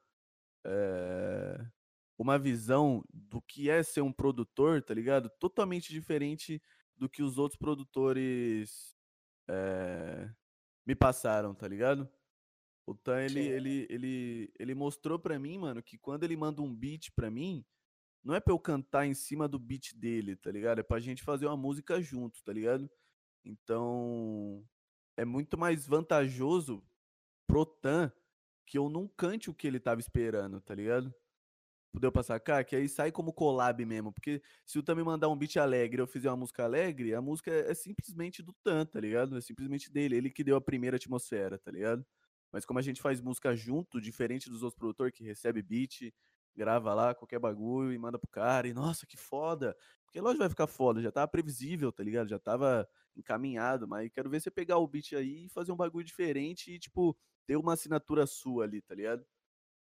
[0.65, 1.59] É,
[2.19, 5.31] Uma visão do que é ser um produtor, tá ligado?
[5.39, 6.63] Totalmente diferente
[6.97, 8.96] do que os outros produtores
[9.49, 10.31] é,
[10.87, 12.09] me passaram, tá ligado?
[12.87, 13.49] O Tan, ele, Sim.
[13.49, 17.65] ele, ele, ele mostrou pra mim, mano, que quando ele manda um beat pra mim,
[18.23, 20.79] não é pra eu cantar em cima do beat dele, tá ligado?
[20.79, 22.89] É pra gente fazer uma música junto, tá ligado?
[23.45, 24.65] Então,
[25.17, 26.83] é muito mais vantajoso
[27.47, 28.13] pro Tan
[28.67, 31.15] que eu não cante o que ele tava esperando, tá ligado?
[32.01, 32.65] Deu pra sacar?
[32.65, 34.13] Que aí sai como collab mesmo.
[34.13, 37.51] Porque se o Tan mandar um beat alegre eu fizer uma música alegre, a música
[37.51, 39.37] é simplesmente do Tan, tá ligado?
[39.37, 40.17] É simplesmente dele.
[40.17, 42.05] Ele que deu a primeira atmosfera, tá ligado?
[42.53, 46.13] Mas como a gente faz música junto, diferente dos outros produtores que recebe beat,
[46.55, 49.77] grava lá qualquer bagulho e manda pro cara, e nossa, que foda.
[50.05, 52.29] Porque lógico vai ficar foda, já tava previsível, tá ligado?
[52.29, 56.05] Já tava encaminhado, mas quero ver você pegar o beat aí e fazer um bagulho
[56.05, 57.17] diferente e, tipo,
[57.47, 59.25] ter uma assinatura sua ali, tá ligado?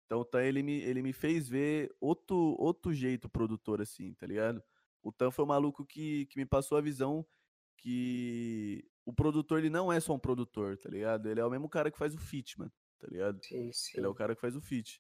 [0.10, 4.26] Então o Tan, ele me, ele me fez ver outro, outro jeito produtor, assim, tá
[4.26, 4.60] ligado?
[5.04, 7.24] O Tan foi um maluco que, que me passou a visão
[7.78, 11.30] que o produtor, ele não é só um produtor, tá ligado?
[11.30, 13.40] Ele é o mesmo cara que faz o feat, mano, tá ligado?
[13.46, 14.00] Sim, sim.
[14.00, 15.00] Ele é o cara que faz o feat.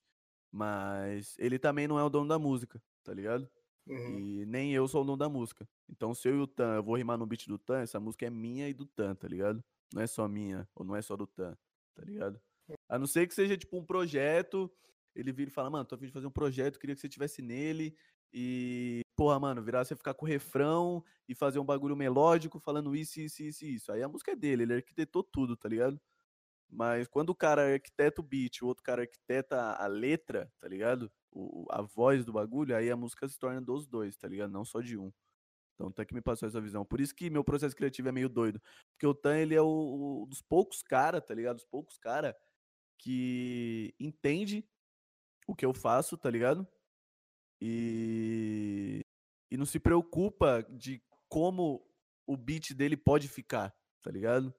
[0.51, 3.49] Mas ele também não é o dono da música, tá ligado?
[3.87, 4.19] Uhum.
[4.19, 5.67] E nem eu sou o dono da música.
[5.89, 8.27] Então, se eu e o Tan, eu vou rimar no beat do Tan, essa música
[8.27, 9.63] é minha e do Tan, tá ligado?
[9.91, 11.57] Não é só minha, ou não é só do Tan,
[11.95, 12.39] tá ligado?
[12.87, 14.71] A não ser que seja tipo um projeto,
[15.15, 17.09] ele vira e fala, mano, tô a fim de fazer um projeto, queria que você
[17.09, 17.95] tivesse nele.
[18.33, 23.19] E, porra, mano, virar você ficar com refrão e fazer um bagulho melódico falando isso,
[23.19, 23.91] isso, isso, isso.
[23.91, 25.99] Aí a música é dele, ele arquitetou tudo, tá ligado?
[26.69, 31.11] Mas quando o cara arquiteta o beat, o outro cara arquiteta a letra, tá ligado?
[31.31, 34.51] O, a voz do bagulho, aí a música se torna dos dois, tá ligado?
[34.51, 35.11] Não só de um.
[35.79, 36.85] Então, tá que me passou essa visão.
[36.85, 38.61] Por isso que meu processo criativo é meio doido.
[38.91, 41.55] Porque o Tan, ele é o, o dos poucos cara, tá ligado?
[41.55, 42.35] Dos poucos cara
[42.97, 44.67] que entende
[45.49, 46.67] o que eu faço, tá ligado?
[47.59, 49.01] E,
[49.49, 51.83] e não se preocupa de como
[52.27, 54.53] o beat dele pode ficar, tá ligado?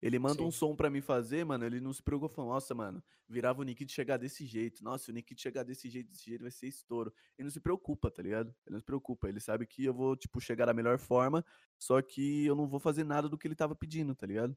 [0.00, 0.58] Ele manda um Sim.
[0.58, 3.92] som pra mim fazer, mano, ele não se preocupa, falando, nossa, mano, virava o Nikito
[3.92, 4.82] chegar desse jeito.
[4.84, 7.12] Nossa, o Nikito chegar desse jeito, desse jeito vai ser estouro.
[7.36, 8.54] Ele não se preocupa, tá ligado?
[8.64, 9.28] Ele não se preocupa.
[9.28, 11.44] Ele sabe que eu vou, tipo, chegar da melhor forma,
[11.76, 14.56] só que eu não vou fazer nada do que ele tava pedindo, tá ligado?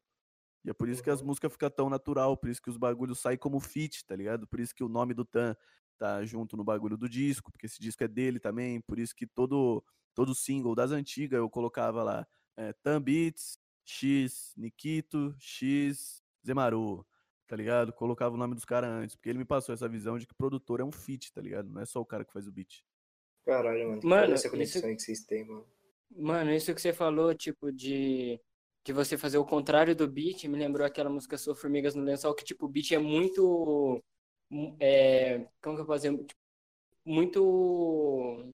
[0.65, 1.27] E é por isso que as Uhum.
[1.27, 4.47] músicas ficam tão natural, por isso que os bagulhos saem como feat, tá ligado?
[4.47, 5.55] Por isso que o nome do Tan
[5.97, 9.27] tá junto no bagulho do disco, porque esse disco é dele também, por isso que
[9.27, 9.83] todo
[10.15, 17.05] todo single das antigas eu colocava lá é, Tan Beats, X Nikito, X Zemaru,
[17.47, 17.91] tá ligado?
[17.91, 20.79] Colocava o nome dos caras antes, porque ele me passou essa visão de que produtor
[20.79, 21.67] é um feat, tá ligado?
[21.69, 22.83] Não é só o cara que faz o beat.
[23.45, 24.01] Caralho, mano.
[24.03, 25.65] Mano, essa isso- conexão aí que vocês têm, mano.
[26.15, 28.39] Mano, isso que você falou, tipo, de,
[28.85, 32.35] de você fazer o contrário do beat, me lembrou aquela música Sou Formigas no Lençol,
[32.35, 34.01] que, tipo, o beat é muito.
[34.49, 36.17] mu- É, como que eu posso dizer?
[36.17, 36.39] Tipo,
[37.05, 38.49] Muito.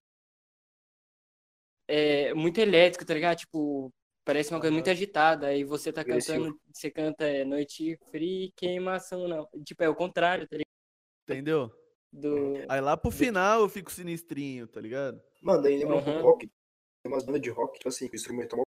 [1.88, 3.38] É, muito elétrico, tá ligado?
[3.38, 3.92] Tipo,
[4.24, 5.48] parece uma coisa muito agitada.
[5.48, 9.48] Aí você tá cantando, você canta é, Noite Fria, e Queimação, não.
[9.64, 10.66] Tipo, é o contrário, tá ligado?
[11.28, 11.70] Entendeu?
[12.12, 12.54] Do.
[12.68, 15.20] Aí lá pro final eu fico sinistrinho, tá ligado?
[15.42, 16.22] Mano, aí lembra um Uhum.
[16.22, 16.48] rock.
[17.02, 18.62] Tem umas bandas de rock, tipo assim, que o instrumento é mó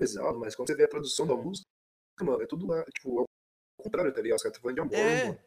[0.00, 1.66] pesado, mas quando você vê a produção da música,
[2.22, 3.26] mano, é tudo lá, tipo, ao
[3.84, 4.36] contrário, tá ligado?
[4.38, 5.24] Os caras estão falando de amor, É.
[5.26, 5.38] mano.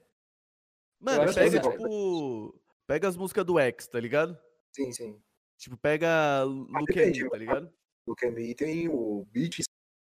[1.01, 1.71] Mano, pega, legal.
[1.71, 2.59] tipo.
[2.87, 4.37] Pega as músicas do X, tá ligado?
[4.75, 5.21] Sim, sim.
[5.57, 7.73] Tipo, pega Look at Me, tá ligado?
[8.07, 9.61] No Kemi tem o beat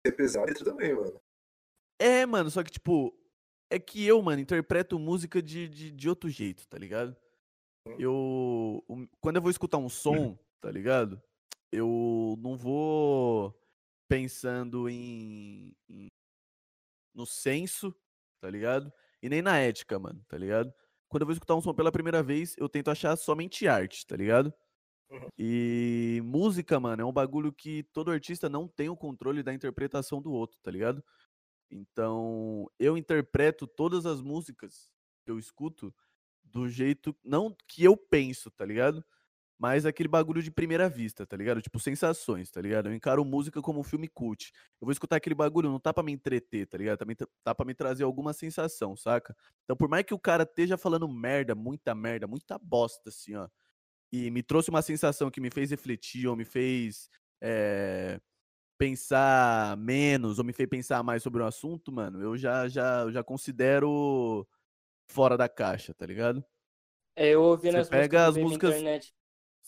[0.06, 1.20] ser pesado letra também, mano.
[1.98, 3.14] É, mano, só que, tipo,
[3.70, 7.16] é que eu, mano, interpreto música de, de, de outro jeito, tá ligado?
[7.98, 8.84] Eu.
[9.20, 11.20] Quando eu vou escutar um som, tá ligado?
[11.72, 13.54] Eu não vou
[14.08, 16.08] pensando em, em-
[17.14, 17.94] no senso,
[18.40, 18.92] tá ligado?
[19.22, 20.72] E nem na ética, mano, tá ligado?
[21.08, 24.16] Quando eu vou escutar um som pela primeira vez, eu tento achar somente arte, tá
[24.16, 24.52] ligado?
[25.10, 25.28] Uhum.
[25.38, 30.22] E música, mano, é um bagulho que todo artista não tem o controle da interpretação
[30.22, 31.04] do outro, tá ligado?
[31.70, 34.90] Então, eu interpreto todas as músicas
[35.24, 35.94] que eu escuto
[36.44, 39.04] do jeito, não que eu penso, tá ligado?
[39.58, 41.60] Mas aquele bagulho de primeira vista, tá ligado?
[41.60, 42.88] Tipo, sensações, tá ligado?
[42.88, 44.52] Eu encaro música como um filme cult.
[44.80, 46.98] Eu vou escutar aquele bagulho, não tá pra me entreter, tá ligado?
[46.98, 49.36] Também tá pra me trazer alguma sensação, saca?
[49.64, 53.48] Então, por mais que o cara esteja falando merda, muita merda, muita bosta, assim, ó,
[54.12, 57.10] e me trouxe uma sensação que me fez refletir, ou me fez
[57.42, 58.20] é,
[58.78, 63.12] pensar menos, ou me fez pensar mais sobre o assunto, mano, eu já, já, eu
[63.12, 64.46] já considero
[65.10, 66.44] fora da caixa, tá ligado?
[67.16, 69.17] É, eu ouvi Você nas pega músicas as músicas- internet.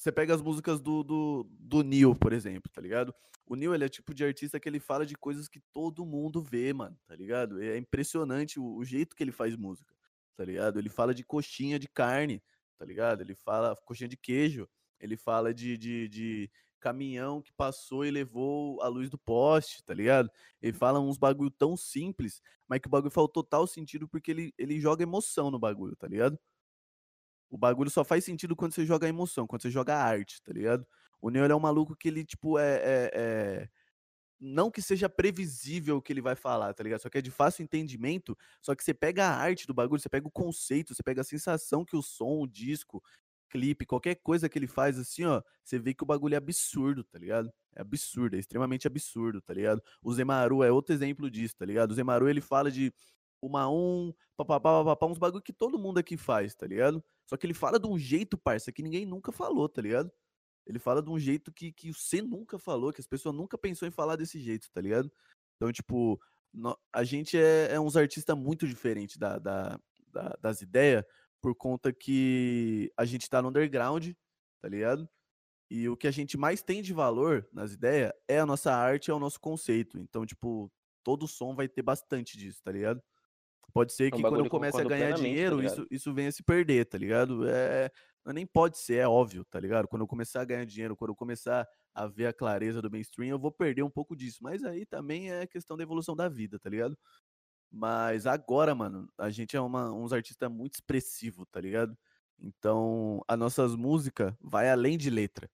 [0.00, 3.14] Você pega as músicas do, do, do Neil, por exemplo, tá ligado?
[3.46, 6.40] O Neil, ele é tipo de artista que ele fala de coisas que todo mundo
[6.40, 7.62] vê, mano, tá ligado?
[7.62, 9.94] É impressionante o, o jeito que ele faz música,
[10.34, 10.78] tá ligado?
[10.78, 12.42] Ele fala de coxinha de carne,
[12.78, 13.20] tá ligado?
[13.20, 14.66] Ele fala coxinha de queijo,
[14.98, 16.50] ele fala de, de, de
[16.80, 20.30] caminhão que passou e levou a luz do poste, tá ligado?
[20.62, 24.54] Ele fala uns bagulho tão simples, mas que o bagulho faz total sentido porque ele,
[24.56, 26.38] ele joga emoção no bagulho, tá ligado?
[27.50, 30.86] O bagulho só faz sentido quando você joga emoção, quando você joga arte, tá ligado?
[31.20, 33.68] O Neo é um maluco que ele, tipo, é, é- é-
[34.42, 37.00] Não que seja previsível o que ele vai falar, tá ligado?
[37.02, 38.36] Só que é de fácil entendimento.
[38.62, 41.24] Só que você pega a arte do bagulho, você pega o conceito, você pega a
[41.24, 43.02] sensação que o som, o disco,
[43.50, 47.04] clipe, qualquer coisa que ele faz assim, ó, você vê que o bagulho é absurdo,
[47.04, 47.52] tá ligado?
[47.76, 49.82] É absurdo, é extremamente absurdo, tá ligado?
[50.02, 51.90] O Zemaru é outro exemplo disso, tá ligado?
[51.90, 52.92] O Zemaru ele fala de
[53.42, 57.02] uma um, papapá, papapá, uns bagulho que todo mundo aqui faz, tá ligado?
[57.26, 60.10] Só que ele fala de um jeito, parça, que ninguém nunca falou, tá ligado?
[60.66, 63.88] Ele fala de um jeito que, que você nunca falou, que as pessoas nunca pensou
[63.88, 65.10] em falar desse jeito, tá ligado?
[65.56, 66.20] Então, tipo,
[66.92, 71.04] a gente é, é uns artistas muito diferentes da, da- da- das ideias,
[71.40, 74.10] por conta que a gente tá no underground,
[74.60, 75.08] tá ligado?
[75.70, 79.10] E o que a gente mais tem de valor nas ideias é a nossa arte,
[79.10, 79.98] é o nosso conceito.
[79.98, 80.70] Então, tipo,
[81.04, 83.02] todo som vai ter bastante disso, tá ligado?
[83.72, 85.82] Pode ser É um que quando eu que comece a ganhar tá dinheiro, ligado?
[85.82, 87.46] isso, isso venha se perder, tá ligado?
[87.48, 87.90] É,
[88.24, 89.86] não, nem pode ser, é óbvio, tá ligado?
[89.88, 93.30] Quando eu começar a ganhar dinheiro, quando eu começar a ver a clareza do mainstream,
[93.30, 94.38] eu vou perder um pouco disso.
[94.42, 96.96] Mas aí também é questão da evolução da vida, tá ligado?
[97.70, 101.96] Mas agora, mano, a gente é uma- uns artistas muito expressivos, tá ligado?
[102.38, 105.48] Então, as nossas músicas vai além de letra,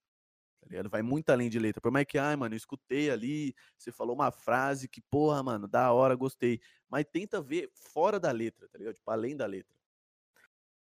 [0.66, 0.90] tá ligado?
[0.90, 1.80] Vai muito além de letra.
[1.80, 5.68] Por mais que, ai, mano, eu escutei ali, você falou uma frase que, porra, mano,
[5.68, 6.60] da hora, gostei.
[6.88, 8.94] Mas tenta ver fora da letra, tá ligado?
[8.94, 9.74] Tipo, além da letra.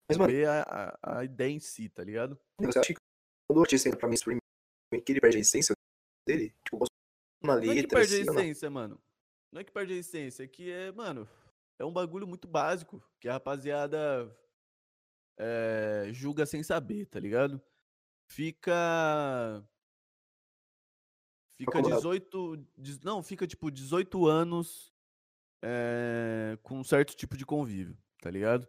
[0.09, 0.63] Mas, mano, Ver a,
[1.03, 2.39] a, a ideia em si, tá ligado?
[2.61, 3.01] você acha que
[3.49, 4.39] quando o artista entra pra mainstream,
[5.05, 5.75] que ele perde a essência
[6.27, 6.55] dele?
[6.65, 6.93] Tipo, gosto
[7.43, 8.35] na Não é que letra, perde a assim, não?
[8.35, 9.03] essência, mano.
[9.51, 11.29] Não é que perde a essência, é que é, mano,
[11.79, 14.35] é um bagulho muito básico, que a rapaziada
[15.39, 17.61] é, julga sem saber, tá ligado?
[18.29, 19.63] Fica.
[21.65, 22.01] Fica Acomodado.
[22.03, 22.57] 18.
[22.77, 24.93] dez- Não, fica tipo 18 anos
[25.63, 28.67] é, com um certo tipo de convívio, tá ligado?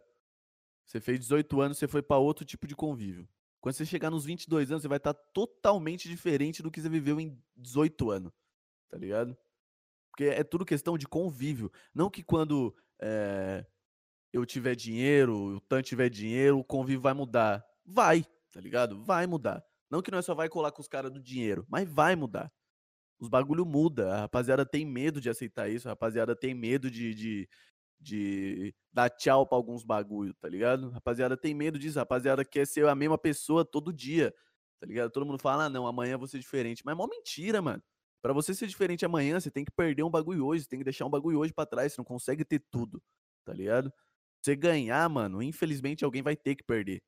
[0.86, 3.28] Você fez 18 anos, você foi pra outro tipo de convívio.
[3.60, 7.18] Quando você chegar nos 22 anos, você vai estar totalmente diferente do que você viveu
[7.18, 8.32] em 18 anos,
[8.90, 9.36] tá ligado?
[10.10, 11.72] Porque é tudo questão de convívio.
[11.94, 13.66] Não que quando é,
[14.32, 17.64] eu tiver dinheiro, o Tan tiver dinheiro, o convívio vai mudar.
[17.84, 19.02] Vai, tá ligado?
[19.02, 19.64] Vai mudar.
[19.90, 22.52] Não que nós só vai colar com os caras do dinheiro, mas vai mudar.
[23.24, 24.12] Os bagulho muda.
[24.14, 25.88] A rapaziada tem medo de aceitar isso.
[25.88, 27.48] A rapaziada tem medo de, de,
[28.00, 30.88] de dar tchau pra alguns bagulho, tá ligado?
[30.88, 31.98] A rapaziada tem medo disso.
[31.98, 34.34] A rapaziada quer ser a mesma pessoa todo dia,
[34.80, 35.10] tá ligado?
[35.10, 36.82] Todo mundo fala, ah, não, amanhã vou ser diferente.
[36.84, 37.82] Mas é mó mentira, mano.
[38.22, 40.84] Pra você ser diferente amanhã, você tem que perder um bagulho hoje, você tem que
[40.84, 43.02] deixar um bagulho hoje pra trás, você não consegue ter tudo,
[43.44, 43.92] tá ligado?
[44.42, 47.02] Você ganhar, mano, infelizmente alguém vai ter que perder,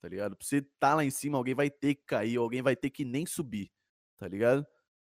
[0.00, 0.36] tá ligado?
[0.36, 3.04] Pra você tá lá em cima, alguém vai ter que cair, alguém vai ter que
[3.04, 3.70] nem subir,
[4.18, 4.66] tá ligado?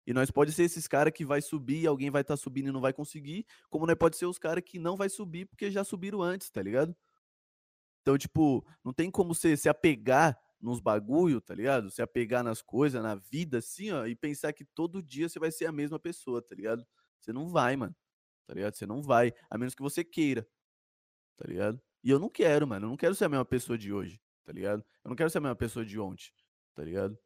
[0.07, 2.73] E nós pode ser esses caras que vai subir alguém vai estar tá subindo e
[2.73, 5.85] não vai conseguir, como nós pode ser os caras que não vai subir porque já
[5.85, 6.97] subiram antes, tá ligado?
[8.03, 11.91] Então, tipo, não tem como você se apegar nos bagulho, tá ligado?
[11.91, 15.51] Se apegar nas coisas, na vida, assim, ó, e pensar que todo dia você vai
[15.51, 16.87] ser a mesma pessoa, tá ligado?
[17.19, 17.95] Você não vai, mano.
[18.47, 18.75] Tá ligado?
[18.75, 20.47] Você não vai, a menos que você queira.
[21.37, 21.81] Tá ligado?
[22.03, 22.87] E eu não quero, mano.
[22.87, 24.85] Eu não quero ser a mesma pessoa de hoje, tá ligado?
[25.05, 26.33] Eu não quero ser a mesma pessoa de ontem,
[26.75, 27.19] tá ligado?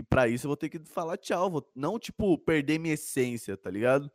[0.00, 3.54] E para isso eu vou ter que falar tchau, vou não tipo perder minha essência,
[3.54, 4.10] tá ligado?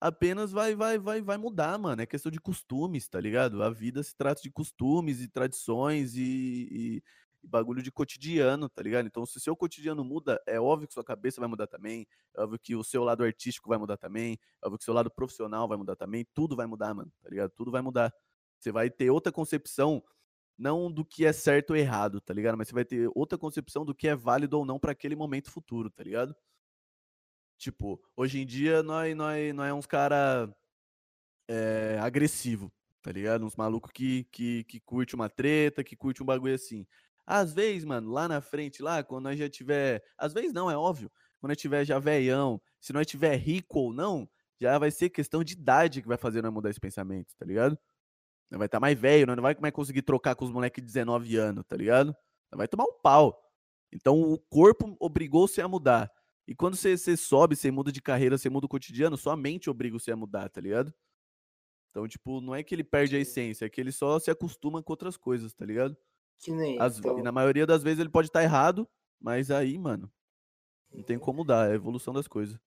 [0.00, 2.00] Apenas vai vai vai vai mudar, mano.
[2.00, 3.60] É questão de costumes, tá ligado?
[3.64, 7.02] A vida se trata de costumes e tradições e, e
[7.42, 9.06] bagulho de cotidiano, tá ligado?
[9.06, 12.40] Então, se o seu cotidiano muda, é óbvio que sua cabeça vai mudar também, é
[12.42, 15.10] óbvio que o seu lado artístico vai mudar também, é óbvio que o seu lado
[15.10, 17.50] profissional vai mudar também, tudo vai mudar, mano, tá ligado?
[17.56, 18.14] Tudo vai mudar.
[18.60, 20.00] Você vai ter outra concepção,
[20.58, 22.58] não do que é certo ou errado, tá ligado?
[22.58, 25.50] Mas você vai ter outra concepção do que é válido ou não para aquele momento
[25.50, 26.34] futuro, tá ligado?
[27.56, 30.52] Tipo, hoje em dia nós, nós, nós é uns cara
[31.48, 32.72] é, agressivo,
[33.02, 33.44] tá ligado?
[33.44, 36.86] Uns malucos que, que, que curte uma treta, que curte um bagulho assim.
[37.26, 40.02] Às vezes, mano, lá na frente, lá, quando nós já tiver.
[40.16, 41.10] Às vezes não, é óbvio.
[41.40, 44.28] Quando nós tiver já veião, se nós tiver rico ou não,
[44.60, 47.78] já vai ser questão de idade que vai fazer nós mudar esse pensamento, tá ligado?
[48.50, 50.86] Vai estar tá mais velho, nós não vai mais conseguir trocar com os moleques de
[50.86, 52.16] 19 anos, tá ligado?
[52.52, 53.42] Vai tomar um pau.
[53.92, 56.10] Então o corpo obrigou você a mudar.
[56.46, 59.68] E quando você, você sobe, você muda de carreira, você muda o cotidiano, sua mente
[59.68, 60.92] obriga você a mudar, tá ligado?
[61.90, 64.82] Então, tipo, não é que ele perde a essência, é que ele só se acostuma
[64.82, 65.96] com outras coisas, tá ligado?
[66.38, 66.80] Que nem.
[66.80, 68.88] As- então, E na maioria das vezes ele pode estar errado,
[69.20, 70.10] mas aí, mano,
[70.92, 72.58] não tem como dar, é a evolução das coisas.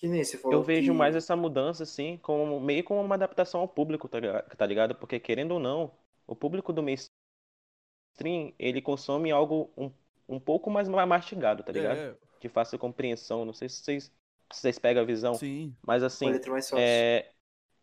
[0.00, 3.14] Que nem você falou Eu vejo que- mais essa mudança, assim, como meio como uma
[3.14, 4.94] adaptação ao público, tá liga- tá ligado?
[4.94, 5.92] Porque, querendo ou não,
[6.26, 7.12] o público do mainstream,
[8.58, 9.90] ele consome algo um,
[10.28, 11.98] um pouco mais ma- mastigado, tá ligado?
[11.98, 13.44] É, De fácil compreensão.
[13.44, 14.04] Não sei se vocês,
[14.52, 15.74] se vocês pegam a visão, sim.
[15.86, 16.82] mas assim, letra mais fácil.
[16.82, 17.30] é,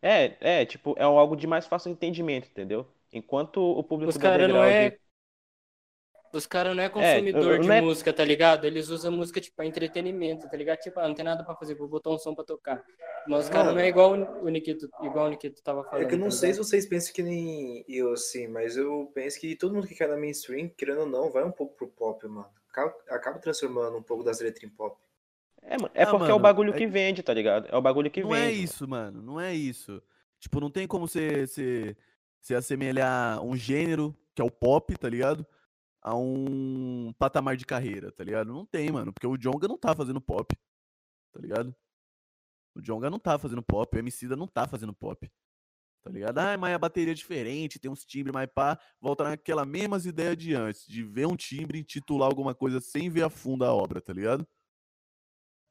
[0.02, 2.88] é, é, tipo, é algo de mais fácil entendimento, entendeu?
[3.14, 5.00] Enquanto o público Os do caras não underground- é.
[6.38, 8.66] Os caras não é consumidor eu- de não é- música, tá ligado?
[8.66, 10.78] Eles usam música, tipo, pra entretenimento, tá ligado?
[10.80, 12.84] Tipo, ah, não tem nada pra fazer, vou botar um som pra tocar.
[13.28, 16.04] Mas os caras não é igual o Nikito, igual o Nikito tava falando.
[16.04, 19.12] É que eu não tá sei se vocês pensam que nem eu, assim, mas eu
[19.14, 21.88] penso que todo mundo que cai na mainstream, querendo ou não, vai um pouco pro
[21.88, 22.48] pop, mano.
[22.70, 24.96] Acaba, acaba transformando um pouco das letras em pop.
[25.64, 27.68] É, mano, é Ah, porque é mano, o bagulho é que vende, tá ligado?
[27.70, 28.42] É o bagulho que não vende.
[28.42, 28.64] é mano.
[28.64, 29.22] isso, mano.
[29.22, 30.02] Não é isso.
[30.40, 31.98] Tipo, não tem como você, você,
[32.40, 35.46] você assemelhar um gênero, que é o pop, tá ligado?
[36.08, 38.54] A um patamar de carreira, tá ligado?
[38.54, 39.12] Não tem, mano.
[39.12, 40.58] Porque o Jonga não tá fazendo pop,
[41.34, 41.76] tá ligado?
[42.74, 45.30] O Jonga não tá fazendo pop, o Emicida não tá fazendo pop.
[46.02, 46.38] Tá ligado?
[46.38, 48.80] Ah, mas a bateria é diferente, tem uns timbres mais pá.
[49.02, 53.10] Volta naquela mesmas ideias de antes, de ver um timbre e titular alguma coisa sem
[53.10, 54.48] ver a fundo a obra, tá ligado?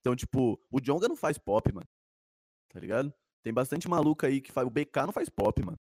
[0.00, 1.88] Então, tipo, o Jonga não faz pop, mano.
[2.68, 3.10] Tá ligado?
[3.42, 4.66] Tem bastante maluco aí que faz.
[4.66, 5.78] O BK não faz pop, mano.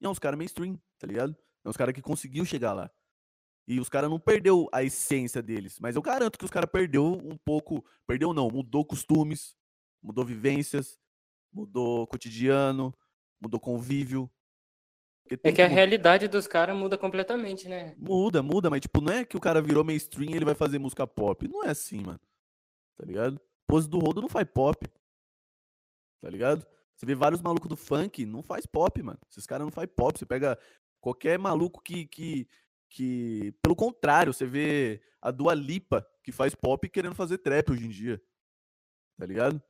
[0.00, 1.36] E é uns caras mainstream, tá ligado?
[1.64, 2.90] É uns caras que conseguiu chegar lá.
[3.68, 5.78] E os caras não perdeu a essência deles.
[5.78, 7.84] Mas eu garanto que os caras perdeu um pouco.
[8.06, 9.54] Perdeu não, mudou costumes,
[10.02, 10.98] mudou vivências,
[11.52, 12.94] mudou cotidiano,
[13.38, 14.30] mudou convívio.
[15.44, 17.94] É que a realidade dos caras muda completamente, né?
[17.98, 20.78] Muda, muda, mas tipo, não é que o cara virou mainstream e ele vai fazer
[20.78, 21.46] música pop.
[21.46, 22.20] Não é assim, mano.
[22.96, 23.38] Tá ligado?
[23.66, 24.88] Pose do Rodo não faz pop.
[26.22, 26.66] Tá ligado?
[26.96, 29.18] Você vê vários malucos do funk, não faz pop, mano.
[29.30, 30.18] Esses caras não faz pop.
[30.18, 30.58] Você pega
[31.02, 32.48] qualquer maluco que, que,
[32.88, 33.52] que.
[33.62, 37.90] Pelo contrário, você vê a Dua Lipa, que faz pop querendo fazer trap hoje em
[37.90, 38.22] dia.
[39.18, 39.62] Tá ligado?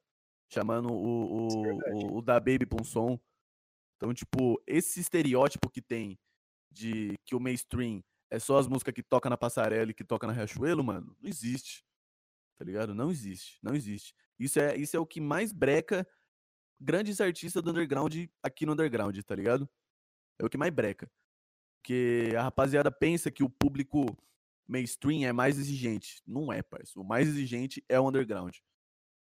[0.51, 1.49] Chamando o, o,
[1.93, 3.19] o, o da Baby pra um som.
[3.97, 6.19] Então, tipo, esse estereótipo que tem
[6.70, 10.27] de que o mainstream é só as músicas que toca na passarela e que toca
[10.27, 11.85] na Riachuelo, mano, não existe.
[12.57, 12.95] Tá ligado?
[12.95, 14.15] Não existe, não existe.
[14.39, 16.07] Isso é, isso é o que mais breca
[16.81, 19.69] grandes artistas do underground aqui no underground, tá ligado?
[20.39, 21.11] É o que mais breca.
[21.78, 24.05] Porque a rapaziada pensa que o público
[24.66, 26.22] mainstream é mais exigente.
[26.26, 27.00] Não é, parceiro.
[27.00, 28.55] O mais exigente é o underground.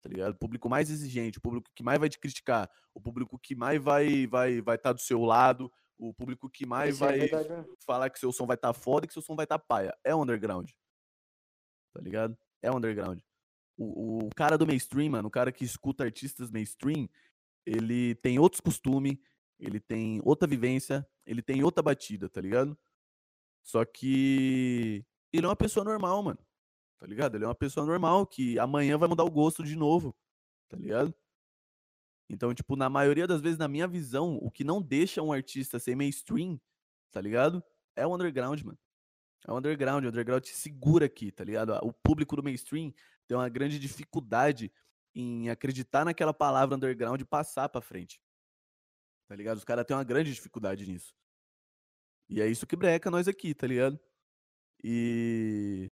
[0.01, 0.33] Tá ligado?
[0.33, 3.81] O público mais exigente, o público que mais vai te criticar, o público que mais
[3.81, 7.75] vai vai vai estar do seu lado, o público que mais Isso é vai mesmo.
[7.85, 9.95] falar que seu som vai estar foda e que seu som vai estar paia.
[10.03, 10.69] É o underground.
[11.93, 12.37] Tá ligado?
[12.61, 13.19] É o underground.
[13.77, 17.09] O, o cara do mainstream, mano, o cara que escuta artistas mainstream,
[17.65, 19.17] ele tem outros costumes,
[19.59, 22.77] ele tem outra vivência, ele tem outra batida, tá ligado?
[23.63, 26.39] Só que ele é uma pessoa normal, mano.
[26.99, 27.35] Tá ligado?
[27.35, 30.15] Ele é uma pessoa normal que amanhã vai mudar o gosto de novo,
[30.67, 31.13] tá ligado?
[32.29, 35.79] Então, tipo, na maioria das vezes, na minha visão, o que não deixa um artista
[35.79, 36.59] ser mainstream,
[37.11, 37.63] tá ligado?
[37.95, 38.77] É o underground, mano.
[39.47, 41.73] É o underground, o underground te segura aqui, tá ligado?
[41.83, 42.93] O público do mainstream
[43.27, 44.71] tem uma grande dificuldade
[45.15, 48.19] em acreditar naquela palavra underground e passar pra frente.
[49.27, 49.57] Tá ligado?
[49.57, 51.13] Os caras têm uma grande dificuldade nisso.
[52.29, 53.99] E é isso que breca nós aqui, tá ligado?
[54.83, 55.91] E.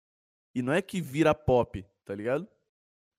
[0.55, 2.49] E não é que vira pop, tá ligado?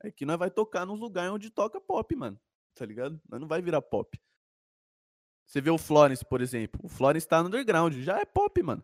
[0.01, 2.39] É que nós vai tocar nos lugares onde toca pop, mano.
[2.73, 3.21] Tá ligado?
[3.29, 4.19] Nós não vai virar pop.
[5.45, 6.79] Você vê o Florence, por exemplo.
[6.83, 8.83] O Florence tá no underground, já é pop, mano.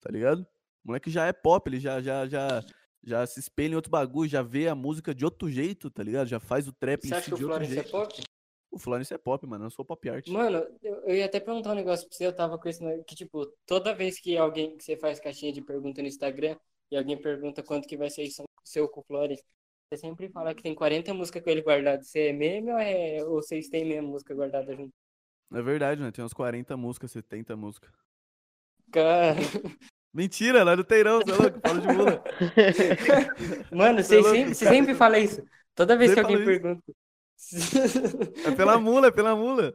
[0.00, 0.42] Tá ligado?
[0.84, 2.64] O moleque já é pop, ele já, já, já,
[3.02, 6.28] já se espelha em outro bagulho, já vê a música de outro jeito, tá ligado?
[6.28, 8.22] Já faz o trap Você em acha si que o Florence é pop?
[8.70, 9.66] O Florence é pop, mano.
[9.66, 10.26] Eu sou pop art.
[10.28, 13.14] Mano, eu, eu ia até perguntar um negócio pra você, eu tava com isso, que
[13.14, 16.56] tipo, toda vez que alguém, que você faz caixinha de pergunta no Instagram,
[16.90, 19.42] e alguém pergunta quanto que vai ser isso- seu com o Flores,
[19.90, 22.04] você sempre fala que tem 40 músicas com ele guardado.
[22.04, 24.92] Você é meme ou, é, ou vocês têm mesmo música guardada junto?
[25.52, 26.10] É verdade, né?
[26.10, 27.90] Tem uns 40 músicas, 70 músicas.
[28.92, 29.34] Cara,
[30.12, 32.24] Mentira, nós não tem não, você é louco, fala de mula.
[33.72, 35.42] mano, Você é sempre, você sempre fala isso.
[35.74, 36.94] Toda vez que alguém falo isso.
[37.38, 38.32] Pergunta.
[38.48, 39.74] É pela mula, é pela mula.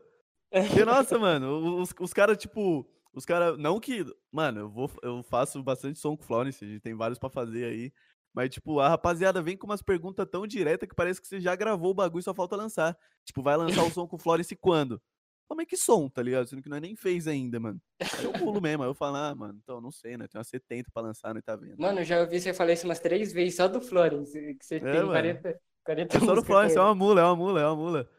[0.51, 5.23] Porque, nossa, mano, os, os caras, tipo, os caras, não que, mano, eu vou, eu
[5.23, 7.91] faço bastante som com Florence, a gente tem vários pra fazer aí,
[8.33, 11.55] mas, tipo, a rapaziada vem com umas perguntas tão diretas que parece que você já
[11.55, 12.97] gravou o bagulho e só falta lançar.
[13.23, 15.01] Tipo, vai lançar o som com Florence quando?
[15.47, 16.47] Como é que som, tá ligado?
[16.47, 17.79] Sendo que nós nem fez ainda, mano.
[18.17, 20.47] Aí eu pulo mesmo, aí eu falo, ah, mano, então, não sei, né, tem umas
[20.47, 21.77] 70 pra lançar, né, tá vendo?
[21.77, 24.79] Mano, eu já ouvi você falar isso umas três vezes só do Florence, que você
[24.79, 25.09] tem mano.
[25.09, 27.65] 40, 40 É só no músicas com Florence, é uma mula, é uma mula, é
[27.67, 28.09] uma mula.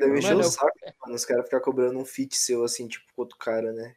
[0.00, 0.70] Deve encher o eu- saco,
[1.02, 3.96] mano, os caras ficam cobrando um feat seu, assim, tipo, com outro cara, né?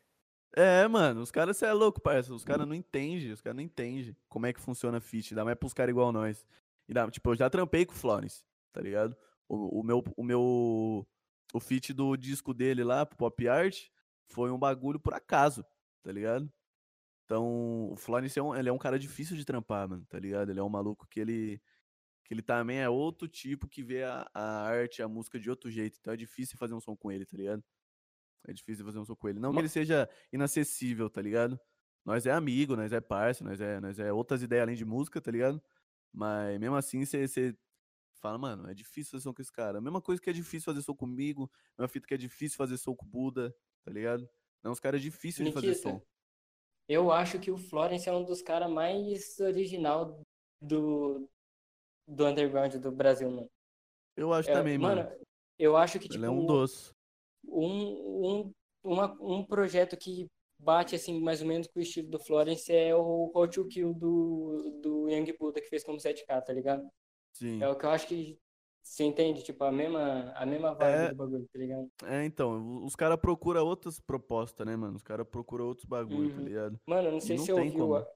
[0.56, 2.34] É, mano, os caras, cê é louco, parça.
[2.34, 5.36] Os caras não entendem, os caras não entendem como é que funciona fit.
[5.36, 6.45] Dá mais pros caras igual nós.
[6.88, 9.15] E dá, tipo, eu já trampei com o Florence, tá ligado?
[9.48, 11.07] O, o meu, o meu,
[11.53, 13.77] o feat do disco dele lá, pro Pop Art,
[14.26, 15.64] foi um bagulho por acaso,
[16.03, 16.52] tá ligado?
[17.26, 20.49] Então, o Florence é um, ele é um cara difícil de trampar, mano, tá ligado?
[20.49, 21.61] Ele é um maluco que ele,
[22.30, 25.72] que ele também é outro tipo que vê a, a arte, a música de outro
[25.72, 25.98] jeito.
[26.00, 27.64] Então é difícil fazer um som com ele, tá ligado?
[28.48, 29.40] É difícil fazer um som com ele.
[29.40, 31.60] Não que Ma- ele seja inacessível, tá ligado?
[32.06, 35.20] Nós é amigo, nós é parça, nós é, nós é outras ideias além de música,
[35.20, 35.60] tá ligado?
[36.14, 37.58] Mas mesmo assim, você
[38.22, 39.80] fala, mano, é difícil fazer som com esse cara.
[39.80, 41.50] A mesma coisa que é difícil fazer som comigo,
[41.80, 44.30] a mesma fita que é difícil fazer som com o Buda, tá ligado?
[44.64, 46.00] Não, os caras é difícil de fazer som.
[46.88, 50.22] Eu acho que o Florence é um dos caras mais original
[50.62, 51.28] do,
[52.10, 53.49] do underground do Brasil, mano.
[54.15, 55.07] Eu acho É, também, mano.
[55.57, 56.91] eu acho que, tipo, Ele é um doce.
[57.48, 58.52] um, um,
[58.84, 60.27] uma- um projeto que
[60.61, 63.94] bate, assim, mais ou menos com o estilo do Florence é o How to Kill
[63.94, 66.86] do, do Young Buddha, que fez como 7K, tá ligado?
[67.34, 67.61] Sim.
[67.61, 68.38] É o que eu acho que
[68.81, 71.10] você entende, tipo, a mesma, a mesma vibe É.
[71.10, 71.88] do bagulho, tá ligado?
[72.06, 74.95] É, então, os caras procuram outras propostas, né, mano?
[74.98, 76.44] Os caras procuram outros bagulho, tá Uhum.
[76.45, 76.80] ligado?
[76.88, 78.07] Mano, eu não sei Não se você ouviu a-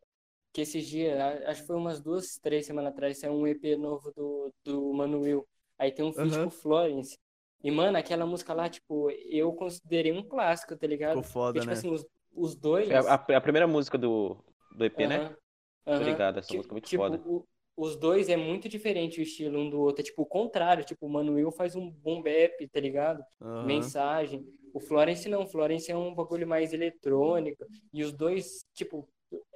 [0.54, 3.76] que esses dias, a- acho que foi umas duas, três semanas atrás, saiu um EP
[3.76, 5.48] novo do, do Manuel.
[5.78, 6.44] Aí tem um feat Aham.
[6.44, 7.18] com o Florence.
[7.64, 11.18] E, mano, aquela música lá, tipo, eu considerei um clássico, tá ligado?
[11.18, 11.80] Ficou foda, Porque, tipo né?
[11.80, 12.06] assim, os,
[12.36, 12.90] os dois.
[12.90, 14.38] É a, a primeira música do,
[14.78, 15.18] do EP, né?
[15.18, 15.36] Aham,
[15.88, 16.00] aham.
[16.02, 17.18] Obrigado, essa música é muito tipo, foda.
[17.26, 20.02] o- os dois é muito diferente o estilo um do outro.
[20.02, 20.84] É tipo o contrário.
[20.86, 23.24] Tipo, o Manuel faz um boom bap, tá ligado?
[23.42, 23.64] Aham.
[23.66, 24.46] Mensagem.
[24.74, 25.44] O Florence não.
[25.44, 27.66] O Florence é um bagulho mais eletrônico.
[27.92, 29.08] E os dois, tipo,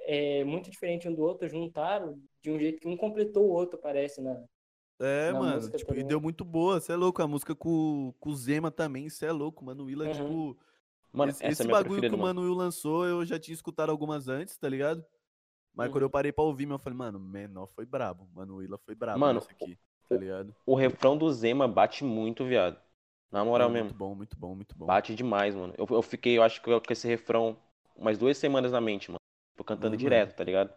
[0.08, 1.48] é muito diferente um do outro.
[1.48, 4.42] Juntaram de um jeito que um completou o outro, parece, né?
[5.00, 8.30] É, na mano, tipo, e deu muito boa, você é louco, a música com, com
[8.30, 10.12] o Zema também, você é louco, mano, Willa, Uhum.
[10.12, 10.58] tipo,
[11.12, 12.42] Mano, esse, essa esse é bagulho que o mano.
[12.42, 15.04] Will lançou, eu já tinha escutado algumas antes, tá ligado?
[15.72, 16.06] Mas quando Uhum.
[16.06, 19.40] eu parei pra ouvir, eu falei, mano, menor foi brabo, Mano Willa foi brabo Mano,
[19.40, 19.78] nesse aqui,
[20.08, 20.54] tá ligado?
[20.66, 22.80] O refrão do Zema bate muito, viado.
[23.30, 23.88] Na moral Mano, mesmo.
[23.90, 24.86] muito bom, muito bom, muito bom.
[24.86, 25.74] Bate demais, mano.
[25.78, 27.56] Eu, eu fiquei, eu acho que com esse refrão
[27.94, 29.18] umas duas semanas na mente, mano.
[29.58, 29.98] Tô cantando Uhum.
[29.98, 30.72] direto, tá ligado?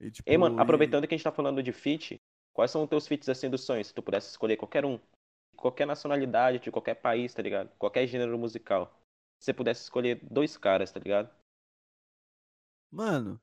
[0.00, 2.20] E, tipo, Ei, mano, e- aproveitando que a gente tá falando de feat,
[2.52, 3.88] quais são os teus feats assim dos sonhos?
[3.88, 4.98] Se tu pudesse escolher qualquer um,
[5.56, 7.70] qualquer nacionalidade, de qualquer país, tá ligado?
[7.78, 8.92] Qualquer gênero musical.
[9.40, 11.30] Se você pudesse escolher dois caras, tá ligado?
[12.90, 13.40] Mano,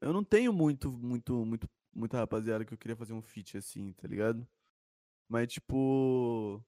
[0.00, 3.92] eu não tenho muito, muito, muito, muita rapaziada que eu queria fazer um feat assim,
[3.94, 4.46] tá ligado?
[5.28, 6.64] Mas, tipo.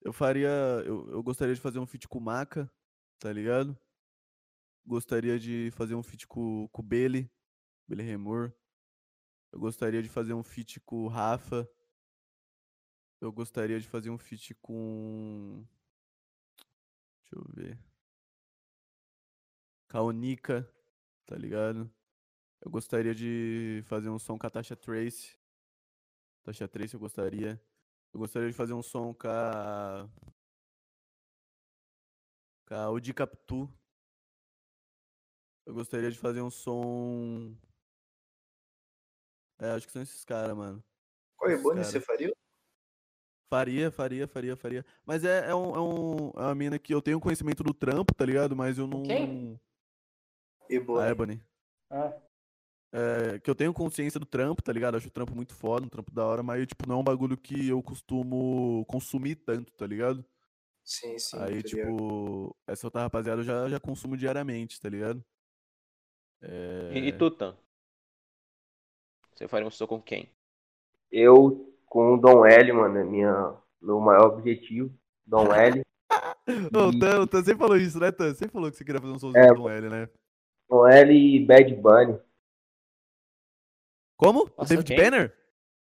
[0.00, 0.48] Eu faria.
[0.84, 2.70] Eu, eu gostaria de fazer um feat com o Maca,
[3.18, 3.76] tá ligado?
[4.88, 7.30] Gostaria de fazer um feat com, com o Bele,
[7.86, 8.50] Bele Remor.
[9.52, 11.68] Eu gostaria de fazer um feat com o Rafa.
[13.20, 15.62] Eu gostaria de fazer um feat com.
[17.20, 17.78] Deixa eu ver.
[19.88, 20.66] Kaonika,
[21.26, 21.92] tá ligado?
[22.58, 25.38] Eu gostaria de fazer um som com a Tasha Trace.
[26.42, 27.62] Tasha Trace eu gostaria.
[28.10, 30.08] Eu gostaria de fazer um som com a.
[32.66, 33.70] Com a Odi Capitu.
[35.68, 37.54] Eu gostaria de fazer um som.
[39.58, 40.82] É, acho que são esses caras, mano.
[41.36, 42.32] Qual é você faria?
[43.52, 44.86] Faria, faria, faria, faria.
[45.04, 48.14] Mas é, é, um, é, um, é uma mina que eu tenho conhecimento do trampo,
[48.14, 48.56] tá ligado?
[48.56, 49.02] Mas eu não.
[49.02, 49.60] Quem?
[50.70, 51.10] E A Bonnie.
[51.10, 51.42] Ebony.
[51.90, 52.18] Ah,
[52.90, 54.96] É, que eu tenho consciência do trampo, tá ligado?
[54.96, 57.36] Acho o trampo muito foda, um trampo da hora, mas tipo, não é um bagulho
[57.36, 60.24] que eu costumo consumir tanto, tá ligado?
[60.82, 61.36] Sim, sim.
[61.36, 61.90] Aí, tá ligado?
[61.90, 65.22] tipo, essa outra rapaziada eu já, já consumo diariamente, tá ligado?
[66.42, 67.12] E, e É...
[67.12, 67.56] tu, Tan?
[69.34, 70.28] Você faria um som com quem?
[71.10, 74.92] Eu, com o Dom L, mano, é minha, meu maior objetivo.
[75.26, 75.82] Dom L.
[76.74, 78.34] Ô, o Tan, o Tan sempre falou isso, né, Tan?
[78.34, 80.08] Sempre falou que você queria fazer um somzinho É, com o L, né?
[80.68, 82.18] Dom L e Bad Bunny.
[84.16, 84.44] Como?
[84.44, 84.96] o Nossa, David quem?
[84.96, 85.36] Banner?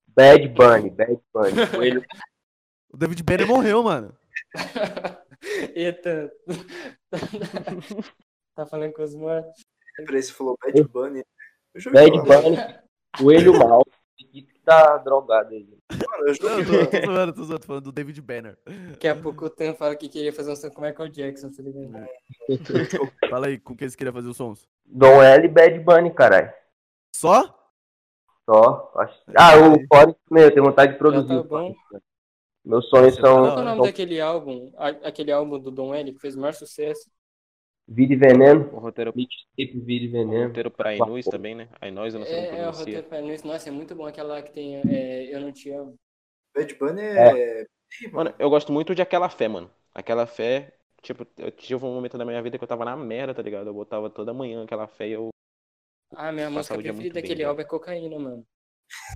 [0.07, 1.51] Bad Bunny, Bad Bunny.
[1.85, 2.05] Ele,
[2.89, 4.15] O David Banner morreu, mano.
[5.75, 6.31] Eita.
[8.55, 9.65] tá falando com os mortos.
[10.05, 11.23] Peraí, você falou Bad Bunny.
[11.91, 12.57] Bad Bunny,
[13.17, 13.83] Coelho Mal.
[14.63, 15.65] Tá drogado aí.
[15.89, 18.57] Mano, eu tô, zoando, tô zoando, tô falando do David Banner.
[18.89, 21.49] Daqui a pouco o Tan fala que queria fazer um som com o Michael Jackson,
[21.49, 22.09] tá ligado?
[23.29, 24.67] Fala aí, com quem você queria fazer os sons?
[24.85, 26.51] Dom L e Bad Bunny, caralho.
[27.15, 27.57] Só?
[28.45, 28.91] Só.
[28.95, 29.21] Acho...
[29.37, 31.47] Ah, o isso mesmo, eu tenho vontade de produzir.
[31.47, 31.99] tá.
[32.65, 34.73] Meus sonhos são, Qual é o nome são daquele álbum?
[34.77, 37.09] Aquele álbum do Dom L que fez o maior sucesso?
[37.87, 38.69] Vida e Veneno.
[38.73, 40.47] O roteiro, Mixtape Vida e o Veneno.
[40.47, 41.69] roteiro pra Inus também, né?
[41.79, 42.79] A Inus eu não sei como É, é o pronuncia.
[42.79, 43.43] roteiro pra nós.
[43.43, 45.95] Nossa, é muito bom aquela que tem é, Eu Não Te Amo.
[46.55, 47.61] Bad Bunny é.
[48.01, 49.71] Ih, Mano, eu gosto muito de Aquela Fé, mano.
[49.93, 53.33] Aquela Fé, tipo, eu tive um momento da minha vida que eu tava na merda,
[53.33, 53.67] tá ligado?
[53.67, 55.29] Eu botava toda manhã Aquela Fé e eu...
[56.13, 57.49] Ah, minha Passava música o dia muito preferida bem, daquele velho.
[57.49, 58.45] álbum é Cocaína, mano.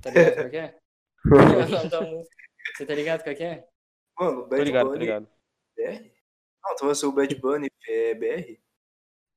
[0.02, 0.78] Tá ligado qual que é?
[1.24, 2.36] É o nome da música.
[2.76, 3.66] Você tá ligado qual que é?
[4.18, 5.28] Mano, Tô Bad ligado, tô Bunny ligado.
[5.76, 6.11] BR?
[6.62, 8.58] Não, então vai ser o Bad Bunny é BR?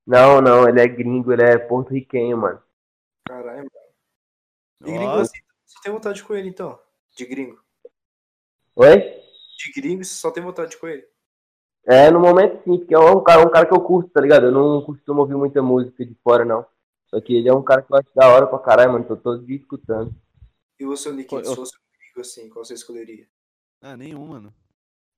[0.05, 2.61] Não, não, ele é gringo, ele é porto-riquenho, mano.
[3.27, 3.69] Caralho, mano.
[4.85, 6.79] E gringo assim, você tem vontade com ele então?
[7.15, 7.59] De gringo.
[8.75, 8.99] Oi?
[9.57, 11.07] De gringo, você só tem vontade com ele.
[11.87, 14.47] É, no momento sim, porque é um cara, um cara que eu curto, tá ligado?
[14.47, 16.65] Eu não costumo ouvir muita música de fora, não.
[17.07, 19.05] Só que ele é um cara que eu acho da hora pra caralho, mano.
[19.05, 20.13] Tô todo dia escutando.
[20.79, 23.27] E você, Nick, se fosse um gringo assim, qual você escolheria?
[23.81, 24.53] Ah, nenhum, mano.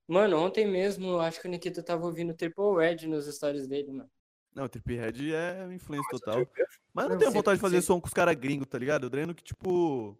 [0.08, 3.92] Mano, ontem mesmo eu acho que o Nikita tava ouvindo Triple Red nos stories dele,
[3.92, 4.10] mano.
[4.58, 6.42] Não, o Trip Head é influência total.
[6.42, 6.48] é
[6.92, 9.06] Mas eu não Não, tenho vontade de fazer som com os caras gringos, tá ligado?
[9.06, 10.18] Eu treino que, tipo.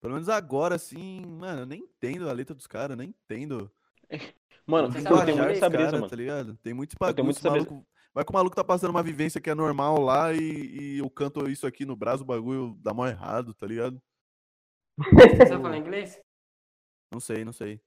[0.00, 3.68] Pelo menos agora, assim, mano, eu nem entendo a letra dos caras, nem entendo.
[4.66, 6.08] Mano, inglês, muito essa brisa, mano.
[6.08, 6.56] Tá ligado?
[6.62, 7.50] Tem muito brisa.
[7.50, 7.86] Maluco...
[8.14, 11.10] Vai que o maluco tá passando uma vivência que é normal lá e, e eu
[11.10, 14.00] canto isso aqui no braço, o bagulho dá mó errado, tá ligado?
[15.36, 16.18] Você sabe falar inglês?
[17.12, 17.78] Não sei, não sei.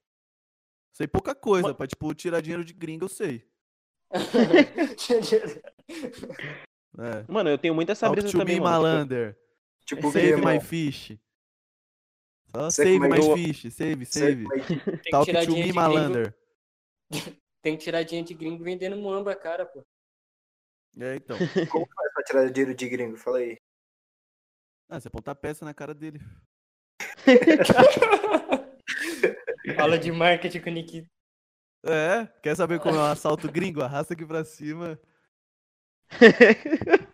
[0.98, 3.48] Sei pouca coisa, pra, tipo, tirar dinheiro de gringo eu sei.
[7.00, 7.24] É.
[7.32, 8.76] Mano, eu tenho muito essa brisa também, me, mano.
[8.78, 9.38] Tipo, malander.
[9.84, 10.60] Tipo, Save que, my mano?
[10.60, 11.16] fish.
[12.50, 14.44] Só save my eu- fish, save, save.
[15.08, 15.74] Talk tirar to dinheiro me, de gringo.
[15.76, 16.34] malander.
[17.62, 19.86] Tem que tirar dinheiro de gringo vendendo muamba, cara, pô.
[20.98, 21.36] É, então.
[21.70, 23.16] Como faz pra tirar dinheiro de gringo?
[23.16, 23.56] Fala aí.
[24.88, 26.18] Ah, você apontar peça na cara dele.
[29.76, 31.08] Aula de marketing com o Nikita.
[31.84, 33.82] É, quer saber como é um assalto gringo?
[33.82, 34.98] Arrasta aqui pra cima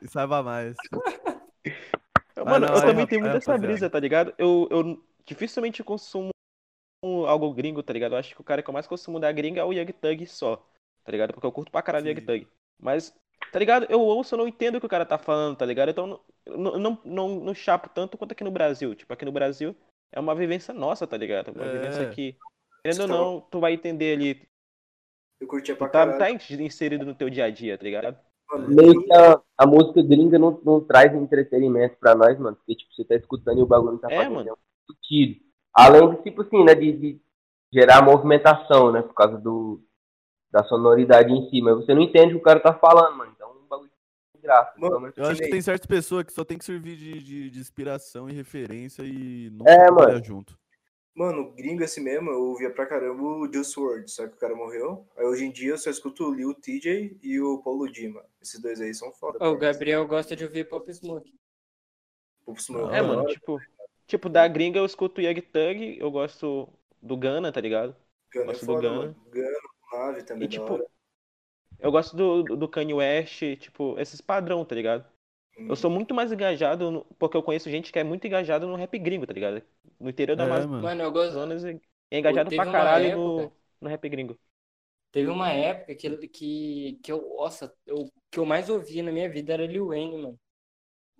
[0.01, 0.75] e saiba mais.
[2.37, 4.35] Mano, não, eu aí, também rap- tenho aí, muito essa brisa, tá ligado?
[4.39, 6.31] Eu, eu dificilmente consumo
[7.27, 8.13] algo gringo, tá ligado?
[8.13, 10.27] Eu acho que o cara que eu mais consumo da gringa é o Young Thug
[10.27, 10.57] só,
[11.05, 11.35] tá ligado?
[11.35, 12.21] Porque eu curto pra caralho o Young.
[12.23, 12.49] Thug.
[12.81, 13.15] Mas,
[13.53, 13.87] tá ligado?
[13.91, 15.91] Eu ouço, eu não entendo o que o cara tá falando, tá ligado?
[15.91, 18.95] Então, eu não, não, não, não chapo tanto quanto aqui no Brasil.
[18.95, 19.77] Tipo, aqui no Brasil
[20.13, 21.53] é uma vivência nossa, tá ligado?
[21.53, 21.73] Uma É.
[21.73, 22.37] vivência que,
[22.83, 24.49] querendo ou não, tu vai entender ali.
[25.41, 28.19] Eu curtia Tu pra tá, tá inserido no teu dia a dia, tá ligado?
[28.69, 32.57] Meio que a, a música gringa não, não traz entretenimento pra nós, mano.
[32.57, 34.59] Porque, tipo, você tá escutando e o bagulho não tá É, fazendo mano.
[34.87, 35.41] sentido.
[35.75, 37.21] Além de, tipo assim, né, de, de
[37.73, 39.83] gerar movimentação, né, por causa do,
[40.53, 43.34] da sonoridade em si, mas você não entende o que o cara tá falando, mano.
[44.45, 44.79] Gráfico.
[44.81, 47.59] Mano, Eu acho que tem certas pessoas que só tem que servir de, de, de
[47.59, 50.25] inspiração e referência e não É, trabalhar mano.
[50.25, 50.59] junto.
[51.15, 54.55] Mano, gringo assim mesmo, eu ouvia pra caramba o Juice WRLD, só que o cara
[54.55, 55.09] morreu.
[55.17, 58.23] Aí hoje em dia eu só escuto o Lil TJ e o Paulo Dima.
[58.43, 59.39] Esses dois aí são foda.
[59.41, 59.57] Ó, o.
[59.57, 61.33] Gabriel gosta de ouvir Pop Smoke.
[62.45, 63.61] Pop Smoke Ah, É, da mano, tipo,
[64.07, 66.69] tipo, da gringa eu escuto Young Thug, eu gosto
[67.01, 67.97] do Gana, tá ligado?
[68.33, 69.01] Gunna é gosto do foda, Gunna.
[69.01, 69.17] mano.
[69.33, 69.59] Gunna,
[69.93, 70.85] Nave também E, tipo, hora.
[71.85, 75.07] Eu gosto do, do Kanye West, tipo, esses padrão, tá ligado?
[75.69, 78.77] Eu sou muito mais engajado, no- porque eu conheço gente que é muito engajado no
[78.77, 79.63] rap gringo, tá ligado?
[80.01, 80.71] No interior da É, mano.
[80.81, 81.39] Mano, eu gosto.
[82.11, 84.39] E é engajado teve pra caralho no, época- no rap gringo.
[85.13, 89.31] Teve uma época que, que, que eu, nossa, eu, que eu mais ouvia na minha
[89.31, 90.41] vida era Lil Wayne, mano.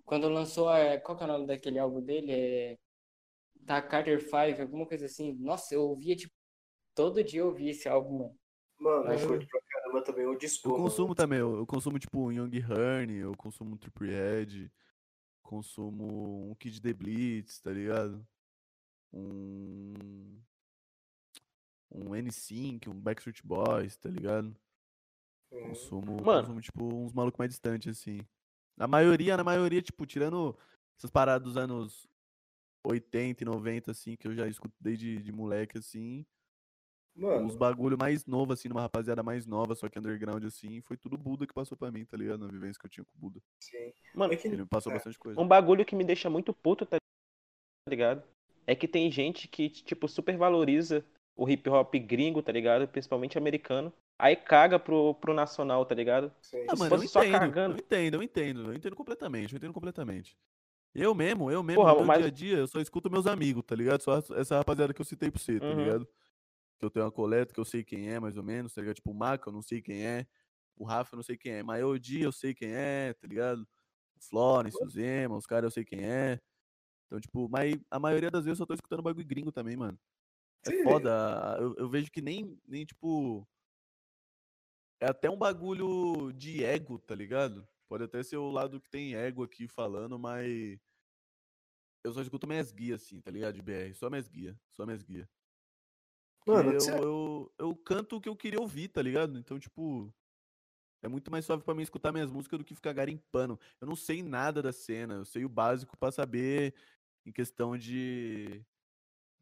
[0.05, 2.31] Quando lançou a, qual que é o nome daquele álbum dele?
[2.33, 2.77] É
[3.65, 5.33] tá Carter 5, alguma coisa assim.
[5.35, 6.33] Nossa, eu ouvia, tipo,
[6.95, 8.39] todo dia eu ouvia esse álbum, mano.
[8.79, 9.61] Mano, eu curto pra
[9.95, 10.67] caramba também o disco.
[10.67, 10.83] Eu mano.
[10.83, 14.69] consumo também, eu, eu consumo tipo um Young Horn, eu consumo um Triple Red,
[15.41, 18.25] consumo um Kid The Blitz, tá ligado?
[19.13, 20.41] Um.
[21.91, 24.55] Um N5, um Backstreet Boys, tá ligado?
[25.51, 25.69] Uhum.
[25.69, 26.41] Consumo, Mano.
[26.41, 28.19] consumo tipo uns malucos mais distantes, assim.
[28.75, 30.57] Na maioria, na maioria, tipo, tirando
[30.97, 32.05] essas paradas dos anos
[32.85, 36.25] 80 e 90, assim, que eu já escuto desde de moleque, assim.
[37.15, 40.97] Mano, Os bagulho mais novo, assim, numa rapaziada mais nova, só que underground, assim, foi
[40.97, 42.39] tudo Buda que passou pra mim, tá ligado?
[42.45, 43.41] Na vivência que eu tinha com o Buda.
[43.61, 43.93] sim.
[44.13, 44.95] Mano, É que- Ele me passou é.
[44.95, 45.39] bastante coisa.
[45.39, 46.97] um bagulho que me deixa muito puto, tá
[47.89, 48.21] ligado?
[48.67, 51.05] É que tem gente que, tipo, super valoriza
[51.37, 52.87] o hip hop gringo, tá ligado?
[52.87, 53.93] Principalmente americano.
[54.19, 56.31] Aí caga pro, pro nacional, tá ligado?
[56.41, 56.65] sim.
[56.69, 57.75] Ah, mano, eu entendo, cagando.
[57.75, 60.37] eu entendo, eu entendo, eu entendo completamente, eu entendo completamente.
[60.93, 63.27] Eu mesmo, eu mesmo, Porra, no meu mas- dia a dia, eu só escuto meus
[63.27, 64.01] amigos, tá ligado?
[64.01, 65.75] Só essa- rapaziada que eu citei pra você, tá Uhum.
[65.83, 66.07] ligado?
[66.77, 68.95] Que eu tenho uma coleta, que eu sei quem é, mais ou menos, tá ligado?
[68.95, 70.27] Tipo, o Maca, eu não sei quem é.
[70.75, 71.63] O Rafa, eu não sei quem é.
[71.99, 73.61] Dia, eu sei quem é, tá ligado?
[74.17, 76.39] O Florence, o Zema, os caras, eu sei quem é.
[77.05, 79.97] Então, tipo, mas a maioria das vezes eu só tô escutando bagulho gringo também, mano.
[80.65, 80.83] É Sim.
[80.83, 81.55] foda.
[81.55, 83.47] a- Eu, eu vejo que nem, nem, tipo.
[84.99, 87.67] É até um bagulho de ego, tá ligado?
[87.87, 90.79] Pode até ser o lado que tem ego aqui falando, mas.
[92.03, 93.55] Eu só escuto minhas guias, assim, tá ligado?
[93.55, 93.93] De BR.
[93.95, 94.55] Só minhas guias.
[94.71, 95.27] Só minhas guias.
[96.45, 99.37] Mano, eu, cê- eu, eu canto o que eu queria ouvir, tá ligado?
[99.37, 100.13] Então, tipo.
[101.01, 103.59] É muito mais suave pra mim escutar minhas músicas do que ficar garimpando.
[103.79, 105.15] Eu não sei nada da cena.
[105.15, 106.73] Eu sei o básico pra saber
[107.25, 108.63] em questão de.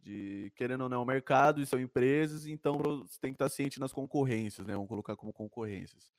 [0.01, 3.79] De, querendo ou não, o mercado e são empresas, então você tem que estar ciente
[3.79, 4.73] nas concorrências, né?
[4.73, 6.11] Vamos colocar como concorrências.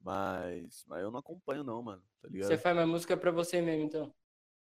[0.00, 2.48] Mas, mas eu não acompanho, não, mano, tá ligado?
[2.48, 4.12] Você faz uma música pra você mesmo, então.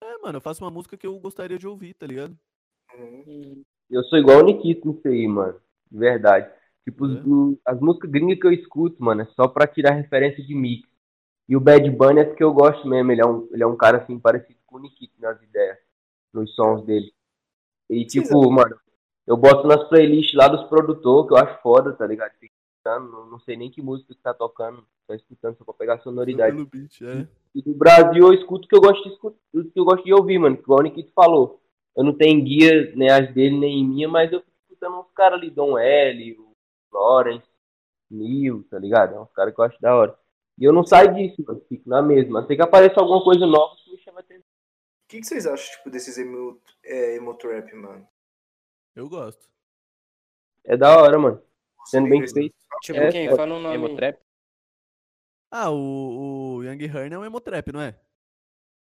[0.04, 2.38] É, mano, eu faço uma música que eu gostaria de ouvir, tá ligado?
[2.94, 3.66] Uhum.
[3.90, 5.60] Eu sou igual o Nikito nisso aí, mano.
[5.92, 6.50] De verdade.
[6.84, 7.22] Tipo, os- É?
[7.26, 10.88] o- as músicas gringas que eu escuto, mano, é só pra tirar referência de mix.
[11.48, 13.12] E o Bad Bunny é porque eu gosto mesmo.
[13.12, 15.78] Ele é um, ele é um cara, assim, parecido com o Nikito nas ideias,
[16.34, 17.14] nos sons dele.
[17.90, 18.76] E, Sim, tipo, mano,
[19.28, 22.32] eu boto nas playlists lá dos produtores, que eu acho foda, tá ligado?
[22.40, 25.96] Fico escutando, não, sei nem que música que tá tocando, só escutando só pra pegar
[25.96, 26.66] a sonoridade.
[26.66, 27.28] beat, é.
[27.54, 30.04] E do Brasil eu escuto o que eu gosto de escutar, o que eu gosto
[30.04, 30.56] de ouvir, mano.
[30.56, 31.62] Igual o Nikito falou.
[31.96, 35.40] Eu não tenho guia nem as dele nem minha, mas eu fico escutando uns caras
[35.40, 36.56] ali, Dom L, o
[36.92, 37.48] Lawrence,
[38.10, 39.16] Neil, tá ligado?
[39.16, 40.20] É uns caras que eu acho da hora.
[40.58, 41.64] E eu não saio disso, mano.
[41.68, 42.46] Fico na mesma.
[42.46, 44.44] Sei que apareça alguma coisa nova que me chama a atenção.
[44.44, 48.08] O que, que vocês acham, tipo, desses emo, é, emo trap, mano?
[48.96, 49.48] Eu gosto.
[50.64, 51.42] É da hora, mano.
[51.86, 52.56] Sendo bem feito.
[52.82, 53.36] Tipo, É, quem?
[53.36, 53.76] Fala um nome.
[53.76, 54.20] Emo trap.
[55.56, 57.96] Ah, o, o Young Hearn é um emotrap, não é?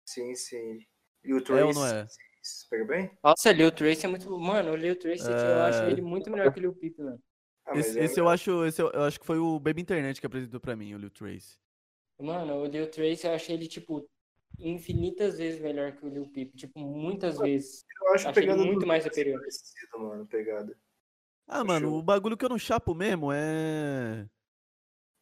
[0.07, 0.79] Sim, sim.
[1.23, 2.07] E o É Trace, ou não é?
[2.45, 3.11] Você pega bem?
[3.23, 4.29] Nossa, Lil Trace é muito.
[4.39, 5.91] Mano, o Lil Trace aqui, eu acho É.
[5.91, 7.19] ele muito melhor que o Lil Peep, mano.
[7.65, 10.19] Ah, Esse, é- esse eu acho, esse eu, eu acho que foi o Baby Internet
[10.21, 11.57] que apresentou pra mim, o Lil Trace.
[12.19, 14.07] Mano, o Lil Trace eu achei ele, tipo,
[14.59, 16.53] infinitas vezes melhor que o Lil Peep.
[16.55, 17.83] Tipo, muitas vezes.
[18.03, 19.39] eu acho achei pegada muito do mais Trace superior.
[19.39, 20.77] parecido, mano, pegada.
[21.47, 24.27] Ah, mano, o bagulho que eu não chapo mesmo é.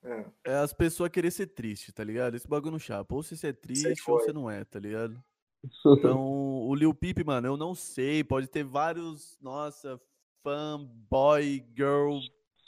[0.06, 0.26] É.
[0.45, 2.36] É as pessoas querer ser triste, tá ligado?
[2.36, 3.16] Esse bagulho não chapa.
[3.16, 5.24] Ou você é triste ou você não é, tá ligado?
[6.14, 8.23] Então, o Lil Peep, mano, eu não sei.
[8.23, 9.99] Pode ter vários, nossa,
[10.41, 12.19] fã, boy, girl,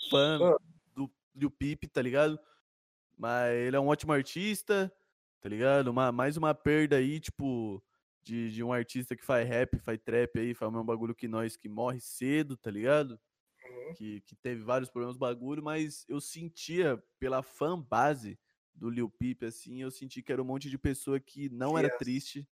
[0.09, 0.57] fã Ah.
[0.93, 2.39] do Lil Peep, tá ligado?
[3.17, 4.93] Mas ele é um ótimo artista,
[5.39, 5.87] tá ligado?
[5.89, 7.83] Uma, mais uma perda aí, tipo,
[8.23, 11.27] de, de um artista que faz rap, faz trap aí, faz o mesmo bagulho que
[11.27, 13.19] nós, que morre cedo, tá ligado?
[13.67, 13.93] Uhum.
[13.95, 18.37] que, que teve vários problemas bagulho, mas eu sentia pela fan base
[18.75, 21.87] do Lil Peep, assim, eu senti que era um monte de pessoa que não era
[21.87, 21.97] Yes.
[21.97, 22.47] triste,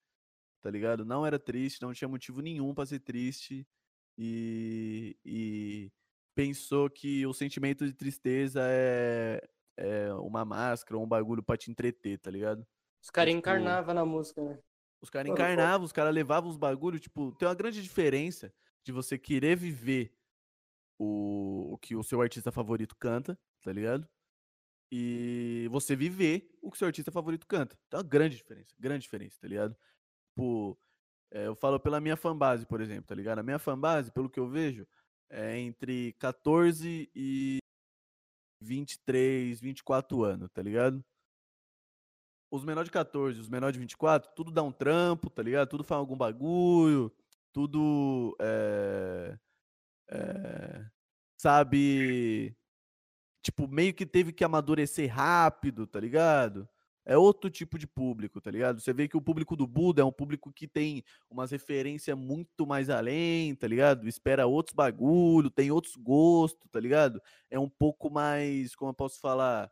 [0.62, 1.04] tá ligado?
[1.04, 3.66] Não era triste, não tinha motivo nenhum pra ser triste.
[4.16, 5.90] e, e
[6.34, 9.40] pensou que o sentimento de tristeza é,
[9.76, 12.66] é uma máscara, um bagulho pra te entreter, tá ligado?
[13.02, 14.58] Os caras tipo- encarnavam na música, né?
[15.02, 19.18] Os caras encarnavam, os caras levavam os bagulhos, tipo, tem uma grande diferença de você
[19.18, 20.14] querer viver
[20.98, 24.08] o, o que o seu artista favorito canta, tá ligado?
[24.92, 27.76] E você viver o que o seu artista favorito canta.
[27.90, 29.76] Tem uma grande diferença, grande diferença, tá ligado?
[30.32, 30.78] Tipo,
[31.30, 33.38] é, eu falo pela minha fanbase, por exemplo, tá ligado?
[33.38, 34.86] A minha fanbase, pelo que eu vejo,
[35.30, 37.58] é entre 14 e
[38.62, 41.04] 23, 24 anos, tá ligado?
[42.50, 45.68] Os menores de 14, os menores de 24, tudo dá um trampo, tá ligado?
[45.68, 47.12] Tudo faz algum bagulho,
[47.52, 49.38] tudo é,
[50.10, 50.86] é,
[51.38, 52.56] sabe,
[53.42, 56.68] tipo, meio que teve que amadurecer rápido, tá ligado?
[57.04, 58.80] É outro tipo de público, tá ligado?
[58.80, 62.64] Você vê que o público do Buda é um público que tem umas referências muito
[62.64, 64.06] mais além, tá ligado?
[64.08, 67.20] Espera outros bagulho, tem outros gostos, tá ligado?
[67.50, 69.70] É um pouco mais, como eu posso falar,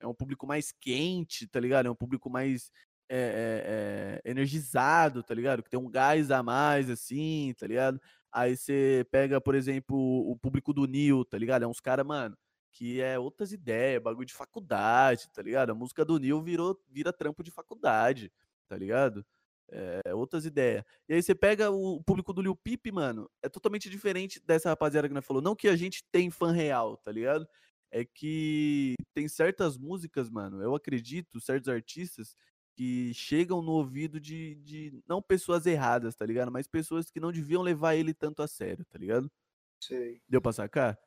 [0.00, 1.86] é um público mais quente, tá ligado?
[1.86, 2.72] É um público mais
[3.08, 5.62] é, é, é, energizado, tá ligado?
[5.62, 8.00] Que tem um gás a mais, assim, tá ligado?
[8.32, 11.64] Aí você pega, por exemplo, o público do Nil, tá ligado?
[11.64, 12.36] É uns caras, mano,
[12.72, 15.70] que é outras ideias, bagulho de faculdade, tá ligado?
[15.70, 18.32] A música do Nil virou, vira trampo de faculdade,
[18.66, 19.24] tá ligado?
[19.70, 20.82] É, outras ideias.
[21.08, 25.06] E aí você pega o público do Lil Peep, mano, é totalmente diferente dessa rapaziada
[25.06, 25.42] que nós falou.
[25.42, 27.46] Não que a gente tem fã real, tá ligado?
[27.90, 32.34] É que tem certas músicas, mano, eu acredito, certos artistas
[32.74, 36.50] que chegam no ouvido de, de não pessoas erradas, tá ligado?
[36.50, 39.30] Mas pessoas que não deviam levar ele tanto a sério, tá ligado?
[39.78, 40.22] Sei.
[40.26, 40.98] Deu pra sacar?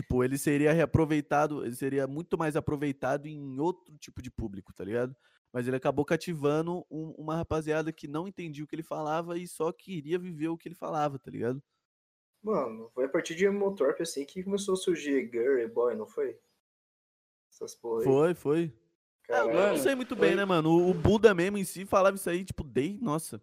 [0.00, 4.82] Tipo, ele seria reaproveitado, ele seria muito mais aproveitado em outro tipo de público, tá
[4.82, 5.14] ligado?
[5.52, 9.46] Mas ele acabou cativando um- uma rapaziada que não entendia o que ele falava e
[9.46, 11.62] só queria viver o que ele falava, tá ligado?
[12.42, 16.06] Mano, foi a partir de Motorp assim que começou a surgir Girl e Boy, não
[16.06, 16.38] foi?
[17.52, 18.04] Essas porra aí.
[18.04, 18.74] Foi, foi.
[19.24, 19.58] Caralho.
[19.58, 20.70] eu não sei muito bem, foi- né, mano?
[20.70, 23.38] O, o Buda mesmo em si falava isso aí, tipo, desde, nossa.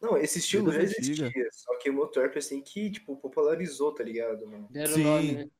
[0.00, 4.46] Não, esse estilo já existia, só que o Motorp assim que, tipo, popularizou, tá ligado,
[4.46, 4.68] mano?
[4.70, 5.02] Deram Sim.
[5.02, 5.50] nome, né?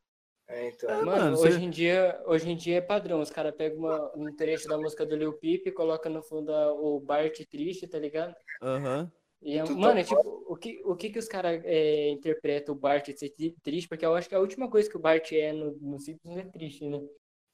[0.49, 0.89] É, então.
[0.91, 3.21] É, Mano, mano, hoje cê- em dia, hoje em dia é padrão.
[3.21, 6.53] Os caras pegam uma- um trecho da música do Lil Peep e colocam no fundo
[6.53, 8.35] a- o Bart triste, tá ligado?
[8.63, 9.13] Aham.
[9.43, 10.19] E é, Tu mano, é tocou?
[10.19, 13.89] tipo, o que, o que que os caras é, interpretam o Bart ser tri- triste?
[13.89, 16.45] Porque eu acho que a última coisa que o Bart é no, no Simpsons é
[16.45, 16.99] triste, né?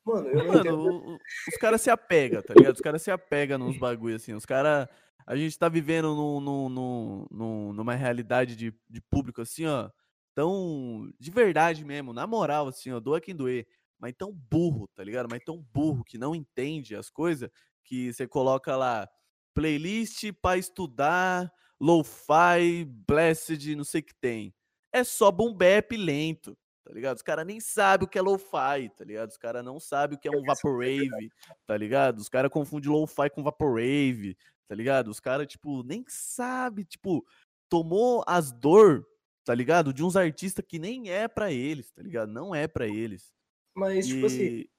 [0.07, 0.79] Mano, eu Mano, entendo.
[0.79, 1.19] o- o-
[1.49, 2.75] os caras se apegam, tá ligado?
[2.75, 4.35] Os caras se apegam nos bagulho assim.
[4.35, 4.87] Os caras.
[5.27, 9.91] A gente tá vivendo num, num, num- num- numa realidade de, de público assim, ó.
[10.35, 11.11] Tão.
[11.19, 13.01] De verdade mesmo, na moral, assim, ó.
[13.01, 13.67] Doa quem doer.
[13.99, 15.29] Mas tão burro, tá ligado?
[15.31, 17.51] Mas tão burro que não entende as coisas.
[17.85, 19.09] Que você coloca lá.
[19.55, 21.53] Playlist pra estudar.
[21.81, 24.55] Lo-fi, blessed, não sei o que tem.
[24.93, 27.17] É só boom bap lento tá ligado?
[27.17, 29.31] Os caras nem sabem o que é lo-fi, tá ligado?
[29.31, 31.33] Os caras não sabem o que é um vaporwave,
[31.67, 32.19] tá ligado?
[32.19, 34.37] Os caras confundem lo-fi com vaporwave,
[34.69, 35.09] tá ligado?
[35.09, 37.25] Os caras, tipo, nem sabe, tipo,
[37.71, 39.07] tomou as dor,
[39.45, 39.93] tá ligado?
[39.93, 42.33] De uns artistas que nem é pra eles, tá ligado?
[42.33, 43.33] Não é pra eles.
[43.75, 44.71] Mas, tipo assim, E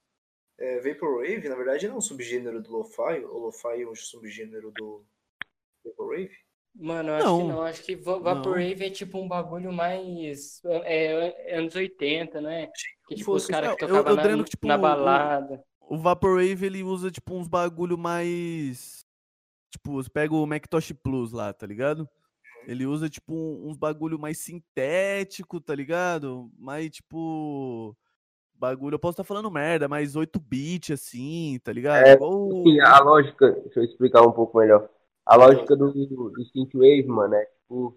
[0.58, 3.24] é, Vaporwave, na verdade, não é um subgênero do Lo-Fi.
[3.24, 5.04] O Lo-Fi é um subgênero do
[5.84, 6.30] Vaporwave.
[6.78, 7.62] Mano, eu acho Não, que não.
[7.62, 8.22] Acho que Va- não.
[8.22, 10.60] Vaporwave é tipo um bagulho mais.
[10.64, 12.66] É, é anos 80, não é?
[13.08, 15.64] Que tipo, os fosse- caras que eu- tocavam eu na, que, tipo, na o- balada.
[15.80, 19.06] o vaporwave ele usa tipo uns bagulho mais
[19.70, 22.08] tipo, você pega o Macintosh Plus lá, tá ligado?
[22.66, 26.50] Ele usa tipo um- uns bagulho mais sintético, tá ligado?
[26.58, 27.96] Mais tipo
[28.58, 32.04] bagulho, eu posso estar falando merda, mais 8 bit assim, tá ligado?
[32.06, 34.88] É, Igual Sim, a lógica, deixa eu explicar um pouco melhor.
[35.24, 37.96] A lógica do, do Synthwave, mano, é tipo.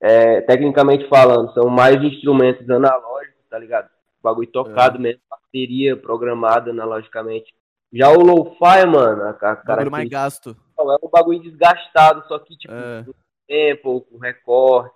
[0.00, 3.88] É, tecnicamente falando, são mais instrumentos analógicos, tá ligado?
[4.22, 7.54] Bagulho tocado mesmo, bateria programada analogicamente.
[7.92, 10.54] Já o lo-fi, mano, a, a bagulho mais gasto.
[10.78, 13.06] é um bagulho desgastado, só que tipo, É.
[13.46, 14.94] tempo, com recorte.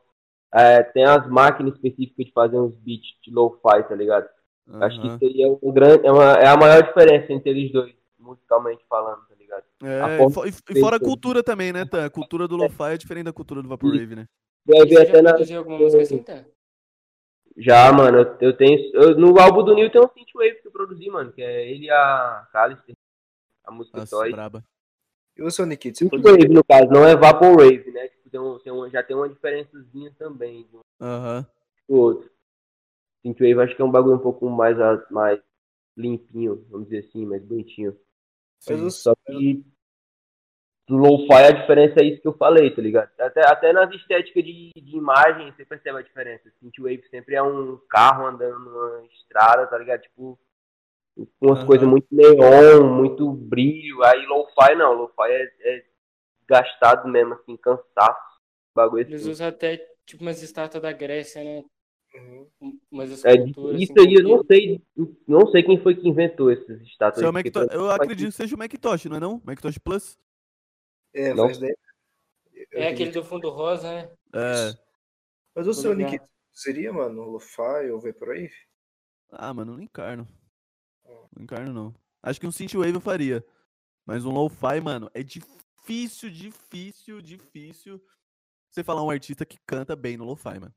[0.53, 4.29] É, tem as máquinas específicas de fazer uns beats de lo-fi, tá ligado?
[4.81, 8.85] Acho que seria um grande, é, uma, é a maior diferença entre eles dois, musicalmente
[8.89, 9.65] falando, tá ligado?
[9.83, 12.05] É, e fo- e, fora a cultura também, né, Tan?
[12.05, 14.27] A cultura do lo-fi é diferente da cultura do vaporwave, né?
[14.69, 16.45] Até na, alguma música assim, tá?
[17.57, 18.79] Já, mano, eu, eu tenho.
[18.95, 21.87] eu- no álbum do Neil tem um synthwave que eu produzi, mano, que é ele
[21.87, 22.95] e a Callister.
[23.65, 24.31] A música Nossa, Toy.
[24.31, 24.65] braba.
[25.37, 26.33] E você, Nikit, você produziu?
[26.33, 28.09] Synthwave, no caso, não é Vaporwave, né?
[28.31, 31.47] Tem um, tem um, já tem uma diferençazinha também de um Aham.
[31.87, 32.31] pro outro.
[33.23, 34.77] Synthwave acho que é um bagulho um pouco mais,
[35.11, 35.41] mais
[35.97, 37.97] limpinho, vamos dizer assim, mais bonitinho.
[38.61, 38.89] Sim.
[38.91, 39.65] Só que
[40.91, 43.11] do lo-fi a diferença é isso que eu falei, tá ligado?
[43.19, 46.51] Até, até nas estéticas de, de imagem você percebe a diferença.
[46.59, 50.01] Synthwave sempre é um carro andando numa estrada, tá ligado?
[50.01, 50.39] Tipo,
[51.15, 51.67] com umas Aham.
[51.67, 54.03] coisas muito neon, muito brilho.
[54.03, 55.85] Aí lo-fi não, lo-fi é, é
[56.51, 58.41] gastado mesmo, assim, cansaço.
[58.75, 59.31] Bagulho Eles assim.
[59.31, 61.65] usam até tipo umas estátuas da Grécia, né?
[62.13, 62.81] Uhum.
[62.91, 64.83] Umas É, isso assim, aí eu não sei,
[65.29, 67.33] não sei quem foi que inventou essas estátuas.
[67.33, 69.41] Macintosh, mim eu acredito que seja o Macintosh, não é não?
[69.45, 70.19] Macintosh Plus?
[71.15, 71.47] É, Não.
[71.47, 71.75] daí.
[72.73, 74.13] É aquele do fundo rosa, né?
[74.35, 74.79] É.
[75.55, 75.95] Mas o seu.
[75.95, 76.21] Nick
[76.53, 78.53] seria, mano, lo-fi ou Vaporwave?
[79.31, 80.29] Ah, mano, não encarno.
[81.05, 81.95] Não encarno, não.
[82.23, 83.45] Acho que um Synthwave eu faria.
[84.05, 85.59] Mas um lo-fi, mano, é difícil,
[85.91, 88.01] difícil, difícil
[88.71, 90.75] você falar um artista que canta bem no lo-fi, mano.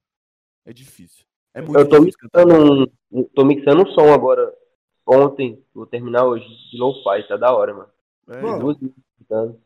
[0.65, 1.25] É difícil.
[1.53, 4.51] É muito Eu tô difícil mixando um, tô mixando um som agora.
[5.05, 7.91] Ontem, vou terminar hoje, de lo-fi, tá da hora, mano.
[8.29, 8.77] É, Mano, Duas
[9.19, 9.61] cantando.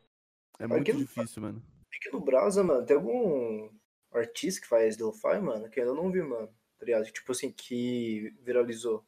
[0.60, 1.61] é muito aquilo- difícil, mano.
[1.95, 3.69] Aqui no Brasa, mano, tem algum
[4.11, 6.48] artista que faz lo-fi, mano, que eu ainda não vi, mano.
[6.80, 7.06] Tá ligado?
[7.06, 9.06] Tipo assim, que viralizou.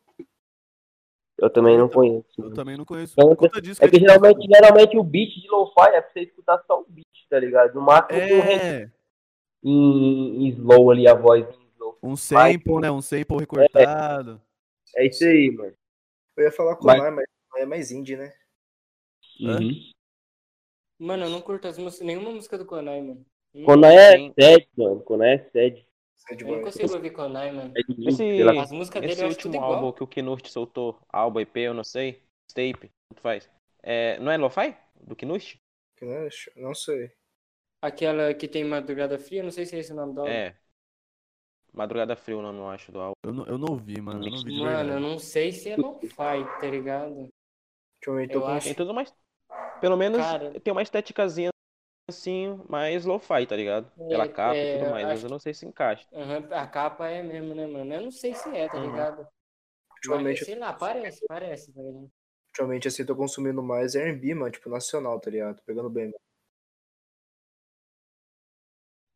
[1.41, 2.26] Eu também é, não conheço.
[2.38, 2.56] Eu né?
[2.56, 3.14] também não conheço.
[3.14, 6.11] Então, Conta disso, é que, que tá geralmente, geralmente o beat de lo-fi é pra
[6.11, 7.74] você escutar só o beat, tá ligado?
[7.76, 8.91] No máximo é...
[9.64, 11.98] em, em, slow ali, a voz em slow.
[12.03, 12.91] Um sample, mas, né?
[12.91, 13.40] Um sample é.
[13.40, 14.41] recortado.
[14.95, 15.74] É, é, isso aí, mano.
[16.36, 16.99] Eu ia falar com mas...
[16.99, 17.26] Mar, mas
[17.57, 18.34] é mais indie, né?
[19.41, 19.72] Uhum.
[20.99, 23.26] Mano, eu não curto as músicas, nenhuma música do Konai, mano.
[23.66, 24.99] Konai é 7, mano.
[25.02, 25.49] Konai é
[26.29, 27.73] eu não consigo ouvir Konai, mano.
[27.75, 28.41] É Esse-.
[28.59, 29.73] As músicas dele Esse eu acho tudo último igual.
[29.85, 32.21] álbum que o Knust soltou, álbum EP, eu não sei,
[32.53, 33.49] tape, tanto faz.
[33.81, 34.75] É, não é Lo-Fi?
[35.01, 35.57] Do Knust?
[35.97, 37.11] Que não é- sei.
[37.81, 40.29] Aquela que tem Madrugada Fria, não sei se é esse o nome dela.
[40.29, 40.55] É.
[41.71, 43.13] Madrugada Frio, não, não acho do álbum.
[43.23, 44.25] Eu não, eu não ouvi, mano.
[44.25, 46.09] Eu não de Mano, eu não sei se é lo-fi,
[46.59, 47.29] tá ligado?
[47.97, 49.13] Ultimamente Eu eu tô acho- Tem tudo mais.
[49.79, 51.49] Pelo menos Cara- tem uma estéticazinha
[52.10, 53.91] assim, mais lo-fi, tá ligado?
[54.07, 56.06] Pela É, capa é, e tudo eu mais, mas acho eu não sei se encaixa.
[56.14, 57.94] Aham, a capa é mesmo, né, mano?
[57.94, 58.91] Eu não sei se é, tá Uhum.
[58.91, 59.27] ligado?
[59.91, 62.11] Ultimamente, Mas, sei lá, parece, parece, tá ligado?
[62.49, 65.57] ultimamente assim, tô consumindo mais R&B, mano, tipo, nacional, tá ligado?
[65.57, 66.19] Tô pegando bem, mano.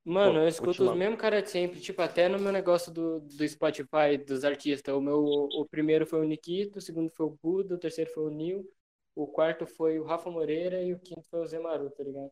[0.05, 2.91] Mano, Pô, eu escuto última- os mesmos caras de sempre, tipo, até no meu negócio
[2.91, 4.93] do, do Spotify, dos artistas.
[4.93, 8.23] O meu, o primeiro foi o Nikito, o segundo foi o Buda, o terceiro foi
[8.25, 8.69] o Nil,
[9.15, 12.31] o quarto foi o Rafa Moreira e o quinto foi o Zé Maru, tá ligado?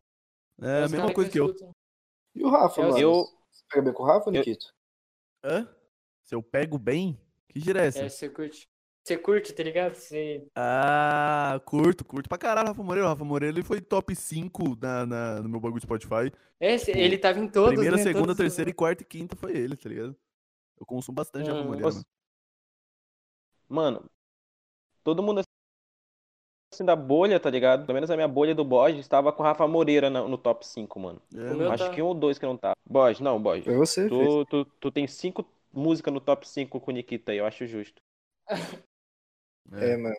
[0.62, 1.54] É a mesma coisa que eu.
[2.36, 2.98] E o Rafa, mano?
[3.00, 4.66] eu- Você pega bem com o Rafa, Nikito?
[5.44, 5.68] Hã?
[6.24, 7.20] Se eu pego bem?
[7.50, 8.00] Que gira é essa?
[8.04, 8.70] É, você curte.
[9.04, 9.96] Você curte, tá ligado?
[9.96, 10.48] Você...
[10.56, 13.08] Ah, curto, curto pra caralho Rafa Moreira.
[13.08, 16.32] O Rafa Moreira ele foi top 5 na, na- no meu bagulho de Spotify.
[16.60, 18.04] É, ele tava em todos, Primeira, né?
[18.04, 20.16] segunda, Todos- terceira e quarta e quinta foi ele, tá ligado?
[20.80, 21.66] Eu consumo bastante Rafa Hum.
[21.66, 22.06] Moreira, mano.
[23.68, 24.10] Mano,
[25.04, 25.42] todo mundo
[26.82, 27.86] assim da bolha, tá ligado?
[27.86, 30.66] Pelo menos a minha bolha do Borges estava com o Rafa Moreira na- no, top
[30.66, 31.22] 5, mano.
[31.34, 31.72] É, mano.
[31.72, 32.74] Acho tá- que um ou dois que não tá.
[32.86, 33.66] Borges, não, Borges.
[33.66, 34.28] Foi você, fez.
[34.28, 37.66] Tu, tu, tu tem cinco músicas no top 5 com o Nikita aí, eu acho
[37.66, 38.02] justo.
[39.74, 40.16] É, mano.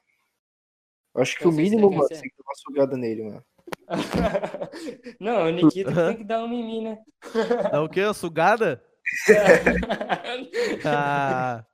[1.15, 2.09] Eu acho que Eu o mínimo, é, mano, é.
[2.09, 3.45] tem que dar uma sugada nele, mano.
[5.21, 6.99] Não, o Nikita tem que dar um mimi, né?
[7.71, 8.01] Dá o quê?
[8.01, 8.83] A sugada?
[10.85, 11.65] Ah,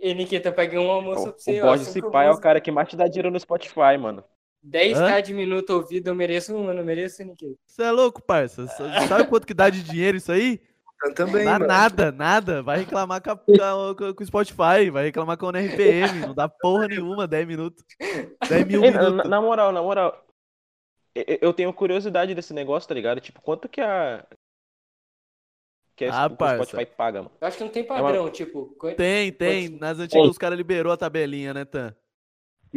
[0.00, 1.64] E Nikita, peguei um almoço pra O, você, o.
[1.64, 4.22] Borges, esse cinco pai, é o cara que mais te dá dinheiro no Spotify, mano.
[4.64, 7.54] 10k de minuto ouvido, eu mereço uma, não mereço, Nikita?
[7.66, 8.66] você é louco, parça?
[9.08, 10.60] Sabe quanto que dá de dinheiro isso aí?
[11.04, 11.66] Eu também, Dá mano.
[11.66, 12.62] nada, nada.
[12.62, 16.20] Vai reclamar com, a- com, o Spotify, vai reclamar com o NRPM.
[16.20, 17.84] Não dá porra nenhuma, 10 minutos.
[18.48, 19.30] 10 mil Ei, na, minutos.
[19.30, 20.24] na moral, na moral.
[21.14, 23.20] Eu tenho curiosidade desse negócio, tá ligado?
[23.20, 24.26] Tipo, quanto que a.
[25.96, 26.64] Que a- Ah, o parça.
[26.64, 27.32] Spotify paga, mano.
[27.40, 28.66] Eu acho que não tem padrão, tipo.
[28.78, 29.68] co- Tem, tem.
[29.68, 31.94] Quantos- Nas antigas os caras liberou a tabelinha, né, Tan?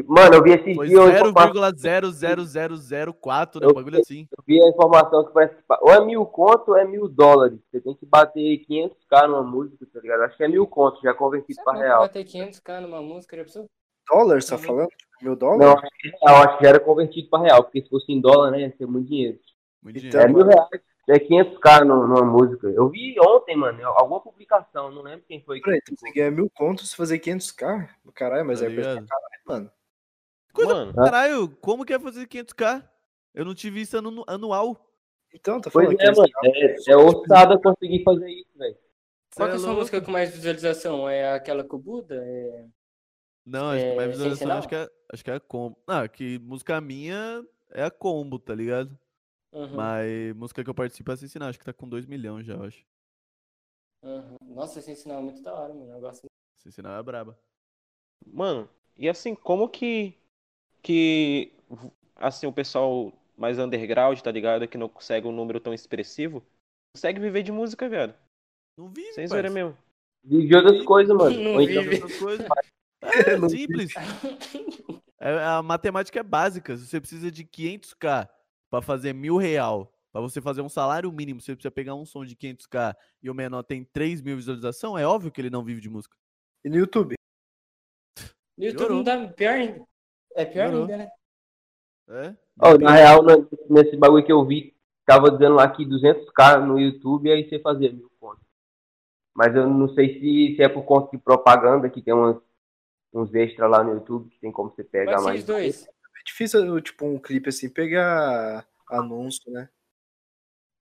[0.07, 3.67] Mano, eu vi esse Foi dia uma informação, 0,00004, né?
[3.67, 4.27] Um bagulho assim.
[4.37, 7.59] eu vi a informação que parece ou é mil conto ou é mil dólares.
[7.69, 10.21] Você tem que bater 500k numa música, tá ligado?
[10.23, 11.99] Acho que é mil conto, já convertido Sabe pra não que real.
[12.01, 13.65] bater 500k numa música, já pensou?
[14.09, 14.61] Dólar, você tá Uhum.
[14.63, 14.89] falando?
[15.21, 15.57] Mil dólar?
[15.57, 18.21] Não, acho que é acho que já era convertido pra real, porque se fosse em
[18.21, 19.37] dólar, né, ia ser muito dinheiro.
[19.83, 20.29] Muito Então, dinheiro.
[20.29, 20.69] É mil reais,
[21.09, 22.67] é 500k nu- numa música.
[22.67, 25.57] Eu vi ontem, mano, alguma publicação, não lembro quem foi.
[25.59, 26.07] que Peraí, publicou.
[26.09, 27.89] você ganha mil contos se fazer 500k?
[28.13, 29.71] Caralho, mas Tá é coisa pra caralho, mano.
[30.53, 32.83] Coisa Mano, Caralho, como que é fazer 500k?
[33.33, 34.91] Eu não tive isso anu- anual.
[35.33, 36.85] Então, tá Pois falando é, mano, 500k.
[36.87, 38.77] é, é ousada conseguir fazer isso, velho.
[39.35, 39.79] Qual que é a é sua louco.
[39.81, 41.07] música com mais visualização?
[41.07, 42.15] É aquela com o Buda?
[42.15, 42.65] É...
[43.45, 45.77] Não, acho que É, mais sem visualização acho que, é, acho que é a combo.
[45.87, 48.97] Ah, que música minha é a combo, tá ligado?
[49.51, 52.53] Uhum, Mas música que eu participo é sinal, acho que tá com 2 milhões já,
[52.53, 52.85] eu acho.
[54.03, 54.37] uhum.
[54.41, 55.91] Nossa, esse sinal é muito da hora, mano.
[55.91, 56.25] Eu gosto.
[56.69, 57.37] Sinal é braba.
[58.25, 60.13] Mano, e assim, como que.
[60.83, 61.51] Que.
[62.15, 64.67] Assim, o pessoal mais underground, tá ligado?
[64.67, 66.43] Que não consegue um número tão expressivo,
[66.93, 68.13] consegue viver de música, velho.
[68.77, 69.77] Não vive, Sem zoeira mesmo.
[70.23, 71.39] Vive de outras coisas, mano.
[71.39, 72.19] Não Ou então, vive.
[72.19, 72.47] Coisas.
[73.01, 73.93] É, simples.
[75.21, 76.75] É, a matemática é básica.
[76.75, 78.29] Se você precisa de 500k
[78.69, 82.25] pra fazer mil real, pra você fazer um salário mínimo, você precisa pegar um som
[82.25, 85.81] de 500k e o menor tem 3 mil visualização, é óbvio que ele não vive
[85.81, 86.15] de música.
[86.63, 87.15] E no YouTube?
[88.57, 88.97] No YouTube Piorou.
[88.97, 89.85] não dá pior ainda.
[90.35, 90.81] É pior Piorou.
[90.81, 91.11] ainda, né?
[92.09, 92.35] É?
[92.59, 93.21] ó, na real,
[93.69, 94.75] nesse bagulho que eu vi,
[95.05, 98.43] tava dizendo lá que 200k no YouTube, aí você fazia mil contas.
[99.33, 102.37] Mas eu não sei se, se é por conta de propaganda, que tem umas,
[103.13, 105.43] uns extras lá no YouTube, que tem como você pegar Mas mais.
[105.43, 105.98] vocês dois.
[106.29, 109.67] É difícil, tipo, um clipe assim, pegar anúncio, né?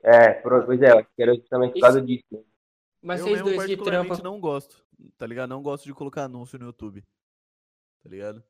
[0.03, 2.25] É, pois é, acho que era justamente por causa disso.
[2.31, 2.41] Né?
[3.03, 4.33] Mas eu vocês mesmo dois que particularmente trampam.
[4.33, 4.85] não gosto,
[5.17, 5.51] tá ligado?
[5.51, 7.05] Não gosto de colocar anúncio no YouTube.
[8.03, 8.45] Tá ligado?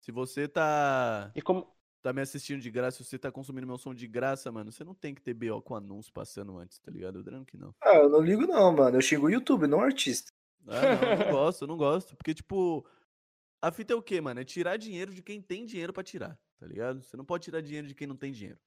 [0.00, 1.74] Se você tá, E como.
[2.02, 4.84] tá me assistindo de graça, se você tá consumindo meu som de graça, mano, você
[4.84, 7.18] não tem que ter BO com anúncio passando antes, tá ligado?
[7.18, 7.74] Eu tranco que não.
[7.82, 8.96] Ah, eu não ligo não, mano.
[8.96, 10.32] Eu xingo o YouTube, não o artista.
[10.66, 12.16] Ah, não, eu não gosto, eu não gosto.
[12.16, 12.86] Porque, tipo,
[13.68, 14.40] a fita é o quê, mano?
[14.40, 17.02] É tirar dinheiro de quem tem dinheiro pra tirar, tá ligado?
[17.02, 18.58] Você não pode tirar dinheiro de quem não tem dinheiro.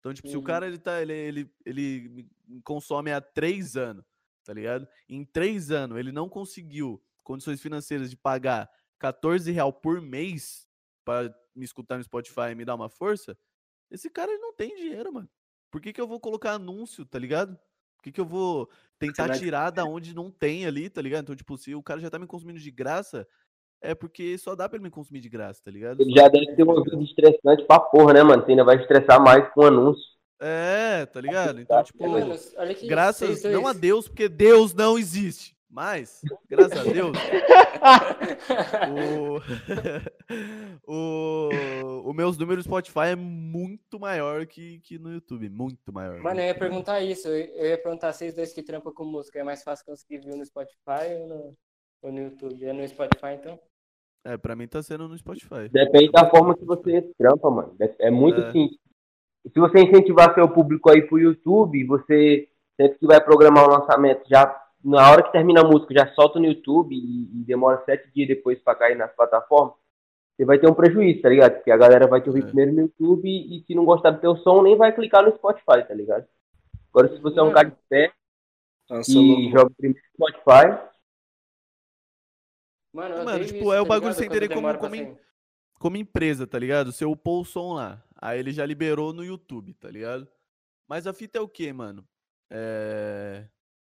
[0.00, 0.42] Então, tipo, se o Uhum.
[0.42, 4.04] cara, ele tá, ele, ele, ele me- me consome há três anos,
[4.44, 4.86] tá ligado?
[5.08, 10.68] Em três anos, ele não conseguiu condições financeiras de pagar 14 real por mês
[11.04, 13.36] pra me escutar no Spotify e me dar uma força,
[13.90, 15.30] esse cara, ele não tem dinheiro, mano.
[15.70, 17.56] Por que que eu vou colocar anúncio, tá ligado?
[17.96, 21.24] Por que que eu vou tentar tirar da onde não tem ali, tá ligado?
[21.24, 23.26] Então, tipo, se o cara já tá me consumindo de graça,
[23.80, 26.00] é porque só dá pra ele me consumir de graça, tá ligado?
[26.00, 28.44] Ele Só já deve ter uma vida estressante pra porra, né, mano?
[28.44, 30.02] Você ainda vai estressar mais com anúncio.
[30.40, 31.60] É, tá ligado?
[31.60, 35.56] Então, tipo, Mano, olha que graças não a Deus, porque Deus não existe.
[35.68, 37.18] Mas, graças a Deus,
[40.86, 45.50] o, o, o meus números no Spotify é muito maior que, que no YouTube.
[45.50, 46.20] Muito maior.
[46.20, 46.58] Mano, eu ia muito maior.
[46.58, 47.28] perguntar isso.
[47.28, 49.38] Eu eu ia perguntar vocês dois que trampam com música.
[49.38, 51.56] É mais fácil conseguir view no Spotify ou no,
[52.02, 52.64] ou no YouTube?
[52.64, 53.58] É no Spotify, então?
[54.24, 55.68] É, pra mim tá sendo no Spotify.
[55.70, 57.76] Depende da forma que você trampa, mano.
[57.98, 58.50] É muito É.
[58.52, 58.78] simples.
[59.52, 64.22] Se você incentivar seu público aí pro YouTube, você sempre que vai programar o lançamento,
[64.28, 68.10] já na hora que termina a música, já solta no YouTube e, e demora sete
[68.12, 69.74] dias depois pra cair nas plataformas,
[70.36, 71.54] você vai ter um prejuízo, tá ligado?
[71.54, 72.46] Porque a galera vai te ouvir É.
[72.46, 75.86] primeiro no YouTube e, se não gostar do teu som, nem vai clicar no Spotify,
[75.86, 76.26] tá ligado?
[76.90, 78.12] Agora, se você é um cara de pé
[78.90, 79.58] Nossa, e louco.
[79.58, 80.95] joga primeiro no Spotify,
[82.96, 85.20] Mano, Mano, tipo, isso, é o tá bagulho sem entender como- como em- sair.
[85.78, 86.90] como empresa, tá ligado?
[86.92, 88.02] Você upou o som lá.
[88.16, 90.26] Aí ele já liberou no YouTube, tá ligado?
[90.88, 92.06] Mas a fita é o quê, mano?
[92.50, 93.46] É...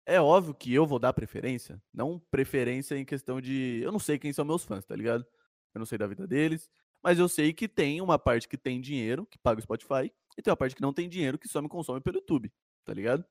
[0.06, 1.82] é óbvio que eu vou dar preferência.
[1.92, 3.80] Não preferência em questão de.
[3.82, 5.26] Eu não sei quem são meus fãs, tá ligado?
[5.74, 6.70] Eu não sei da vida deles.
[7.02, 10.42] Mas eu sei que tem uma parte que tem dinheiro, que paga o Spotify, e
[10.42, 12.50] tem uma parte que não tem dinheiro, que só me consome pelo YouTube,
[12.84, 13.22] tá ligado?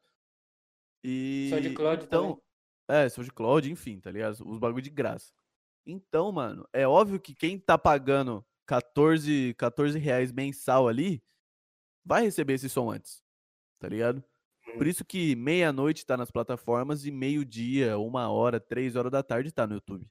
[1.03, 1.47] E.
[1.49, 2.41] SoundCloud então,
[2.87, 4.37] É, SoundCloud, enfim, tá ligado?
[4.47, 5.33] Os bagulho de graça.
[5.85, 11.21] Então, mano, é óbvio que quem tá pagando 14, 14 reais mensal ali
[12.05, 13.21] vai receber esse som antes,
[13.79, 14.23] tá ligado?
[14.77, 19.51] Por isso que meia-noite tá nas plataformas e meio-dia, uma hora, três horas da tarde
[19.51, 20.07] tá no YouTube,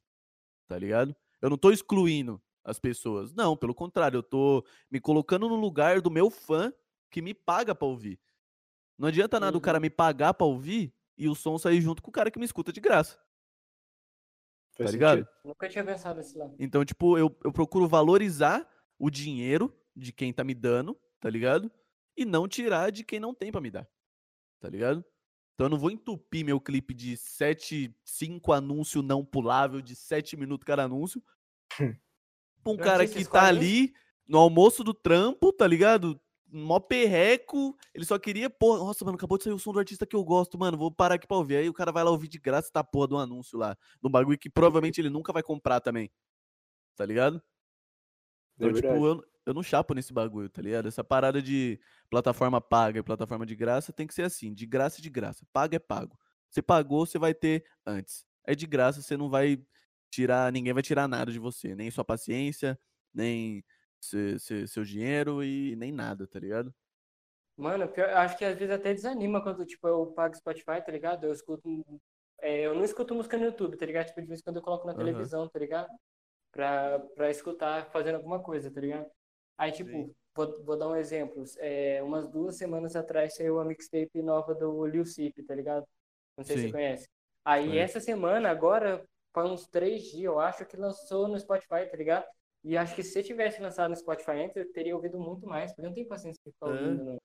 [0.68, 1.16] tá ligado?
[1.40, 6.00] Eu não tô excluindo as pessoas, não, pelo contrário, eu tô me colocando no lugar
[6.00, 6.72] do meu fã
[7.10, 8.20] que me paga pra ouvir.
[8.96, 12.10] Não adianta nada o cara me pagar pra ouvir e o som sair junto com
[12.10, 13.18] o cara que me escuta de graça,
[14.72, 15.18] Faz tá ligado?
[15.18, 15.30] sentido.
[15.44, 16.54] Nunca tinha pensado nesse lado.
[16.58, 18.66] Então, tipo, eu, eu procuro valorizar
[18.98, 21.70] o dinheiro de quem tá me dando, tá ligado?
[22.16, 23.88] E não tirar de quem não tem pra me dar,
[24.60, 25.04] tá ligado?
[25.54, 30.36] Então eu não vou entupir meu clipe de 7, 5 anúncio não pulável de 7
[30.36, 31.22] minutos cada anúncio.
[31.76, 31.86] pra
[32.66, 33.94] um O cara que tá ali
[34.26, 36.20] no almoço do trampo, tá ligado?
[36.54, 40.06] Mó perreco, ele só queria, pô, nossa, mano, acabou de sair o som do artista
[40.06, 41.56] que eu gosto, mano, vou parar aqui pra ouvir.
[41.56, 44.10] Aí o cara vai lá ouvir de graça tá porra do anúncio lá, de um
[44.10, 46.10] bagulho que provavelmente ele nunca vai comprar também.
[46.96, 47.42] Tá ligado?
[48.60, 49.06] É Então, tipo, verdade.
[49.06, 50.86] eu, eu não chapo nesse bagulho, tá ligado?
[50.88, 51.80] Essa parada de
[52.10, 55.44] plataforma paga e plataforma de graça tem que ser assim, de graça e de graça.
[55.52, 56.18] Paga é pago.
[56.50, 58.24] Você pagou, você vai ter antes.
[58.46, 59.64] É de graça, você não vai
[60.10, 62.78] tirar, ninguém vai tirar nada de você, nem sua paciência,
[63.14, 63.64] nem
[64.02, 66.74] se- se- seu dinheiro e nem nada, tá ligado?
[67.56, 71.24] Mano, pior, acho que às vezes até desanima quando, tipo, eu pago Spotify, tá ligado?
[71.26, 71.84] Eu escuto.
[72.40, 74.06] é, eu não escuto música no YouTube, tá ligado?
[74.08, 74.98] Tipo, de vez em quando eu coloco na Aham.
[75.00, 75.88] televisão, tá ligado?
[76.52, 79.10] Pra, pra escutar fazendo alguma coisa, tá ligado?
[79.58, 80.14] Aí, tipo, Sim.
[80.34, 81.44] vou, vou dar um exemplo.
[81.58, 85.86] É, umas duas semanas atrás saiu a mixtape nova do Lil Sip, tá ligado?
[86.36, 86.68] Não sei se Sim.
[86.68, 87.08] você conhece.
[87.44, 87.98] Aí, Conheço.
[87.98, 89.04] essa semana, agora,
[89.34, 92.26] faz uns três dias, eu acho que lançou no Spotify, tá ligado?
[92.64, 95.72] E acho que se você tivesse lançado no Spotify antes, eu teria ouvido muito mais,
[95.72, 96.70] porque eu não tenho paciência de ficar É.
[96.70, 97.04] ouvindo.
[97.04, 97.18] Não.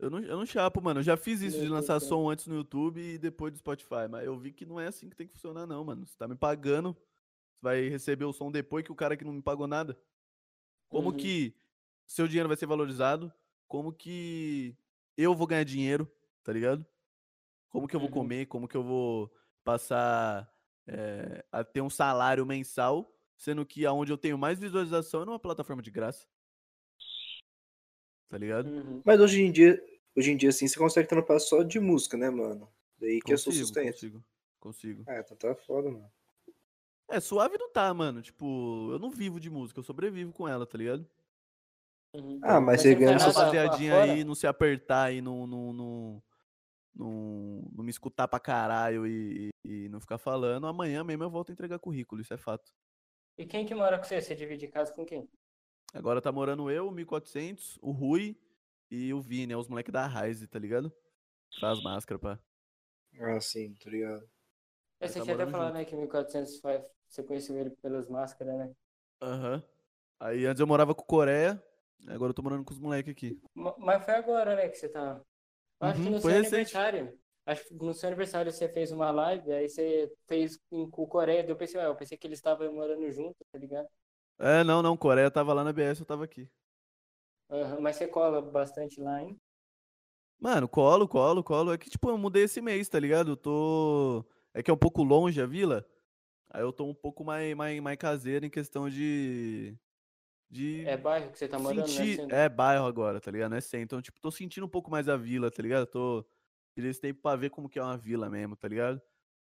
[0.00, 1.00] Eu não, eu não chapo, mano.
[1.00, 4.06] Eu já fiz isso de lançar som antes no YouTube e depois do Spotify.
[4.08, 6.06] Mas eu vi que não é assim que tem que funcionar, não, mano.
[6.06, 9.32] Você tá me pagando, você vai receber o som depois que o cara que não
[9.32, 9.98] me pagou nada.
[10.88, 11.16] Como Uhum.
[11.16, 11.56] que
[12.06, 13.32] seu dinheiro vai ser valorizado?
[13.66, 14.76] Como que
[15.16, 16.10] eu vou ganhar dinheiro,
[16.44, 16.86] tá ligado?
[17.70, 18.14] Como que eu vou Uhum.
[18.14, 18.46] comer?
[18.46, 19.32] Como que eu vou
[19.64, 20.52] passar
[20.86, 25.38] eh, a ter um salário mensal, sendo que aonde eu tenho mais visualização é numa
[25.38, 26.26] plataforma de graça.
[28.28, 28.68] Tá ligado?
[28.68, 29.00] Uhum.
[29.04, 29.82] Mas hoje em dia,
[30.14, 32.68] hoje em dia, assim, você consegue trampar só de música, né, mano?
[32.98, 33.92] Daí que é o seu Consigo, sustento.
[33.94, 34.24] consigo,
[34.60, 35.04] consigo.
[35.06, 36.10] Ah, então tá foda, mano.
[37.08, 38.20] É, suave não tá, mano.
[38.20, 41.08] Tipo, eu não vivo de música, eu sobrevivo com ela, tá ligado?
[42.14, 42.40] Uhum.
[42.42, 46.22] Ah, mas você ganha Essa rapaziadinha aí não se apertar e não, não, não,
[46.94, 51.50] não, não me escutar pra caralho e- e não ficar falando, amanhã mesmo eu volto
[51.50, 52.72] a entregar currículo, isso é fato.
[53.38, 54.20] E quem que mora com você?
[54.20, 55.26] Você divide casa com quem?
[55.92, 58.36] Agora tá morando eu, o 1400, o Rui
[58.90, 60.92] e o Vini, é os moleques da Rise, tá ligado?
[61.60, 62.38] Faz máscara, pá.
[63.20, 64.26] Ah, sim, tô ligado.
[65.00, 65.74] É, Nós Você tá tinha até falado, junto.
[65.74, 66.84] né, que 1400 faz...
[67.08, 68.74] você conheceu ele pelas máscaras, né?
[69.22, 69.62] Aham.
[70.20, 71.62] Aí antes eu morava com o Coreia,
[72.08, 73.40] agora eu tô morando com os moleques aqui.
[73.54, 75.20] Ma- Mas foi agora, né, que você tá...
[75.80, 76.72] Eu Acho que Uhum, no foi seu recente.
[76.72, 77.18] aniversário.
[77.48, 81.46] Acho que no seu aniversário você fez uma live, aí você fez com o Coreia,
[81.48, 83.88] eu pensei, ué, eu pensei que eles estavam morando junto, tá ligado?
[84.38, 86.46] É, não, não, Coreia tava lá na BS, eu tava aqui.
[87.50, 89.40] Aham, mas você cola bastante lá, hein?
[90.38, 91.72] Mano, colo, colo, colo.
[91.72, 93.30] É que, tipo, eu mudei esse mês, tá ligado?
[93.32, 94.24] Eu tô.
[94.52, 95.86] É que é um pouco longe a vila.
[96.50, 99.74] Aí eu tô um pouco mais, mais, mais caseiro em questão de.
[100.50, 100.84] De.
[100.86, 102.26] É bairro que você tá morando, sentir...
[102.26, 102.44] né?
[102.44, 103.50] É bairro agora, tá ligado?
[103.50, 103.84] Não é centro.
[103.84, 105.86] Então, tipo, tô sentindo um pouco mais a vila, tá ligado?
[105.86, 106.24] Tô.
[106.78, 109.02] Tirei esse tempo pra ver como que é uma vila mesmo, tá ligado?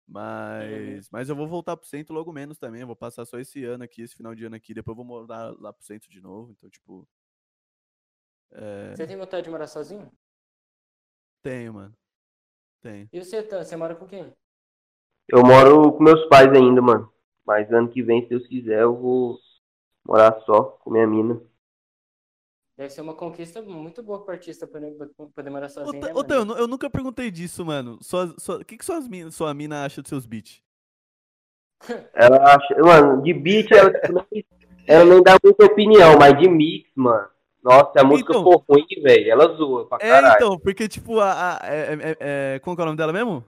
[0.08, 1.06] Mas.
[1.10, 2.80] Mas eu vou voltar pro centro logo menos também.
[2.80, 4.72] Eu vou passar só esse ano aqui, esse final de ano aqui.
[4.72, 6.52] Depois eu vou morar lá pro centro de novo.
[6.52, 7.06] Então, tipo.
[8.52, 8.96] É...
[8.96, 10.10] Você tem vontade de morar sozinho?
[11.42, 11.94] Tenho, mano.
[12.80, 13.06] Tenho.
[13.12, 14.34] E você, Tan, você mora com quem?
[15.28, 17.12] Eu moro com meus pais ainda, mano.
[17.44, 19.38] Mas ano que vem, se Deus quiser, eu vou
[20.06, 21.38] morar só com minha mina.
[22.80, 24.96] Deve ser uma conquista muito boa pro artista poder,
[25.36, 26.54] poder morar sozinho, né, ô, mano?
[26.54, 27.98] eu, eu nunca perguntei disso, mano.
[28.00, 30.62] O que, que suas mina, sua mina acha dos seus beats?
[32.14, 32.74] Ela acha.
[32.82, 34.44] Mano, de beat ela, tipo, nem,
[34.86, 37.28] ela nem dá muita opinião, mas de mix, mano.
[37.62, 38.42] Nossa, a música Então.
[38.44, 40.34] for ruim, velho, ela zoa pra É, caralho.
[40.36, 41.58] então, porque, tipo, a.
[41.58, 42.16] a- é, é-
[42.54, 43.44] é- como que é o nome dela mesmo?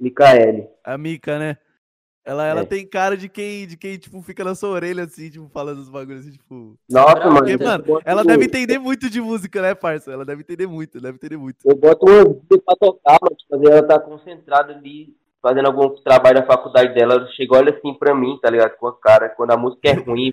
[0.00, 0.66] Micaele.
[0.82, 1.58] A Mika, né?
[2.30, 2.64] Ela, ela É.
[2.64, 5.88] tem cara de quem, de quem, tipo, fica na sua orelha, assim, tipo, falando os
[5.88, 6.78] bagulhos, assim, tipo.
[6.88, 7.38] Nossa, mano.
[7.38, 10.12] Porque, mano, ela um- deve entender muito de música, né, parça?
[10.12, 11.56] Ela deve entender muito, deve entender muito.
[11.64, 15.12] Eu boto uma música pra tocar, mas tipo, ela tá concentrada ali,
[15.42, 17.14] fazendo algum trabalho da faculdade dela.
[17.14, 18.76] Ela chega, olha assim pra mim, tá ligado?
[18.76, 20.32] Com a cara, quando a música é ruim.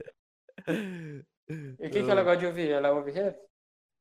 [1.50, 2.70] E o que, que ela gosta de ouvir?
[2.72, 3.38] Ela ouve rap?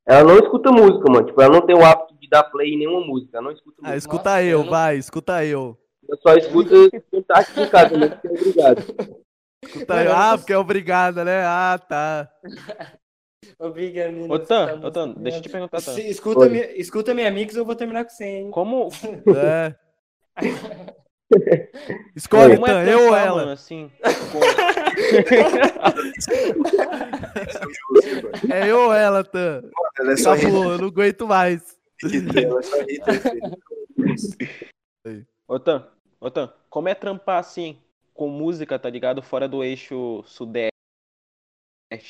[0.05, 1.27] Ela não escuta música, mano.
[1.27, 3.39] Tipo, ela não tem o hábito de dar play em nenhuma música.
[3.39, 3.97] Ela não escuta Ah, música.
[3.99, 5.79] escuta Nossa, eu, eu não- vai, escuta eu.
[6.09, 6.71] Ela só escuta
[7.11, 8.85] quando tá aqui em casa, mesmo que é obrigado.
[9.75, 9.81] Eu.
[10.05, 11.43] eu Ah, porque é obrigada, né?
[11.45, 12.31] Ah, tá.
[13.59, 15.95] Obriga a menina Ô, Tan, ô, Tan, deixa eu te perguntar, Tan.
[15.95, 16.49] Se- escuta, Oi.
[16.49, 18.51] minha, escuta minha mix, eu vou terminar com você, hein?
[18.51, 18.89] Como,
[19.35, 19.75] É.
[22.15, 23.37] Escolhe, como Tan, é eu ou ela?
[23.41, 23.91] mano, assim?
[24.31, 24.41] com-
[28.53, 29.63] É eu ou ela, Tan?
[29.99, 31.77] Ela é só Acabou, eu não aguento mais.
[32.03, 32.77] ela é só.
[35.49, 35.87] Ô, Tan,
[36.21, 37.79] ô, Tan, como é trampar assim,
[38.15, 39.23] com música, tá ligado?
[39.23, 40.71] Fora do eixo sudeste,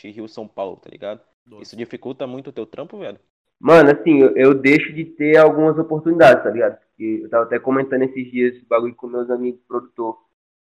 [0.05, 1.20] Rio, São Paulo, tá ligado?
[1.61, 3.19] Isso dificulta muito o teu trampo, velho?
[3.59, 6.78] Mano, assim, eu, eu deixo de ter algumas oportunidades, tá ligado?
[6.78, 10.19] Porque eu tava até comentando esses dias esse bagulho com meus amigos produtor.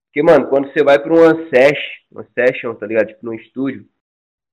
[0.07, 1.79] Porque, mano, quando você vai pra uma sesh,
[2.11, 3.07] uma session, tá ligado?
[3.07, 3.87] Tipo, num estúdio,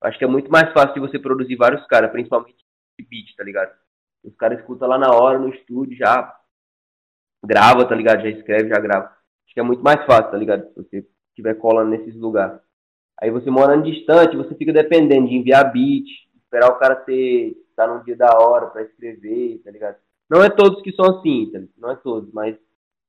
[0.00, 2.56] acho que é muito mais fácil de você produzir vários caras, principalmente
[2.98, 3.72] de beat, tá ligado?
[4.24, 6.36] Os caras escutam lá na hora, no estúdio, já
[7.44, 8.22] grava, tá ligado?
[8.22, 9.06] Já escreve, já grava.
[9.06, 10.68] Acho que é muito mais fácil, tá ligado?
[10.68, 12.60] Se você estiver colando nesses lugares.
[13.20, 16.06] Aí você morando distante, você fica dependendo de enviar beat,
[16.42, 19.96] esperar o cara ter, estar num dia da hora pra escrever, tá ligado?
[20.30, 21.78] Não é todos que são assim, tá ligado?
[21.78, 22.56] Não é todos, mas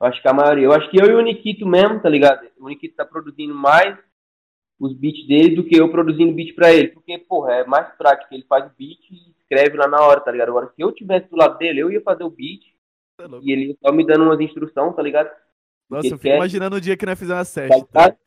[0.01, 0.65] eu acho que a maioria.
[0.65, 2.45] Eu acho que eu e o Nikito mesmo, tá ligado?
[2.59, 3.97] O Nikito tá produzindo mais
[4.79, 6.89] os beats dele do que eu produzindo beat pra ele.
[6.89, 8.33] Porque, porra, é mais prático.
[8.33, 10.49] Ele faz o beat e escreve lá na hora, tá ligado?
[10.49, 12.72] Agora, se eu tivesse do lado dele, eu ia fazer o beat
[13.17, 13.45] Tá louco.
[13.47, 15.29] e ele só me dando umas instruções, tá ligado?
[15.89, 17.85] Nossa, eu fico quer- imaginando o dia que nós fizemos a Tá session.
[17.85, 18.17] ligado?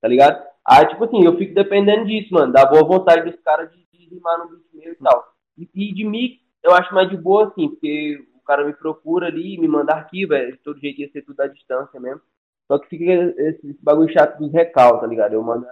[0.00, 0.46] Tá ligado?
[0.66, 2.52] Aí, tipo assim, eu fico dependendo disso, mano.
[2.52, 5.34] Da boa vontade dos caras de, de rimar no beat meu e tal.
[5.58, 9.26] E, e de mix, eu acho mais de boa, assim, porque o cara me procura
[9.26, 12.20] ali, me manda arquivo, é, de todo jeito ia ser tudo à distância mesmo.
[12.66, 15.34] Só que fica esse, esse bagulho chato dos recal, tá ligado?
[15.34, 15.66] Eu mando,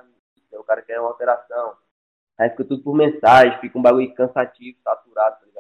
[0.52, 1.74] o cara quer uma alteração.
[2.39, 5.51] Aí fica tudo por mensagem, fica um bagulho cansativo, saturado, tá ligado?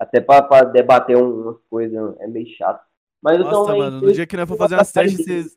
[0.00, 2.82] Até pra, pra debater um- umas coisas é meio chato.
[3.22, 5.56] Mas eu Nossa, também mano, no dia que nós for fazer uma session, vocês-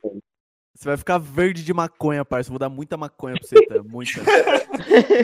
[0.75, 2.49] Você vai ficar verde de maconha, parça.
[2.49, 3.81] Vou dar muita maconha pra você, tá?
[3.83, 4.19] Muita.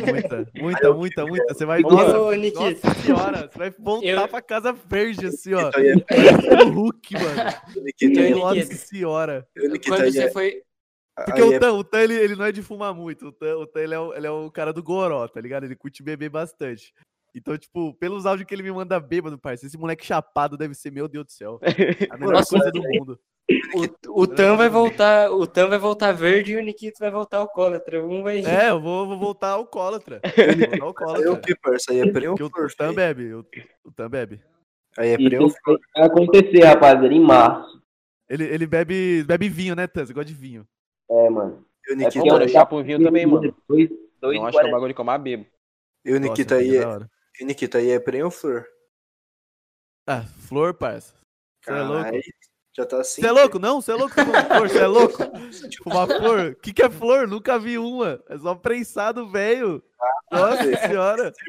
[0.06, 1.54] muita, muita, muita, muita.
[1.54, 1.82] Você vai.
[1.82, 3.50] Nossa, Ô, Nikita, nossa senhora.
[3.52, 5.70] Você vai voltar Eu- pra casa verde, assim, ó.
[5.70, 7.84] Então, é- o Hulk, mano.
[7.84, 8.76] Nikita, Eu- Nossa Nikita.
[8.76, 9.48] senhora.
[9.58, 10.62] Nikita, quando aí você é- foi.
[11.26, 13.26] Porque o é- Tan, o Tan ele, ele não é de fumar muito.
[13.28, 15.66] O Tan, o Tan, ele, é o, ele é o cara do goró, tá ligado?
[15.66, 16.94] Ele curte beber bastante.
[17.36, 20.92] Então, tipo, pelos áudios que ele me manda bêbado, parceiro, esse moleque chapado deve ser,
[20.92, 21.60] meu Deus do céu.
[22.12, 23.20] A melhor Nossa, coisa do mundo.
[24.08, 25.32] O, o Tan vai voltar.
[25.32, 28.04] O Tan vai voltar verde e o Nikito vai voltar alcoólatra.
[28.06, 28.46] Um vai.
[28.46, 30.22] É, eu vou, vou voltar alcoólatra.
[30.80, 31.42] Vou voltar Aí é o alcoólatra.
[31.42, 31.92] que, parça?
[31.92, 33.34] Aí é Porque o, o Tan bebe.
[33.34, 33.46] O,
[33.84, 34.40] o Tan bebe.
[34.98, 35.56] Aí é Isso
[35.96, 37.82] vai acontecer, rapaziada, em março.
[38.30, 40.06] Ele, ele bebe, bebe vinho, né, Tan?
[40.06, 40.68] Você gosta de vinho.
[41.10, 41.66] É, mano.
[41.88, 43.56] E o É Nikita, Ô, mano, eu chapo um vinho também, mano.
[43.68, 43.90] Dois,
[44.22, 45.46] dois Não e acho que é bagulho eu mais bebo.
[46.06, 47.08] e o Nikita Nossa, aí é é.
[47.40, 48.68] E o Nikita aí é prêmio flor.
[50.06, 51.14] Ah, flor, parça.
[51.64, 52.12] Você é louco?
[52.76, 53.22] Já tá assim.
[53.22, 53.60] Você é louco?
[53.60, 54.70] Não, você é louco fumar flor?
[54.70, 55.18] Você é louco?
[55.84, 56.52] Fumar flor?
[56.52, 57.28] O que, que é flor?
[57.28, 58.22] Nunca vi uma.
[58.30, 59.84] É só prensado, velho.
[60.32, 61.34] Nossa senhora.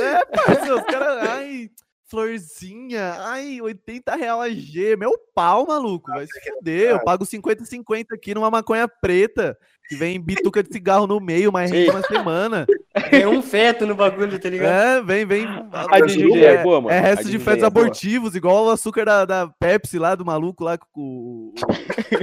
[0.00, 1.28] É, parceiro, os caras.
[1.28, 1.70] Ai,
[2.04, 3.14] florzinha.
[3.20, 4.96] Ai, 80 real a G.
[4.96, 6.10] Meu pau, maluco.
[6.10, 6.90] Vai se fuder.
[6.90, 9.58] Eu pago 50 50 aqui numa maconha preta.
[9.88, 12.66] Que vem bituca de cigarro no meio, mas rende uma semana.
[13.10, 14.70] Tem um feto no bagulho, tá ligado?
[14.70, 15.46] É, vem, vem.
[15.72, 16.94] A de Juju é boa, mano.
[16.94, 17.84] É resto de de fetos é boa.
[17.84, 21.52] abortivos, igual o açúcar da, da Pepsi lá, do maluco lá que o,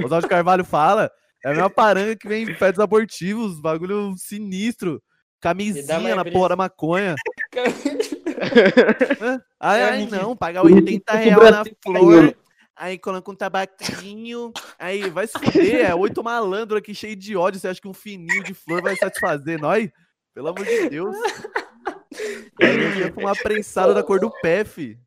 [0.00, 1.10] o Oswaldo Carvalho fala.
[1.44, 5.02] É a mesma paranga que vem fetos abortivos, bagulho sinistro.
[5.40, 7.14] Camisinha na porra da maconha.
[9.60, 12.36] Ai, É, ai, não, pagar Por isso 80 que o real na flor.
[12.76, 14.52] Aí coloca um tabaquinho.
[14.78, 17.58] Aí vai se fuder, é oito malandro aqui cheio de ódio.
[17.58, 19.88] Você acha que um fininho de flor vai satisfazer nós?
[20.36, 21.16] Pelo amor de Deus.
[22.60, 24.98] Eu ia fumar prensado da cor do pé, fi.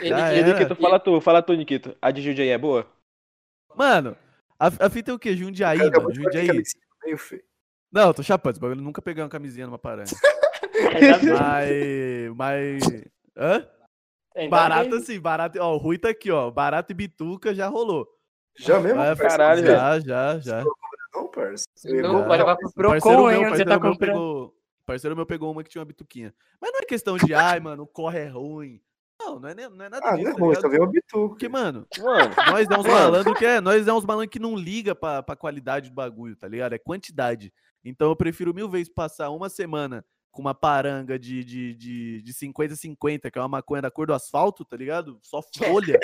[0.00, 0.42] Ele E era.
[0.54, 1.94] Nikito, fala tu, fala tu, Nikito.
[2.00, 2.86] A de Juju aí é boa?
[3.76, 4.16] Mano,
[4.58, 5.36] a, a fita é o quê?
[5.36, 6.14] Jundiaí, Acabou mano.
[6.14, 6.48] Jundiaí.
[6.48, 6.64] meio.
[7.92, 8.52] Não, eu tô chapando.
[8.52, 10.10] Esse bagulho eu nunca peguei uma camisinha numa paranga.
[12.34, 12.34] mas.
[12.34, 12.82] Mas.
[13.36, 13.68] Hã?
[14.34, 14.98] Ainda Barato bem.
[14.98, 15.58] assim, barato.
[15.60, 16.50] Ó, o Rui tá aqui, ó.
[16.50, 18.08] Barato e bituca já rolou.
[18.58, 18.98] Já mesmo?
[19.18, 20.64] Caralho, já, já, já.
[21.34, 21.64] Parça.
[21.84, 23.36] Não, vai levar pro Parceiro Procon, meu, hein?
[23.38, 24.10] Onde você parceiro tá meu comprando.
[24.12, 24.54] pegou.
[24.86, 26.34] Parceiro meu pegou uma que tinha uma bituquinha.
[26.60, 28.80] Mas não é questão de, ai, mano, o corre é ruim.
[29.20, 30.38] Não, não é, nem- não é nada Ah, disso.
[30.38, 31.28] não é tá ruim, veio o bituca.
[31.28, 32.88] Porque, mano, Mano, nós é uns Mano.
[32.92, 36.36] malandros que é, nós é uns malandros que não liga pra, pra qualidade do bagulho,
[36.36, 36.74] tá ligado?
[36.74, 37.52] É quantidade.
[37.84, 42.32] Então eu prefiro mil vezes passar uma semana com uma paranga de, de, de, de
[42.34, 45.18] 50-50, que é uma maconha da cor do asfalto, tá ligado?
[45.22, 45.98] Só folha,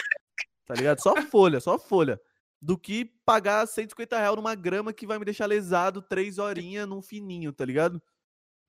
[0.66, 1.00] tá ligado?
[1.00, 2.18] Só folha, só folha.
[2.62, 7.00] Do que pagar 150 reais numa grama que vai me deixar lesado três horinhas num
[7.00, 8.02] fininho, tá ligado?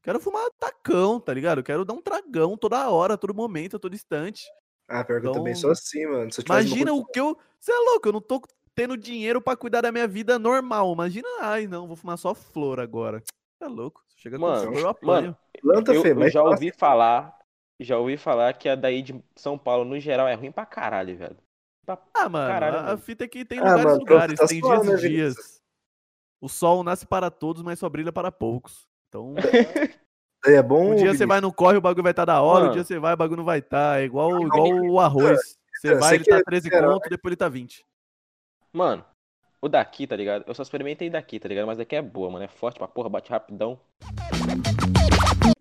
[0.01, 1.61] Quero fumar tacão, tá ligado?
[1.61, 4.45] Quero dar um tragão toda hora, a todo momento, a todo instante.
[4.87, 6.29] Ah, pior que eu também Então, sou assim, mano.
[6.45, 7.37] Imagina o que eu.
[7.59, 8.41] Você é louco, eu não tô
[8.73, 10.91] tendo dinheiro pra cuidar da minha vida normal.
[10.93, 13.19] Imagina, ai, não, vou fumar só flor agora.
[13.19, 14.03] Você é louco.
[14.15, 15.21] Chega com Mano, flor, eu apanho.
[15.23, 17.37] mano, planta, eu, eu já ouvi falar,
[17.79, 21.15] já ouvi falar que a daí de São Paulo, no geral, é ruim pra caralho,
[21.17, 21.37] velho.
[22.13, 22.97] Ah, mano, caralho, a, mano.
[22.97, 25.33] fita é que tem Ah, lugares mano, lugares, tá tem dias né, e dias.
[25.35, 25.61] Vinícius?
[26.39, 28.87] O sol nasce para todos, mas só brilha para poucos.
[29.09, 29.33] Então,
[30.45, 30.91] é bom.
[30.91, 32.97] um dia você vai no corre, o bagulho vai estar da hora, um dia você
[32.97, 33.99] vai, o bagulho não vai estar.
[34.01, 35.39] É igual, Não, igual o arroz.
[35.79, 36.93] Você vai, ele tá é 13 herói.
[36.93, 37.83] conto, depois ele tá 20.
[38.73, 39.03] Mano,
[39.61, 40.43] o daqui, tá ligado?
[40.47, 41.67] Eu só experimentei daqui, tá ligado?
[41.67, 42.45] Mas daqui é boa, mano.
[42.45, 43.79] É forte pra porra, bate rapidão.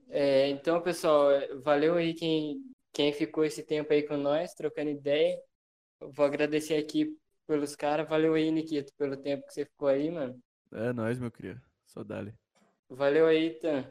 [0.09, 1.29] É, então, pessoal,
[1.63, 2.63] valeu aí quem,
[2.93, 5.37] quem ficou esse tempo aí com nós, trocando ideia.
[6.01, 7.17] Eu Vou agradecer aqui
[7.47, 8.09] pelos caras.
[8.09, 10.41] Valeu aí, Nikito, pelo tempo que você ficou aí, mano.
[10.73, 11.61] É nóis, meu cria.
[11.85, 12.33] Só dali.
[12.89, 13.85] Valeu aí, Tan.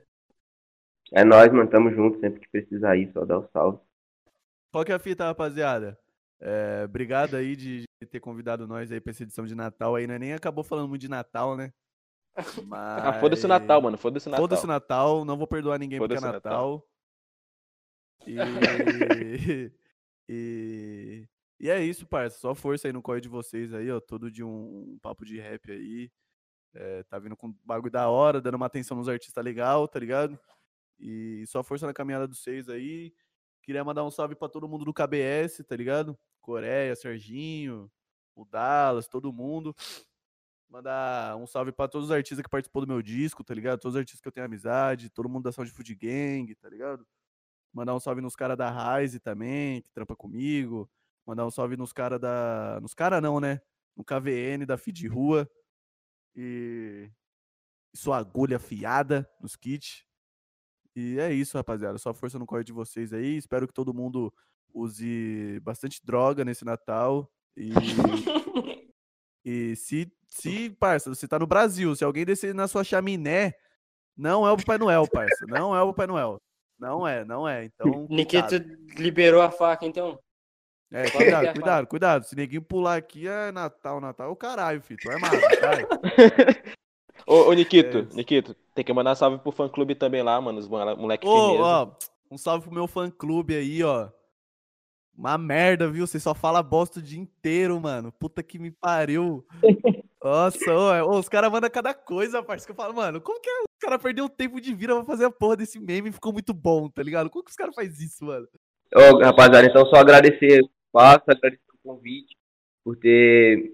[1.12, 1.70] É nóis, mano.
[1.70, 2.20] Tamo junto.
[2.20, 3.80] Sempre que precisar aí, só dá o salve.
[4.72, 6.00] Qual que é a fita, rapaziada?
[6.40, 10.08] É, obrigado aí de, de ter convidado nós aí pra essa edição de Natal aí,
[10.08, 10.18] né?
[10.18, 11.72] Nem acabou falando muito de Natal, né?
[12.72, 13.98] Ah, foda-se o Natal, mano.
[13.98, 14.44] Foda-se o Natal.
[14.44, 16.88] Foda-se o Natal, não vou perdoar ninguém porque é o Natal.
[18.26, 18.38] E...
[20.30, 21.28] e...
[21.60, 22.40] e é isso, parça.
[22.40, 24.00] Só força aí no corre de vocês aí, ó.
[24.00, 26.12] Todo de um, um papo de rap aí.
[26.74, 30.40] É, tá vindo com bagulho da hora, dando uma atenção nos artistas legal, tá ligado?
[31.00, 33.14] E só força na caminhada dos seis aí.
[33.64, 36.18] Queria mandar um salve pra todo mundo do KBS, tá ligado?
[36.42, 37.92] Coreia, Serginho,
[38.36, 39.76] o Dallas, todo mundo.
[40.70, 43.80] Mandar um salve pra todos os artistas que participou do meu disco, tá ligado?
[43.80, 47.06] Todos os artistas que eu tenho amizade, todo mundo da Sound Food Gang, tá ligado?
[47.74, 50.90] Mandar um salve nos caras da Rise também, que trampa comigo.
[51.26, 52.80] Mandar um salve nos caras da.
[52.82, 53.62] Nos caras não, né?
[53.96, 55.50] No KVN da Feed Rua.
[56.36, 57.10] E.
[57.94, 60.06] sua agulha afiada nos kits.
[60.96, 61.98] E é isso, rapaziada.
[61.98, 63.38] Só força no corte de vocês aí.
[63.38, 64.34] Espero que todo mundo
[64.74, 67.32] use bastante droga nesse Natal.
[67.56, 67.70] E,
[69.46, 73.54] e se, se, parça, você tá no Brasil, se alguém descer na sua chaminé,
[74.16, 75.46] não é o Papai Noel, parça.
[75.48, 76.42] Não é o Papai Noel.
[76.78, 77.66] Não é, não é.
[77.66, 78.08] Então.
[78.10, 78.56] Nikito
[78.98, 80.20] liberou a faca, então.
[80.92, 82.24] É, que é cuidado, cuidado, cuidado.
[82.26, 85.00] Se neguinho pular aqui, é Natal, Natal é o caralho, filho.
[85.02, 85.86] Tô armado, vai.
[87.28, 88.16] Ô, ô Nikito, É.
[88.16, 90.58] Nikito, tem que mandar salve pro fã clube também lá, mano.
[90.60, 91.64] Os mole- moleque Ô, firmeza.
[91.64, 91.92] ó,
[92.32, 94.10] um salve pro meu fã clube aí, ó.
[95.16, 96.08] Uma merda, viu?
[96.08, 98.12] Você só fala bosta o dia inteiro, mano.
[98.12, 99.46] Puta que me pariu.
[100.24, 102.74] Nossa, ô, é- ô, os caras mandam cada coisa, parceiro.
[102.74, 103.54] Que eu falo, mano, como que é?
[103.62, 106.54] os caras perderam tempo de vida pra fazer a porra desse meme e ficou muito
[106.54, 107.30] bom, tá ligado?
[107.30, 108.48] Como que os caras fazem isso, mano?
[108.96, 112.36] Ô, rapaziada, então só agradecer o espaço, agradecer o convite,
[112.84, 113.72] por ter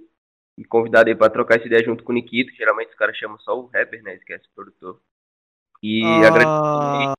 [0.57, 2.53] me convidado aí pra trocar essa ideia junto com o Nikito.
[2.53, 4.15] Geralmente os caras chamam só o rapper, né?
[4.15, 5.01] Esquece o produtor.
[5.83, 7.13] E agradecer, Ah,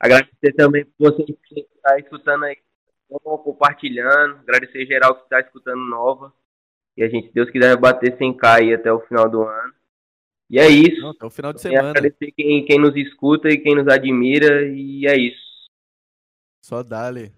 [0.00, 2.56] agradecer também por vocês que estão escutando aí,
[3.22, 4.38] compartilhando.
[4.40, 6.32] Agradecer geral que está escutando nova.
[6.96, 9.74] E a gente, Deus quiser, vai bater sem cair até o final do ano.
[10.48, 11.00] E é isso.
[11.00, 11.90] não, até o final de semana.
[11.90, 14.66] agradecer quem, quem nos escuta e quem nos admira.
[14.66, 15.42] E é isso.
[16.62, 17.32] Só dale.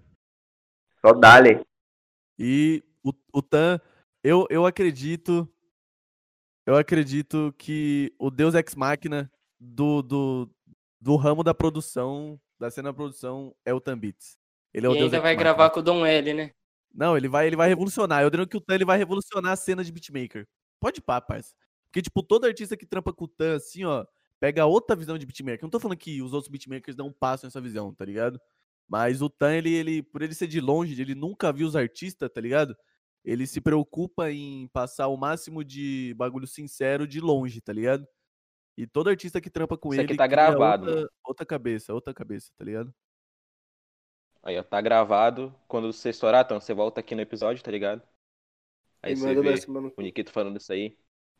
[1.06, 1.64] Só dale.
[2.36, 3.80] E o, o Tan,
[4.24, 5.48] eu, eu acredito.
[6.66, 9.30] Eu acredito que o Deus Ex Machina
[9.60, 10.50] do, do,
[11.00, 14.36] do ramo da produção, da cena da produção, é o Tan Beats.
[14.74, 15.44] Ele é o E Deus ainda Ex vai Machina.
[15.44, 16.50] gravar com o Dom L, né?
[16.92, 18.22] Não, ele vai, ele vai revolucionar.
[18.22, 20.44] Eu digo que o Tan ele vai revolucionar a cena de beatmaker.
[20.80, 21.54] Pode pá, parça.
[21.84, 24.04] Porque, tipo, todo artista que trampa com o Tan, assim, ó,
[24.40, 25.60] pega outra visão de beatmaker.
[25.60, 28.40] Eu não tô falando que os outros beatmakers não passam essa visão, tá ligado?
[28.88, 32.30] Mas o Tan, ele, ele, por ele ser de longe, ele nunca viu os artistas,
[32.32, 32.76] tá ligado?
[33.24, 38.06] Ele se preocupa em passar o máximo de bagulho sincero de longe, tá ligado?
[38.76, 42.14] E todo artista que trampa com Isso ele aqui tá gravado, outra, outra cabeça, outra
[42.14, 42.94] cabeça, tá ligado?
[44.42, 45.52] Aí, ó, tá gravado.
[45.66, 48.00] Quando você estourar, então, você volta aqui no episódio, tá ligado?
[49.02, 50.02] Aí E você vê o.
[50.02, 50.96] Nikito falando isso aí,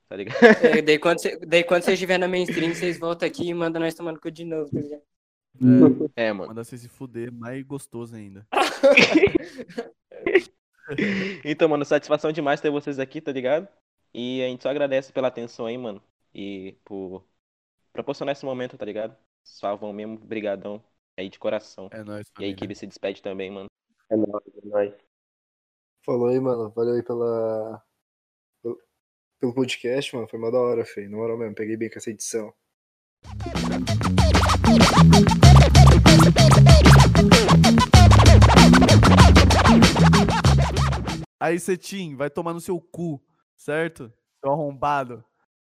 [0.08, 0.36] tá ligado?
[0.64, 3.94] É, daí, quando daí quando você estiver na mainstream, vocês voltam aqui e mandam nós
[3.94, 5.02] tomando cu de novo, tá ligado?
[6.16, 6.48] É, É, mano.
[6.48, 8.46] manda você se fuder, mais gostoso ainda.
[11.44, 13.66] Então, mano, satisfação demais ter vocês aqui, tá ligado?
[14.14, 16.00] E a gente só agradece pela atenção aí, mano.
[16.32, 17.24] E por
[17.92, 19.16] proporcionar esse momento, tá ligado?
[19.42, 20.80] Salvam mesmo, brigadão
[21.18, 21.88] aí de coração.
[21.92, 22.52] É nóis, E a família.
[22.52, 23.66] equipe se despede também, mano.
[24.08, 24.94] É nóis, é nóis.
[26.04, 26.70] Falou aí, mano.
[26.70, 27.82] Valeu aí pela.
[28.62, 28.80] pelo-
[29.40, 30.28] Pelo podcast, mano.
[30.28, 31.10] Foi uma da hora, feio.
[31.10, 32.54] Na moral mesmo, peguei bem com essa edição.
[41.40, 43.22] Aí, Cetim, vai tomar no seu cu,
[43.56, 44.12] certo?
[44.42, 45.24] Seu arrombado.